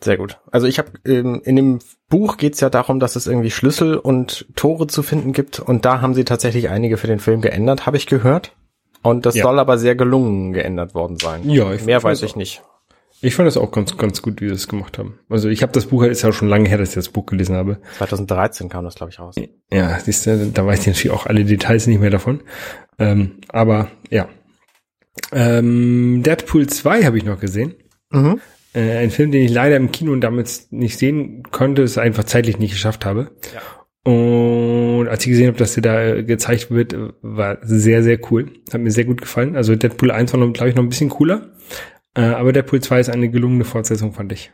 Sehr 0.00 0.16
gut. 0.16 0.38
Also 0.50 0.66
ich 0.66 0.78
habe 0.78 0.90
ähm, 1.06 1.40
in 1.44 1.56
dem 1.56 1.78
Buch 2.08 2.36
geht's 2.36 2.60
ja 2.60 2.68
darum, 2.70 2.98
dass 3.00 3.16
es 3.16 3.26
irgendwie 3.26 3.50
Schlüssel 3.50 3.96
und 3.96 4.46
Tore 4.54 4.86
zu 4.86 5.02
finden 5.02 5.32
gibt 5.32 5.60
und 5.60 5.84
da 5.84 6.00
haben 6.00 6.14
sie 6.14 6.24
tatsächlich 6.24 6.68
einige 6.68 6.96
für 6.96 7.06
den 7.06 7.20
Film 7.20 7.40
geändert, 7.40 7.86
habe 7.86 7.96
ich 7.96 8.06
gehört. 8.06 8.54
Und 9.02 9.26
das 9.26 9.34
Ja. 9.34 9.44
soll 9.44 9.58
aber 9.58 9.76
sehr 9.78 9.94
gelungen 9.94 10.52
geändert 10.54 10.94
worden 10.94 11.18
sein. 11.18 11.48
Ja, 11.48 11.72
ich 11.72 11.84
Mehr 11.84 12.02
weiß 12.02 12.22
ich 12.22 12.36
nicht. 12.36 12.62
Ich 13.24 13.36
fand 13.36 13.46
das 13.46 13.56
auch 13.56 13.72
ganz, 13.72 13.96
ganz 13.96 14.20
gut, 14.20 14.42
wie 14.42 14.48
sie 14.48 14.54
es 14.54 14.68
gemacht 14.68 14.98
haben. 14.98 15.18
Also 15.30 15.48
ich 15.48 15.62
habe 15.62 15.72
das 15.72 15.86
Buch, 15.86 16.02
ist 16.02 16.20
ja 16.20 16.32
schon 16.32 16.48
lange 16.48 16.68
her, 16.68 16.76
dass 16.76 16.90
ich 16.90 16.94
das 16.94 17.08
Buch 17.08 17.24
gelesen 17.24 17.56
habe. 17.56 17.78
2013 17.96 18.68
kam 18.68 18.84
das, 18.84 18.96
glaube 18.96 19.12
ich, 19.12 19.18
raus. 19.18 19.34
Ja, 19.72 19.98
siehst 19.98 20.26
du, 20.26 20.50
da 20.52 20.66
weiß 20.66 20.80
ich 20.80 20.86
natürlich 20.88 21.10
auch 21.10 21.24
alle 21.24 21.44
Details 21.44 21.86
nicht 21.86 22.00
mehr 22.00 22.10
davon. 22.10 22.42
Ähm, 22.98 23.38
aber 23.48 23.88
ja. 24.10 24.28
Ähm, 25.32 26.22
Deadpool 26.22 26.66
2 26.66 27.04
habe 27.04 27.16
ich 27.16 27.24
noch 27.24 27.40
gesehen. 27.40 27.74
Mhm. 28.10 28.40
Äh, 28.74 28.98
ein 28.98 29.10
Film, 29.10 29.32
den 29.32 29.44
ich 29.44 29.50
leider 29.50 29.76
im 29.76 29.90
Kino 29.90 30.14
damals 30.16 30.70
nicht 30.70 30.98
sehen 30.98 31.44
konnte, 31.50 31.82
es 31.82 31.96
einfach 31.96 32.24
zeitlich 32.24 32.58
nicht 32.58 32.72
geschafft 32.72 33.06
habe. 33.06 33.30
Und 34.04 35.08
als 35.08 35.24
ich 35.24 35.30
gesehen 35.30 35.46
habe, 35.46 35.56
dass 35.56 35.72
der 35.72 35.82
da 35.82 36.04
äh, 36.04 36.24
gezeigt 36.24 36.70
wird, 36.70 36.92
äh, 36.92 37.08
war 37.22 37.56
sehr, 37.62 38.02
sehr 38.02 38.18
cool. 38.30 38.50
Hat 38.70 38.82
mir 38.82 38.90
sehr 38.90 39.06
gut 39.06 39.22
gefallen. 39.22 39.56
Also 39.56 39.76
Deadpool 39.76 40.10
1 40.10 40.34
war, 40.34 40.52
glaube 40.52 40.68
ich, 40.68 40.74
noch 40.74 40.82
ein 40.82 40.90
bisschen 40.90 41.08
cooler. 41.08 41.52
Äh, 42.14 42.22
aber 42.22 42.52
Deadpool 42.52 42.80
2 42.80 43.00
ist 43.00 43.10
eine 43.10 43.28
gelungene 43.28 43.64
Fortsetzung, 43.64 44.12
fand 44.12 44.32
ich. 44.32 44.52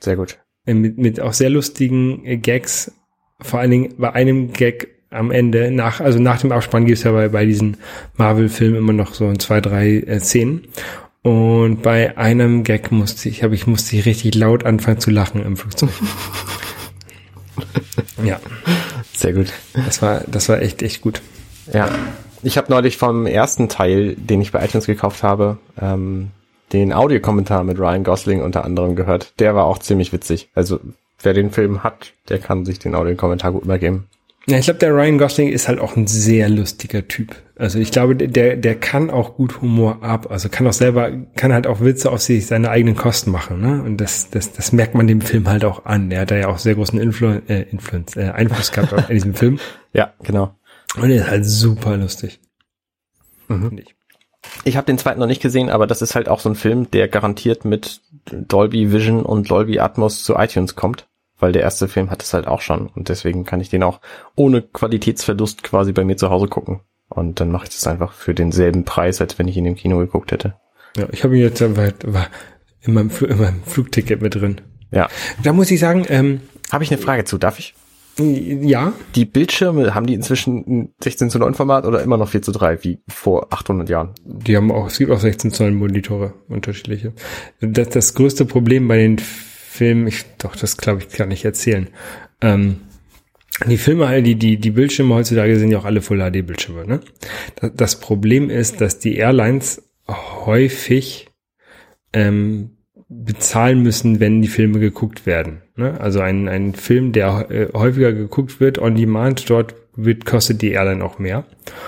Sehr 0.00 0.16
gut. 0.16 0.38
Äh, 0.66 0.74
Mit, 0.74 0.98
mit 0.98 1.20
auch 1.20 1.32
sehr 1.32 1.50
lustigen 1.50 2.24
äh, 2.24 2.36
Gags. 2.38 2.92
Vor 3.40 3.60
allen 3.60 3.70
Dingen 3.70 3.94
bei 3.98 4.12
einem 4.12 4.52
Gag 4.52 4.88
am 5.10 5.30
Ende, 5.30 5.70
nach, 5.70 6.00
also 6.00 6.18
nach 6.18 6.40
dem 6.40 6.52
Abspann 6.52 6.86
gibt 6.86 6.98
es 6.98 7.04
ja 7.04 7.12
bei, 7.12 7.28
bei 7.28 7.44
diesen 7.44 7.76
Marvel-Filmen 8.16 8.78
immer 8.78 8.92
noch 8.94 9.14
so 9.14 9.32
zwei, 9.34 9.60
drei 9.60 9.98
äh, 9.98 10.20
Szenen. 10.20 10.62
Und 11.22 11.82
bei 11.82 12.16
einem 12.16 12.64
Gag 12.64 12.90
musste 12.90 13.28
ich, 13.28 13.42
habe 13.44 13.54
ich 13.54 13.66
musste 13.66 13.94
ich 13.96 14.06
richtig 14.06 14.34
laut 14.34 14.64
anfangen 14.64 14.98
zu 14.98 15.10
lachen 15.10 15.44
im 15.44 15.56
Flugzeug. 15.56 15.90
ja, 18.24 18.40
Sehr 19.14 19.32
gut. 19.32 19.52
das 19.74 20.02
war, 20.02 20.22
das 20.26 20.48
war 20.48 20.60
echt, 20.60 20.82
echt 20.82 21.00
gut. 21.00 21.22
Ja. 21.72 21.90
Ich 22.42 22.58
habe 22.58 22.72
neulich 22.72 22.96
vom 22.96 23.26
ersten 23.26 23.68
Teil, 23.68 24.16
den 24.16 24.40
ich 24.40 24.50
bei 24.50 24.64
iTunes 24.64 24.86
gekauft 24.86 25.22
habe, 25.22 25.58
ähm, 25.80 26.30
den 26.72 26.92
Audiokommentar 26.92 27.64
mit 27.64 27.78
Ryan 27.78 28.04
Gosling 28.04 28.42
unter 28.42 28.64
anderem 28.64 28.96
gehört. 28.96 29.38
Der 29.40 29.54
war 29.54 29.64
auch 29.66 29.78
ziemlich 29.78 30.12
witzig. 30.12 30.50
Also 30.54 30.80
wer 31.22 31.34
den 31.34 31.50
Film 31.50 31.82
hat, 31.84 32.12
der 32.28 32.38
kann 32.38 32.64
sich 32.64 32.78
den 32.78 32.94
Audiokommentar 32.94 33.52
gut 33.52 33.64
übergeben. 33.64 34.08
Ja, 34.46 34.58
ich 34.58 34.64
glaube, 34.64 34.80
der 34.80 34.92
Ryan 34.92 35.18
Gosling 35.18 35.48
ist 35.48 35.68
halt 35.68 35.78
auch 35.78 35.96
ein 35.96 36.08
sehr 36.08 36.48
lustiger 36.48 37.06
Typ. 37.06 37.36
Also 37.56 37.78
ich 37.78 37.92
glaube, 37.92 38.16
der, 38.16 38.56
der 38.56 38.74
kann 38.74 39.08
auch 39.08 39.36
gut 39.36 39.60
Humor 39.60 40.02
ab. 40.02 40.30
Also 40.30 40.48
kann 40.48 40.66
auch 40.66 40.72
selber, 40.72 41.12
kann 41.36 41.52
halt 41.52 41.68
auch 41.68 41.80
Witze 41.80 42.10
auf 42.10 42.20
sich 42.20 42.46
seine 42.46 42.70
eigenen 42.70 42.96
Kosten 42.96 43.30
machen. 43.30 43.60
Ne? 43.60 43.82
Und 43.82 43.98
das, 43.98 44.30
das, 44.30 44.52
das 44.52 44.72
merkt 44.72 44.96
man 44.96 45.06
dem 45.06 45.20
Film 45.20 45.48
halt 45.48 45.64
auch 45.64 45.84
an. 45.84 46.10
Der 46.10 46.22
hat 46.22 46.32
da 46.32 46.36
ja 46.36 46.48
auch 46.48 46.58
sehr 46.58 46.74
großen 46.74 46.98
Influ 46.98 47.40
äh, 47.46 47.62
Influence, 47.70 48.16
äh, 48.16 48.30
Einfluss 48.30 48.72
gehabt 48.72 48.92
in 49.08 49.14
diesem 49.14 49.34
Film. 49.34 49.60
Ja, 49.92 50.12
genau. 50.24 50.56
Und 50.96 51.10
er 51.10 51.22
ist 51.22 51.30
halt 51.30 51.46
super 51.46 51.96
lustig. 51.96 52.40
Mhm. 53.46 53.68
Finde 53.68 53.82
ich. 53.84 53.94
Ich 54.64 54.76
habe 54.76 54.86
den 54.86 54.98
zweiten 54.98 55.20
noch 55.20 55.26
nicht 55.26 55.42
gesehen, 55.42 55.70
aber 55.70 55.86
das 55.86 56.02
ist 56.02 56.14
halt 56.14 56.28
auch 56.28 56.40
so 56.40 56.48
ein 56.48 56.54
Film, 56.54 56.90
der 56.90 57.08
garantiert 57.08 57.64
mit 57.64 58.00
Dolby 58.30 58.92
Vision 58.92 59.22
und 59.22 59.50
Dolby 59.50 59.80
Atmos 59.80 60.22
zu 60.22 60.34
iTunes 60.34 60.76
kommt, 60.76 61.08
weil 61.40 61.52
der 61.52 61.62
erste 61.62 61.88
Film 61.88 62.10
hat 62.10 62.22
es 62.22 62.32
halt 62.32 62.46
auch 62.46 62.60
schon 62.60 62.86
und 62.88 63.08
deswegen 63.08 63.44
kann 63.44 63.60
ich 63.60 63.70
den 63.70 63.82
auch 63.82 64.00
ohne 64.36 64.62
Qualitätsverlust 64.62 65.62
quasi 65.62 65.92
bei 65.92 66.04
mir 66.04 66.16
zu 66.16 66.30
Hause 66.30 66.46
gucken. 66.46 66.80
Und 67.08 67.40
dann 67.40 67.50
mache 67.50 67.64
ich 67.64 67.70
das 67.70 67.86
einfach 67.86 68.12
für 68.12 68.34
denselben 68.34 68.84
Preis, 68.84 69.20
als 69.20 69.38
wenn 69.38 69.48
ich 69.48 69.56
ihn 69.56 69.66
im 69.66 69.76
Kino 69.76 69.98
geguckt 69.98 70.32
hätte. 70.32 70.54
Ja, 70.96 71.06
ich 71.10 71.24
habe 71.24 71.36
ihn 71.36 71.42
jetzt 71.42 71.60
einfach 71.60 71.92
in 72.80 72.94
meinem, 72.94 73.10
Fl 73.10 73.26
in 73.26 73.38
meinem 73.38 73.62
Flugticket 73.64 74.22
mit 74.22 74.34
drin. 74.34 74.60
Ja. 74.90 75.08
Da 75.42 75.52
muss 75.52 75.70
ich 75.70 75.80
sagen, 75.80 76.06
ähm, 76.08 76.40
Habe 76.70 76.84
ich 76.84 76.90
eine 76.90 77.00
Frage 77.00 77.24
zu, 77.24 77.38
darf 77.38 77.58
ich? 77.58 77.74
Ja, 78.18 78.92
Die 79.14 79.24
Bildschirme, 79.24 79.94
haben 79.94 80.06
die 80.06 80.14
inzwischen 80.14 80.64
ein 80.66 80.94
16 81.02 81.30
zu 81.30 81.38
9 81.38 81.54
Format 81.54 81.86
oder 81.86 82.02
immer 82.02 82.18
noch 82.18 82.28
4 82.28 82.42
zu 82.42 82.52
3, 82.52 82.84
wie 82.84 82.98
vor 83.08 83.52
800 83.52 83.88
Jahren? 83.88 84.10
Die 84.24 84.56
haben 84.56 84.70
auch, 84.70 84.88
es 84.88 84.98
gibt 84.98 85.10
auch 85.10 85.20
16 85.20 85.50
Zoll 85.50 85.70
Monitore, 85.72 86.34
unterschiedliche. 86.48 87.12
Das, 87.60 87.88
das 87.88 88.14
größte 88.14 88.44
Problem 88.44 88.86
bei 88.86 88.98
den 88.98 89.18
Filmen, 89.18 90.06
ich, 90.06 90.24
doch, 90.38 90.56
das 90.56 90.76
glaube 90.76 91.00
ich, 91.00 91.08
kann 91.08 91.30
ich 91.30 91.44
erzählen. 91.44 91.88
Ähm, 92.42 92.80
die 93.66 93.78
Filme, 93.78 94.22
die, 94.22 94.34
die, 94.34 94.58
die 94.58 94.70
Bildschirme 94.70 95.14
heutzutage 95.14 95.58
sind 95.58 95.70
ja 95.70 95.78
auch 95.78 95.84
alle 95.84 96.02
Full 96.02 96.18
HD 96.18 96.46
Bildschirme, 96.46 96.86
ne? 96.86 97.00
Das, 97.56 97.70
das 97.74 98.00
Problem 98.00 98.50
ist, 98.50 98.80
dass 98.80 98.98
die 98.98 99.16
Airlines 99.16 99.82
häufig, 100.08 101.28
ähm, 102.12 102.76
bezahlen 103.08 103.82
müssen, 103.82 104.20
wenn 104.20 104.42
die 104.42 104.48
Filme 104.48 104.80
geguckt 104.80 105.26
werden. 105.26 105.62
Ne? 105.76 106.00
Also 106.00 106.20
ein, 106.20 106.48
ein 106.48 106.74
Film, 106.74 107.12
der 107.12 107.50
äh, 107.50 107.68
häufiger 107.72 108.12
geguckt 108.12 108.60
wird, 108.60 108.78
on 108.78 108.94
demand, 108.94 109.48
dort 109.48 109.74
wird, 109.94 110.24
kostet 110.24 110.62
die 110.62 110.72
Airline 110.72 111.04
auch 111.04 111.18
mehr. 111.18 111.44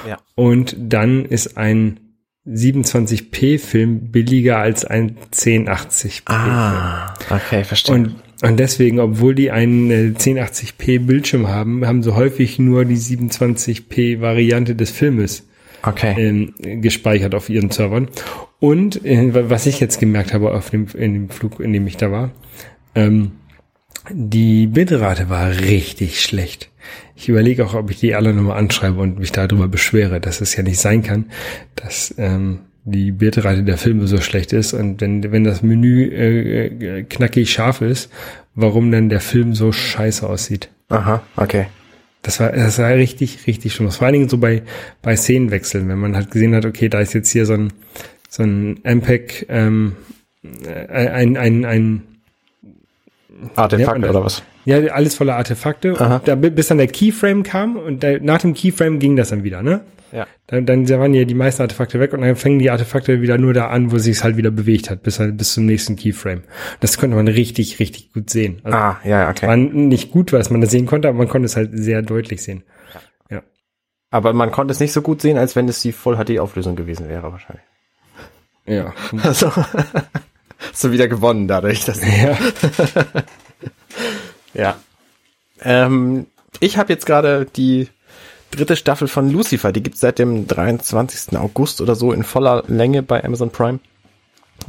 Ja. 0.08 0.18
Und 0.34 0.76
dann 0.78 1.24
ist 1.24 1.56
ein 1.56 2.00
27p-Film 2.46 4.10
billiger 4.10 4.58
als 4.58 4.84
ein 4.84 5.16
1080p. 5.32 6.22
Ah, 6.26 7.14
okay, 7.30 7.64
verstehe. 7.64 7.94
Und, 7.94 8.14
und 8.42 8.58
deswegen, 8.58 9.00
obwohl 9.00 9.34
die 9.34 9.50
einen 9.50 9.90
äh, 9.90 10.12
1080p 10.16 11.06
Bildschirm 11.06 11.48
haben, 11.48 11.86
haben 11.86 12.02
sie 12.02 12.14
häufig 12.14 12.58
nur 12.58 12.84
die 12.84 12.98
27p 12.98 14.20
Variante 14.20 14.74
des 14.74 14.90
Filmes 14.90 15.46
okay. 15.82 16.14
ähm, 16.18 16.54
gespeichert 16.82 17.34
auf 17.34 17.48
ihren 17.48 17.70
Servern. 17.70 18.08
Und 18.60 19.04
äh, 19.04 19.50
was 19.50 19.66
ich 19.66 19.80
jetzt 19.80 19.98
gemerkt 19.98 20.34
habe 20.34 20.52
auf 20.52 20.70
dem, 20.70 20.86
in 20.94 21.14
dem 21.14 21.28
Flug, 21.30 21.60
in 21.60 21.72
dem 21.72 21.86
ich 21.86 21.96
da 21.96 22.10
war, 22.10 22.30
ähm, 22.94 23.32
die 24.10 24.66
Bitrate 24.66 25.28
war 25.28 25.50
richtig 25.50 26.20
schlecht. 26.20 26.70
Ich 27.16 27.28
überlege 27.28 27.64
auch, 27.64 27.74
ob 27.74 27.90
ich 27.90 28.00
die 28.00 28.14
alle 28.14 28.34
nochmal 28.34 28.58
anschreibe 28.58 29.00
und 29.00 29.18
mich 29.18 29.32
darüber 29.32 29.68
beschwere, 29.68 30.20
dass 30.20 30.40
es 30.40 30.56
ja 30.56 30.62
nicht 30.62 30.78
sein 30.78 31.02
kann, 31.02 31.26
dass 31.74 32.14
ähm, 32.18 32.60
die 32.84 33.12
Bitrate 33.12 33.62
der 33.62 33.78
Filme 33.78 34.06
so 34.06 34.20
schlecht 34.20 34.52
ist 34.52 34.74
und 34.74 35.00
wenn, 35.00 35.32
wenn 35.32 35.44
das 35.44 35.62
Menü 35.62 36.04
äh, 36.04 37.04
knackig 37.04 37.50
scharf 37.50 37.80
ist, 37.80 38.10
warum 38.54 38.90
dann 38.90 39.08
der 39.08 39.20
Film 39.20 39.54
so 39.54 39.72
scheiße 39.72 40.28
aussieht. 40.28 40.68
Aha, 40.88 41.22
okay. 41.36 41.66
Das 42.22 42.40
war, 42.40 42.52
das 42.52 42.78
war 42.78 42.90
richtig, 42.90 43.46
richtig 43.46 43.74
schlimm. 43.74 43.90
Vor 43.90 44.06
allen 44.06 44.14
Dingen 44.14 44.28
so 44.28 44.38
bei, 44.38 44.62
bei 45.02 45.16
Szenenwechseln, 45.16 45.88
wenn 45.88 45.98
man 45.98 46.16
halt 46.16 46.30
gesehen 46.30 46.54
hat, 46.54 46.64
okay, 46.64 46.88
da 46.88 47.00
ist 47.00 47.12
jetzt 47.12 47.30
hier 47.30 47.46
so 47.46 47.54
ein, 47.54 47.72
so 48.28 48.42
ein 48.42 48.80
MPEG, 48.82 49.46
ähm, 49.48 49.96
äh, 50.42 50.86
ein, 50.88 51.36
ein, 51.36 51.64
ein, 51.64 52.02
Artefakt 53.56 54.02
das? 54.02 54.10
oder 54.10 54.24
was? 54.24 54.42
ja, 54.64 54.78
alles 54.92 55.14
voller 55.14 55.36
Artefakte. 55.36 55.94
Aha. 55.98 56.20
Da, 56.24 56.34
bis 56.34 56.68
dann 56.68 56.78
der 56.78 56.86
Keyframe 56.86 57.42
kam 57.42 57.76
und 57.76 58.02
da, 58.02 58.18
nach 58.20 58.40
dem 58.40 58.54
Keyframe 58.54 58.98
ging 58.98 59.16
das 59.16 59.30
dann 59.30 59.44
wieder, 59.44 59.62
ne? 59.62 59.82
Ja. 60.12 60.26
Dann, 60.46 60.64
dann 60.64 60.88
waren 60.88 61.12
ja 61.12 61.24
die 61.24 61.34
meisten 61.34 61.62
Artefakte 61.62 61.98
weg 61.98 62.12
und 62.12 62.20
dann 62.20 62.36
fängen 62.36 62.60
die 62.60 62.70
Artefakte 62.70 63.20
wieder 63.20 63.36
nur 63.36 63.52
da 63.52 63.68
an, 63.68 63.90
wo 63.90 63.98
sich 63.98 64.22
halt 64.22 64.36
wieder 64.36 64.52
bewegt 64.52 64.88
hat, 64.88 65.02
bis, 65.02 65.18
halt, 65.18 65.36
bis 65.36 65.54
zum 65.54 65.66
nächsten 65.66 65.96
Keyframe. 65.96 66.42
Das 66.78 66.98
konnte 66.98 67.16
man 67.16 67.26
richtig, 67.26 67.80
richtig 67.80 68.12
gut 68.12 68.30
sehen. 68.30 68.60
Also, 68.62 68.78
Ah, 68.78 69.00
ja, 69.04 69.22
ja, 69.22 69.30
okay. 69.30 69.48
War 69.48 69.56
nicht 69.56 70.12
gut, 70.12 70.32
was 70.32 70.50
man 70.50 70.60
das 70.60 70.70
sehen 70.70 70.86
konnte, 70.86 71.08
aber 71.08 71.18
man 71.18 71.28
konnte 71.28 71.46
es 71.46 71.56
halt 71.56 71.70
sehr 71.72 72.02
deutlich 72.02 72.42
sehen. 72.42 72.62
Aber 74.14 74.32
man 74.32 74.52
konnte 74.52 74.70
es 74.70 74.78
nicht 74.78 74.92
so 74.92 75.02
gut 75.02 75.20
sehen, 75.20 75.38
als 75.38 75.56
wenn 75.56 75.68
es 75.68 75.82
die 75.82 75.90
Voll-HD-Auflösung 75.90 76.76
gewesen 76.76 77.08
wäre, 77.08 77.32
wahrscheinlich. 77.32 77.64
Ja. 78.64 78.94
Also, 79.24 79.50
hast 80.58 80.84
du 80.84 80.92
wieder 80.92 81.08
gewonnen 81.08 81.48
dadurch, 81.48 81.84
dass 81.84 82.00
ja. 82.00 82.36
Ja. 84.54 84.76
Ähm, 85.60 86.26
ich 86.60 86.76
habe 86.78 86.92
jetzt 86.92 87.06
gerade 87.06 87.46
die 87.56 87.88
dritte 88.50 88.76
Staffel 88.76 89.08
von 89.08 89.30
Lucifer, 89.30 89.72
die 89.72 89.82
gibt's 89.82 90.00
seit 90.00 90.18
dem 90.18 90.46
23. 90.46 91.36
August 91.36 91.80
oder 91.80 91.96
so 91.96 92.12
in 92.12 92.22
voller 92.22 92.62
Länge 92.68 93.02
bei 93.02 93.22
Amazon 93.24 93.50
Prime. 93.50 93.80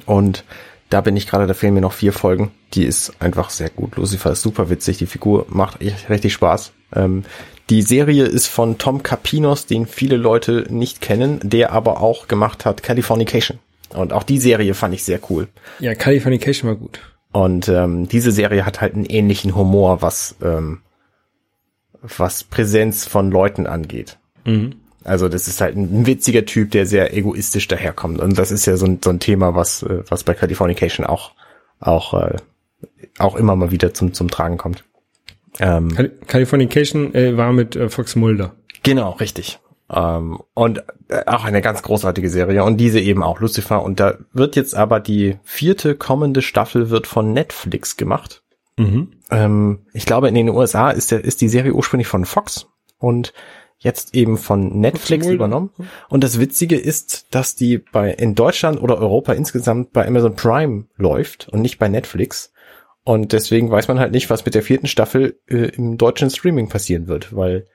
Und 0.06 0.44
da 0.90 1.02
bin 1.02 1.16
ich 1.16 1.28
gerade, 1.28 1.48
da 1.48 1.54
fehlen 1.54 1.74
mir 1.74 1.82
noch 1.82 1.94
vier 1.94 2.14
Folgen. 2.14 2.52
Die 2.74 2.86
ist 2.86 3.14
einfach 3.20 3.50
sehr 3.50 3.70
gut. 3.70 3.96
Lucifer 3.96 4.32
ist 4.32 4.42
super 4.42 4.70
witzig, 4.70 4.98
die 4.98 5.06
Figur 5.06 5.46
macht 5.50 5.82
echt 5.82 6.10
richtig 6.10 6.34
Spaß. 6.34 6.72
Ähm, 6.96 7.24
die 7.70 7.82
Serie 7.82 8.26
ist 8.26 8.48
von 8.48 8.78
Tom 8.78 9.02
Capinos, 9.02 9.66
den 9.66 9.88
viele 9.88 10.18
Leute 10.18 10.66
nicht 10.70 11.02
kennen, 11.02 11.40
der 11.44 11.72
aber 11.72 12.02
auch 12.02 12.28
gemacht 12.28 12.66
hat 12.66 12.84
Californication. 12.84 13.60
Und 13.94 14.14
auch 14.14 14.24
die 14.24 14.40
Serie 14.40 14.74
fand 14.74 14.94
ich 14.94 15.04
sehr 15.04 15.20
cool. 15.30 15.48
Ja, 15.80 15.94
Californication 15.96 16.70
war 16.70 16.76
gut. 16.76 17.00
Und 17.32 17.68
ähm, 17.68 18.08
diese 18.08 18.32
Serie 18.32 18.66
hat 18.66 18.82
halt 18.82 18.96
einen 18.96 19.06
ähnlichen 19.06 19.56
Humor, 19.56 20.02
was 20.02 20.36
ähm, 20.42 20.80
was 22.02 22.44
Präsenz 22.44 23.06
von 23.06 23.32
Leuten 23.32 23.68
angeht. 23.68 24.18
Mhm. 24.46 24.76
Also 25.04 25.30
das 25.30 25.48
ist 25.48 25.62
halt 25.62 25.76
ein 25.76 26.06
witziger 26.08 26.46
Typ, 26.46 26.72
der 26.72 26.86
sehr 26.86 27.16
egoistisch 27.16 27.68
daherkommt. 27.68 28.20
Und 28.20 28.38
das 28.38 28.52
ist 28.52 28.66
ja 28.66 28.76
so 28.78 28.86
ein, 28.86 29.00
so 29.04 29.12
ein 29.12 29.20
Thema, 29.20 29.54
was 29.54 29.84
äh, 29.84 30.04
was 30.08 30.24
bei 30.24 30.34
Californication 30.34 31.06
auch 31.06 31.32
auch 31.80 32.14
äh, 32.14 32.38
auch 33.20 33.36
immer 33.36 33.56
mal 33.56 33.72
wieder 33.72 33.94
zum 33.94 34.14
zum 34.14 34.30
Tragen 34.30 34.58
kommt. 34.58 34.84
Ähm, 35.60 35.90
Cal 35.90 36.10
Californication 36.28 37.14
äh, 37.14 37.38
war 37.38 37.54
mit 37.54 37.76
äh, 37.76 37.90
Fox 37.90 38.16
Mulder. 38.16 38.56
genau, 38.84 39.12
richtig. 39.12 39.60
Ähm, 39.90 40.40
und 40.54 40.84
äh, 41.10 41.26
auch 41.28 41.44
eine 41.44 41.62
ganz 41.62 41.84
großartige 41.84 42.30
Serie 42.30 42.64
und 42.64 42.78
diese 42.78 43.00
eben 43.00 43.22
auch 43.22 43.40
Lucifer 43.40 43.84
und 43.84 44.00
da 44.00 44.18
wird 44.34 44.56
jetzt 44.56 44.74
aber 44.74 45.00
die 45.00 45.38
vierte 45.44 45.96
kommende 45.96 46.42
Staffel 46.42 46.90
wird 46.90 47.06
von 47.06 47.34
Netflix 47.34 47.96
gemacht. 47.96 48.42
Mhm. 48.78 49.12
Ähm, 49.30 49.86
ich 49.94 50.08
glaube 50.08 50.28
in 50.28 50.36
den 50.36 50.50
USA 50.50 50.90
ist 50.90 51.12
der 51.12 51.24
ist 51.24 51.42
die 51.42 51.50
Serie 51.50 51.74
ursprünglich 51.74 52.08
von 52.08 52.26
Fox 52.26 52.68
und 52.98 53.32
jetzt 53.78 54.16
eben 54.16 54.38
von 54.38 54.80
Netflix 54.80 55.28
übernommen. 55.28 55.70
Und 56.10 56.24
das 56.24 56.40
Witzige 56.40 56.78
ist, 56.78 57.28
dass 57.36 57.56
die 57.56 57.78
bei 57.78 58.12
in 58.12 58.34
Deutschland 58.34 58.82
oder 58.82 58.98
Europa 58.98 59.34
insgesamt 59.34 59.94
bei 59.94 60.08
Amazon 60.08 60.36
Prime 60.36 60.86
läuft 60.98 61.50
und 61.50 61.62
nicht 61.62 61.78
bei 61.78 61.88
Netflix. 61.88 62.52
Und 63.04 63.34
deswegen 63.34 63.70
weiß 63.70 63.88
man 63.88 64.00
halt 64.00 64.14
nicht, 64.14 64.32
was 64.32 64.46
mit 64.46 64.56
der 64.56 64.64
vierten 64.64 64.88
Staffel 64.88 65.40
äh, 65.48 65.76
im 65.76 65.98
deutschen 65.98 66.32
Streaming 66.32 66.70
passieren 66.70 67.08
wird, 67.08 67.36
weil 67.36 67.68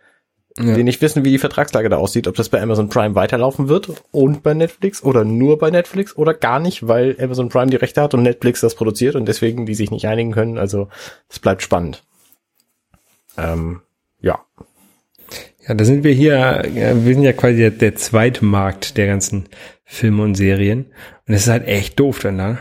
Ja. 0.58 0.76
wir 0.76 0.84
nicht 0.84 1.00
wissen, 1.00 1.24
wie 1.24 1.30
die 1.30 1.38
Vertragslage 1.38 1.88
da 1.88 1.96
aussieht, 1.96 2.26
ob 2.26 2.34
das 2.34 2.48
bei 2.48 2.60
Amazon 2.60 2.88
Prime 2.88 3.14
weiterlaufen 3.14 3.68
wird 3.68 3.88
und 4.10 4.42
bei 4.42 4.52
Netflix 4.52 5.02
oder 5.02 5.24
nur 5.24 5.58
bei 5.58 5.70
Netflix 5.70 6.16
oder 6.16 6.34
gar 6.34 6.58
nicht, 6.58 6.88
weil 6.88 7.16
Amazon 7.20 7.48
Prime 7.48 7.70
die 7.70 7.76
Rechte 7.76 8.02
hat 8.02 8.14
und 8.14 8.22
Netflix 8.22 8.60
das 8.60 8.74
produziert 8.74 9.14
und 9.14 9.26
deswegen 9.26 9.64
die 9.64 9.74
sich 9.74 9.90
nicht 9.90 10.06
einigen 10.06 10.32
können. 10.32 10.58
Also 10.58 10.88
es 11.28 11.38
bleibt 11.38 11.62
spannend. 11.62 12.02
Ähm, 13.38 13.80
ja. 14.20 14.40
Ja, 15.66 15.74
da 15.74 15.84
sind 15.84 16.02
wir 16.04 16.12
hier, 16.12 16.62
wir 16.64 17.14
sind 17.14 17.22
ja 17.22 17.32
quasi 17.32 17.58
der, 17.58 17.70
der 17.70 17.94
zweite 17.94 18.44
Markt 18.44 18.96
der 18.96 19.06
ganzen 19.06 19.48
Filme 19.84 20.22
und 20.22 20.34
Serien. 20.34 20.86
Und 21.28 21.34
es 21.34 21.42
ist 21.42 21.48
halt 21.48 21.68
echt 21.68 22.00
doof 22.00 22.18
dann 22.18 22.38
da, 22.38 22.58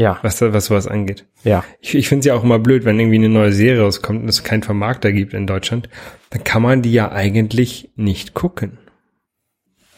Ja, 0.00 0.18
was, 0.22 0.40
was 0.40 0.64
sowas 0.64 0.86
angeht. 0.86 1.26
ja. 1.44 1.62
Ich, 1.78 1.94
ich 1.94 2.08
finde 2.08 2.20
es 2.20 2.24
ja 2.24 2.34
auch 2.34 2.42
immer 2.42 2.58
blöd, 2.58 2.86
wenn 2.86 2.98
irgendwie 2.98 3.18
eine 3.18 3.28
neue 3.28 3.52
Serie 3.52 3.82
rauskommt 3.82 4.22
und 4.22 4.30
es 4.30 4.42
keinen 4.42 4.62
Vermarkter 4.62 5.12
gibt 5.12 5.34
in 5.34 5.46
Deutschland, 5.46 5.90
dann 6.30 6.42
kann 6.42 6.62
man 6.62 6.80
die 6.80 6.94
ja 6.94 7.12
eigentlich 7.12 7.90
nicht 7.96 8.32
gucken. 8.32 8.78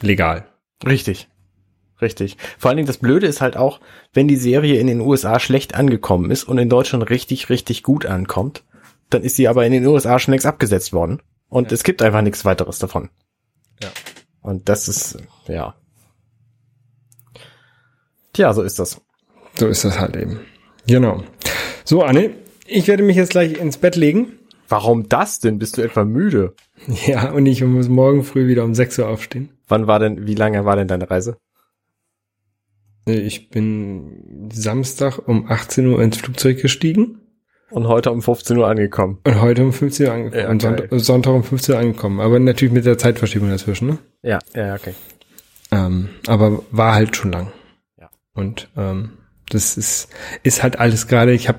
Legal. 0.00 0.48
Richtig. 0.84 1.28
Richtig. 2.00 2.36
Vor 2.59 2.68
allen 2.68 2.78
Dingen 2.78 2.88
das 2.88 2.98
Blöde 2.98 3.28
ist 3.28 3.40
halt 3.40 3.57
auch, 3.57 3.78
wenn 4.12 4.26
die 4.26 4.34
Serie 4.34 4.80
in 4.80 4.88
den 4.88 5.00
USA 5.00 5.38
schlecht 5.38 5.76
angekommen 5.76 6.32
ist 6.32 6.42
und 6.42 6.59
in 6.59 6.68
Deutschland 6.68 7.09
richtig, 7.09 7.48
richtig 7.48 7.84
gut 7.84 8.05
ankommt, 8.05 8.64
dann 9.09 9.22
ist 9.22 9.36
sie 9.36 9.46
aber 9.46 9.64
in 9.66 9.72
den 9.72 9.86
USA 9.86 10.18
schon 10.18 10.32
längst 10.32 10.46
abgesetzt 10.46 10.92
worden. 10.92 11.22
Und 11.48 11.70
es 11.70 11.84
gibt 11.84 12.03
einfach 12.03 12.22
nichts 12.22 12.44
weiteres 12.44 12.80
davon. 12.80 13.09
Ja. 13.80 13.90
Und 14.40 14.68
das 14.68 14.88
ist, 14.88 15.18
ja. 15.46 15.76
Tja, 18.32 18.53
so 18.53 18.62
ist 18.62 18.80
das. 18.80 19.00
So 19.62 19.68
ist 19.68 19.84
das 19.84 20.00
halt 20.00 20.16
eben. 20.16 20.40
Genau. 20.88 21.22
So, 21.84 22.02
Anne, 22.02 22.30
ich 22.66 22.88
werde 22.88 23.04
mich 23.04 23.14
jetzt 23.14 23.30
gleich 23.30 23.60
ins 23.60 23.76
Bett 23.76 23.94
legen. 23.94 24.32
Warum 24.68 25.08
das 25.08 25.38
denn? 25.38 25.60
Bist 25.60 25.78
du 25.78 25.82
etwa 25.82 26.04
müde? 26.04 26.54
Ja, 27.06 27.30
und 27.30 27.46
ich 27.46 27.62
muss 27.62 27.88
morgen 27.88 28.24
früh 28.24 28.48
wieder 28.48 28.64
um 28.64 28.74
6 28.74 28.98
Uhr 28.98 29.06
aufstehen. 29.06 29.50
Wann 29.68 29.86
war 29.86 30.00
denn, 30.00 30.26
wie 30.26 30.34
lange 30.34 30.64
war 30.64 30.74
denn 30.74 30.88
deine 30.88 31.08
Reise? 31.08 31.36
Ich 33.06 33.50
bin 33.50 34.50
Samstag 34.52 35.28
um 35.28 35.48
18 35.48 35.86
Uhr 35.86 36.02
ins 36.02 36.16
Flugzeug 36.16 36.60
gestiegen 36.60 37.20
Und 37.70 37.86
heute 37.86 38.10
um 38.10 38.20
15 38.20 38.58
Uhr 38.58 38.66
angekommen. 38.66 39.20
und 39.24 39.40
heute 39.40 39.62
um 39.62 39.72
15 39.72 40.06
Uhr 40.08 40.12
angekommen. 40.12 40.42
Ja, 40.42 40.50
und. 40.50 40.60
Sonntag, 40.60 40.88
Sonntag 40.90 41.34
um 41.34 41.44
15 41.44 41.74
Uhr 41.76 41.80
angekommen. 41.82 42.18
Aber 42.20 42.40
natürlich 42.40 42.74
mit 42.74 42.84
der 42.84 42.98
Zeitverschiebung 42.98 43.48
dazwischen, 43.48 43.86
ne? 43.90 43.98
Ja, 44.22 44.40
ja, 44.56 44.74
okay. 44.74 44.94
Ähm, 45.70 46.08
aber 46.26 46.64
war 46.72 46.94
halt 46.96 47.14
schon 47.14 47.30
lang. 47.30 47.52
Ja. 48.00 48.10
Und 48.34 48.68
ähm, 48.76 49.18
das 49.51 49.76
ist 49.76 50.09
ist 50.43 50.62
halt 50.62 50.78
alles 50.78 51.09
gerade. 51.09 51.32
Ich 51.32 51.49
habe 51.49 51.59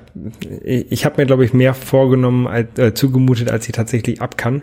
ich 0.64 1.04
habe 1.04 1.20
mir 1.20 1.26
glaube 1.26 1.44
ich 1.44 1.52
mehr 1.52 1.74
vorgenommen 1.74 2.46
als 2.46 2.78
äh, 2.78 2.94
zugemutet, 2.94 3.50
als 3.50 3.66
ich 3.66 3.72
tatsächlich 3.72 4.20
ab 4.20 4.36
kann. 4.36 4.62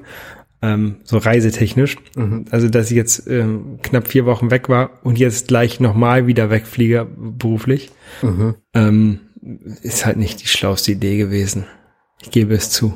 Ähm, 0.63 0.97
so 1.03 1.17
reisetechnisch. 1.17 1.97
Mhm. 2.15 2.45
Also 2.51 2.69
dass 2.69 2.91
ich 2.91 2.97
jetzt 2.97 3.27
ähm, 3.27 3.79
knapp 3.81 4.07
vier 4.07 4.25
Wochen 4.25 4.51
weg 4.51 4.69
war 4.69 4.99
und 5.03 5.17
jetzt 5.17 5.47
gleich 5.47 5.79
nochmal 5.79 6.27
wieder 6.27 6.49
wegfliege 6.49 7.07
beruflich, 7.17 7.89
Mhm. 8.21 8.55
ähm, 8.73 9.19
ist 9.81 10.05
halt 10.05 10.17
nicht 10.17 10.41
die 10.43 10.47
schlauste 10.47 10.91
Idee 10.91 11.17
gewesen. 11.17 11.65
Ich 12.21 12.29
gebe 12.29 12.53
es 12.53 12.69
zu. 12.69 12.93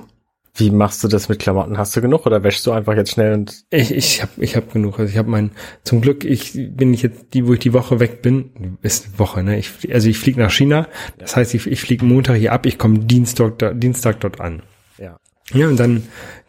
Wie 0.57 0.71
machst 0.71 1.03
du 1.03 1.07
das 1.09 1.27
mit 1.27 1.39
Klamotten? 1.39 1.77
Hast 1.77 1.95
du 1.95 2.01
genug 2.01 2.25
oder 2.25 2.43
wäschst 2.43 2.65
du 2.65 2.71
einfach 2.71 2.95
jetzt 2.95 3.11
schnell 3.11 3.33
und 3.33 3.65
Ich, 3.71 3.91
ich 3.93 4.21
habe 4.21 4.31
ich 4.37 4.55
hab 4.55 4.71
genug. 4.71 4.97
Also 4.99 5.11
ich 5.11 5.17
habe 5.17 5.29
mein, 5.29 5.51
zum 5.83 5.99
Glück, 5.99 6.23
ich 6.23 6.53
bin 6.53 6.93
ich 6.93 7.01
jetzt, 7.01 7.33
die, 7.33 7.45
wo 7.45 7.53
ich 7.53 7.59
die 7.59 7.73
Woche 7.73 7.99
weg 7.99 8.21
bin, 8.21 8.77
ist 8.81 9.05
eine 9.05 9.19
Woche, 9.19 9.43
ne? 9.43 9.57
Ich, 9.59 9.93
also 9.93 10.07
ich 10.07 10.17
fliege 10.17 10.39
nach 10.39 10.51
China. 10.51 10.87
Das 11.17 11.35
heißt, 11.35 11.53
ich, 11.53 11.67
ich 11.67 11.81
fliege 11.81 12.05
Montag 12.05 12.37
hier 12.37 12.53
ab, 12.53 12.65
ich 12.65 12.77
komme 12.77 12.99
Dienstag, 12.99 13.59
Dienstag 13.79 14.21
dort 14.21 14.39
an. 14.39 14.61
ja. 14.97 15.19
Ja, 15.53 15.67
und 15.67 15.79
dann 15.79 16.03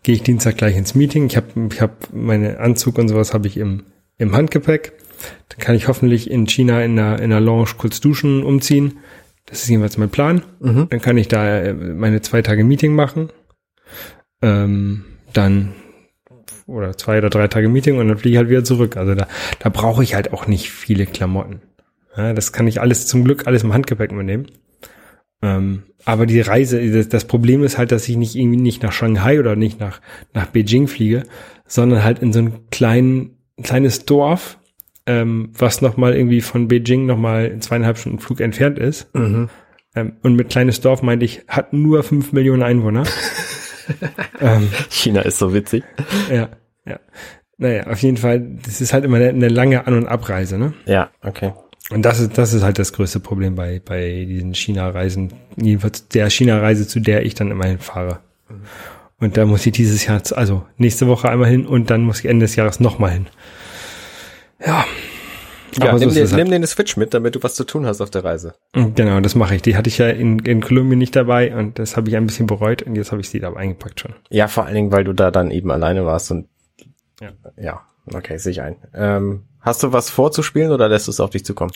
gehe 0.04 0.14
ich 0.14 0.22
Dienstag 0.22 0.56
gleich 0.56 0.76
ins 0.76 0.94
Meeting. 0.94 1.26
Ich 1.26 1.36
habe 1.36 1.48
ich 1.70 1.82
hab 1.82 2.14
meine 2.14 2.60
Anzug 2.60 2.98
und 2.98 3.08
sowas 3.08 3.34
habe 3.34 3.46
ich 3.46 3.56
im, 3.58 3.82
im 4.16 4.34
Handgepäck. 4.34 4.92
Dann 5.48 5.58
kann 5.58 5.74
ich 5.74 5.88
hoffentlich 5.88 6.30
in 6.30 6.46
China 6.46 6.82
in 6.82 6.96
der, 6.96 7.18
in 7.18 7.30
der 7.30 7.40
Lounge 7.40 7.70
kurz 7.76 8.00
duschen, 8.00 8.42
umziehen. 8.42 8.98
Das 9.46 9.62
ist 9.62 9.68
jedenfalls 9.68 9.98
mein 9.98 10.10
Plan. 10.10 10.42
Mhm. 10.60 10.86
Dann 10.88 11.00
kann 11.00 11.18
ich 11.18 11.28
da 11.28 11.58
äh, 11.58 11.72
meine 11.74 12.20
zwei 12.22 12.40
Tage 12.42 12.64
Meeting 12.64 12.94
machen. 12.94 13.30
Ähm, 14.42 15.04
dann 15.32 15.74
oder 16.66 16.96
zwei 16.96 17.18
oder 17.18 17.30
drei 17.30 17.48
Tage 17.48 17.68
Meeting 17.68 17.98
und 17.98 18.08
dann 18.08 18.18
fliege 18.18 18.34
ich 18.34 18.38
halt 18.38 18.48
wieder 18.48 18.64
zurück. 18.64 18.96
Also 18.96 19.14
da, 19.14 19.28
da 19.60 19.68
brauche 19.68 20.02
ich 20.02 20.14
halt 20.14 20.32
auch 20.32 20.46
nicht 20.46 20.70
viele 20.70 21.06
Klamotten. 21.06 21.60
Ja, 22.16 22.32
das 22.32 22.52
kann 22.52 22.66
ich 22.66 22.80
alles 22.80 23.06
zum 23.06 23.24
Glück 23.24 23.46
alles 23.46 23.62
im 23.62 23.72
Handgepäck 23.72 24.12
mitnehmen. 24.12 24.46
Ähm, 25.42 25.82
aber 26.04 26.26
die 26.26 26.40
Reise, 26.40 26.90
das, 26.90 27.08
das 27.08 27.26
Problem 27.26 27.62
ist 27.62 27.78
halt, 27.78 27.92
dass 27.92 28.08
ich 28.08 28.16
nicht 28.16 28.36
irgendwie 28.36 28.60
nicht 28.60 28.82
nach 28.82 28.92
Shanghai 28.92 29.38
oder 29.38 29.54
nicht 29.54 29.78
nach, 29.80 30.00
nach 30.32 30.46
Beijing 30.46 30.88
fliege, 30.88 31.24
sondern 31.66 32.02
halt 32.02 32.20
in 32.20 32.32
so 32.32 32.40
ein 32.40 32.70
kleinen, 32.70 33.36
kleines 33.62 34.06
Dorf, 34.06 34.58
ähm, 35.04 35.50
was 35.52 35.82
nochmal 35.82 36.16
irgendwie 36.16 36.40
von 36.40 36.68
Beijing 36.68 37.06
nochmal 37.06 37.58
zweieinhalb 37.60 37.98
Stunden 37.98 38.18
Flug 38.18 38.40
entfernt 38.40 38.78
ist. 38.78 39.14
Mhm. 39.14 39.48
Ähm, 39.94 40.12
und 40.22 40.36
mit 40.36 40.48
kleines 40.48 40.80
Dorf 40.80 41.02
meinte 41.02 41.24
ich, 41.24 41.42
hat 41.48 41.72
nur 41.72 42.02
fünf 42.02 42.32
Millionen 42.32 42.62
Einwohner. 42.62 43.04
ähm, 44.40 44.70
China 44.90 45.22
ist 45.22 45.38
so 45.38 45.52
witzig. 45.54 45.84
ja, 46.30 46.48
ja. 46.84 47.00
Naja, 47.58 47.86
auf 47.86 48.02
jeden 48.02 48.18
Fall, 48.18 48.40
das 48.64 48.80
ist 48.80 48.92
halt 48.92 49.04
immer 49.04 49.16
eine, 49.16 49.30
eine 49.30 49.48
lange 49.48 49.86
An- 49.86 49.94
und 49.94 50.06
Abreise, 50.06 50.58
ne? 50.58 50.74
Ja, 50.84 51.10
okay. 51.22 51.52
Und 51.90 52.02
das 52.02 52.20
ist, 52.20 52.36
das 52.36 52.52
ist 52.52 52.62
halt 52.62 52.78
das 52.78 52.92
größte 52.92 53.20
Problem 53.20 53.54
bei, 53.54 53.80
bei 53.82 54.26
diesen 54.28 54.54
China-Reisen. 54.54 55.32
Jedenfalls 55.56 56.08
der 56.08 56.28
China-Reise, 56.28 56.86
zu 56.86 57.00
der 57.00 57.24
ich 57.24 57.34
dann 57.34 57.50
immer 57.50 57.66
hinfahre. 57.66 58.18
Und 59.18 59.36
da 59.36 59.46
muss 59.46 59.64
ich 59.64 59.72
dieses 59.72 60.04
Jahr, 60.04 60.20
also 60.34 60.66
nächste 60.76 61.06
Woche 61.06 61.30
einmal 61.30 61.48
hin 61.48 61.66
und 61.66 61.88
dann 61.88 62.02
muss 62.02 62.20
ich 62.20 62.26
Ende 62.26 62.44
des 62.44 62.56
Jahres 62.56 62.80
nochmal 62.80 63.12
hin. 63.12 63.26
Ja. 64.64 64.84
Ja, 65.78 65.90
Aber 65.90 65.98
so 65.98 66.06
nimm, 66.06 66.14
dir, 66.14 66.22
es 66.24 66.32
halt. 66.32 66.44
nimm 66.44 66.52
eine 66.52 66.66
Switch 66.66 66.96
mit, 66.96 67.12
damit 67.14 67.34
du 67.34 67.42
was 67.42 67.54
zu 67.54 67.64
tun 67.64 67.86
hast 67.86 68.00
auf 68.00 68.10
der 68.10 68.24
Reise. 68.24 68.54
Genau, 68.72 69.20
das 69.20 69.34
mache 69.34 69.56
ich. 69.56 69.62
Die 69.62 69.76
hatte 69.76 69.88
ich 69.88 69.98
ja 69.98 70.08
in, 70.08 70.38
in 70.40 70.60
Kolumbien 70.60 70.98
nicht 70.98 71.14
dabei 71.14 71.54
und 71.56 71.78
das 71.78 71.96
habe 71.96 72.08
ich 72.08 72.16
ein 72.16 72.26
bisschen 72.26 72.46
bereut 72.46 72.82
und 72.82 72.96
jetzt 72.96 73.12
habe 73.12 73.20
ich 73.20 73.28
sie 73.28 73.40
da 73.40 73.52
eingepackt 73.52 74.00
schon. 74.00 74.14
Ja, 74.30 74.48
vor 74.48 74.64
allen 74.64 74.74
Dingen, 74.74 74.92
weil 74.92 75.04
du 75.04 75.12
da 75.12 75.30
dann 75.30 75.50
eben 75.50 75.70
alleine 75.70 76.06
warst 76.06 76.30
und 76.30 76.48
Ja. 77.20 77.30
ja, 77.56 77.80
okay, 78.14 78.38
sehe 78.38 78.52
ich 78.52 78.60
ein. 78.62 78.76
Ähm, 78.94 79.44
hast 79.60 79.82
du 79.82 79.92
was 79.92 80.08
vorzuspielen 80.10 80.70
oder 80.72 80.88
lässt 80.88 81.06
du 81.08 81.10
es 81.10 81.20
auf 81.20 81.30
dich 81.30 81.44
zukommen? 81.44 81.72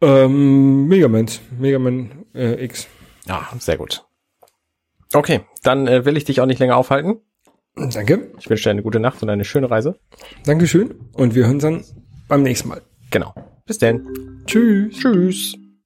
Ähm, 0.00 0.88
Megaman, 0.88 1.26
Megaman 1.58 2.26
äh, 2.34 2.62
X. 2.64 2.88
Ja, 3.26 3.48
sehr 3.58 3.76
gut. 3.78 4.04
Okay, 5.14 5.40
dann 5.62 5.86
äh, 5.86 6.04
will 6.04 6.16
ich 6.16 6.24
dich 6.24 6.40
auch 6.40 6.46
nicht 6.46 6.58
länger 6.58 6.76
aufhalten. 6.76 7.20
Danke, 7.76 8.30
Ich 8.38 8.50
wünsche 8.50 8.64
dir 8.64 8.70
eine 8.70 8.82
gute 8.82 9.00
Nacht 9.00 9.22
und 9.22 9.30
eine 9.30 9.44
schöne 9.44 9.70
Reise. 9.70 9.96
Dankeschön 10.44 10.94
und 11.14 11.34
wir 11.34 11.44
hören 11.44 11.54
uns 11.54 11.62
dann 11.62 11.84
beim 12.28 12.42
nächsten 12.42 12.68
Mal. 12.68 12.82
Genau. 13.12 13.34
Bis 13.66 13.78
denn. 13.78 14.42
Tschüss. 14.46 14.96
Tschüss. 14.96 15.61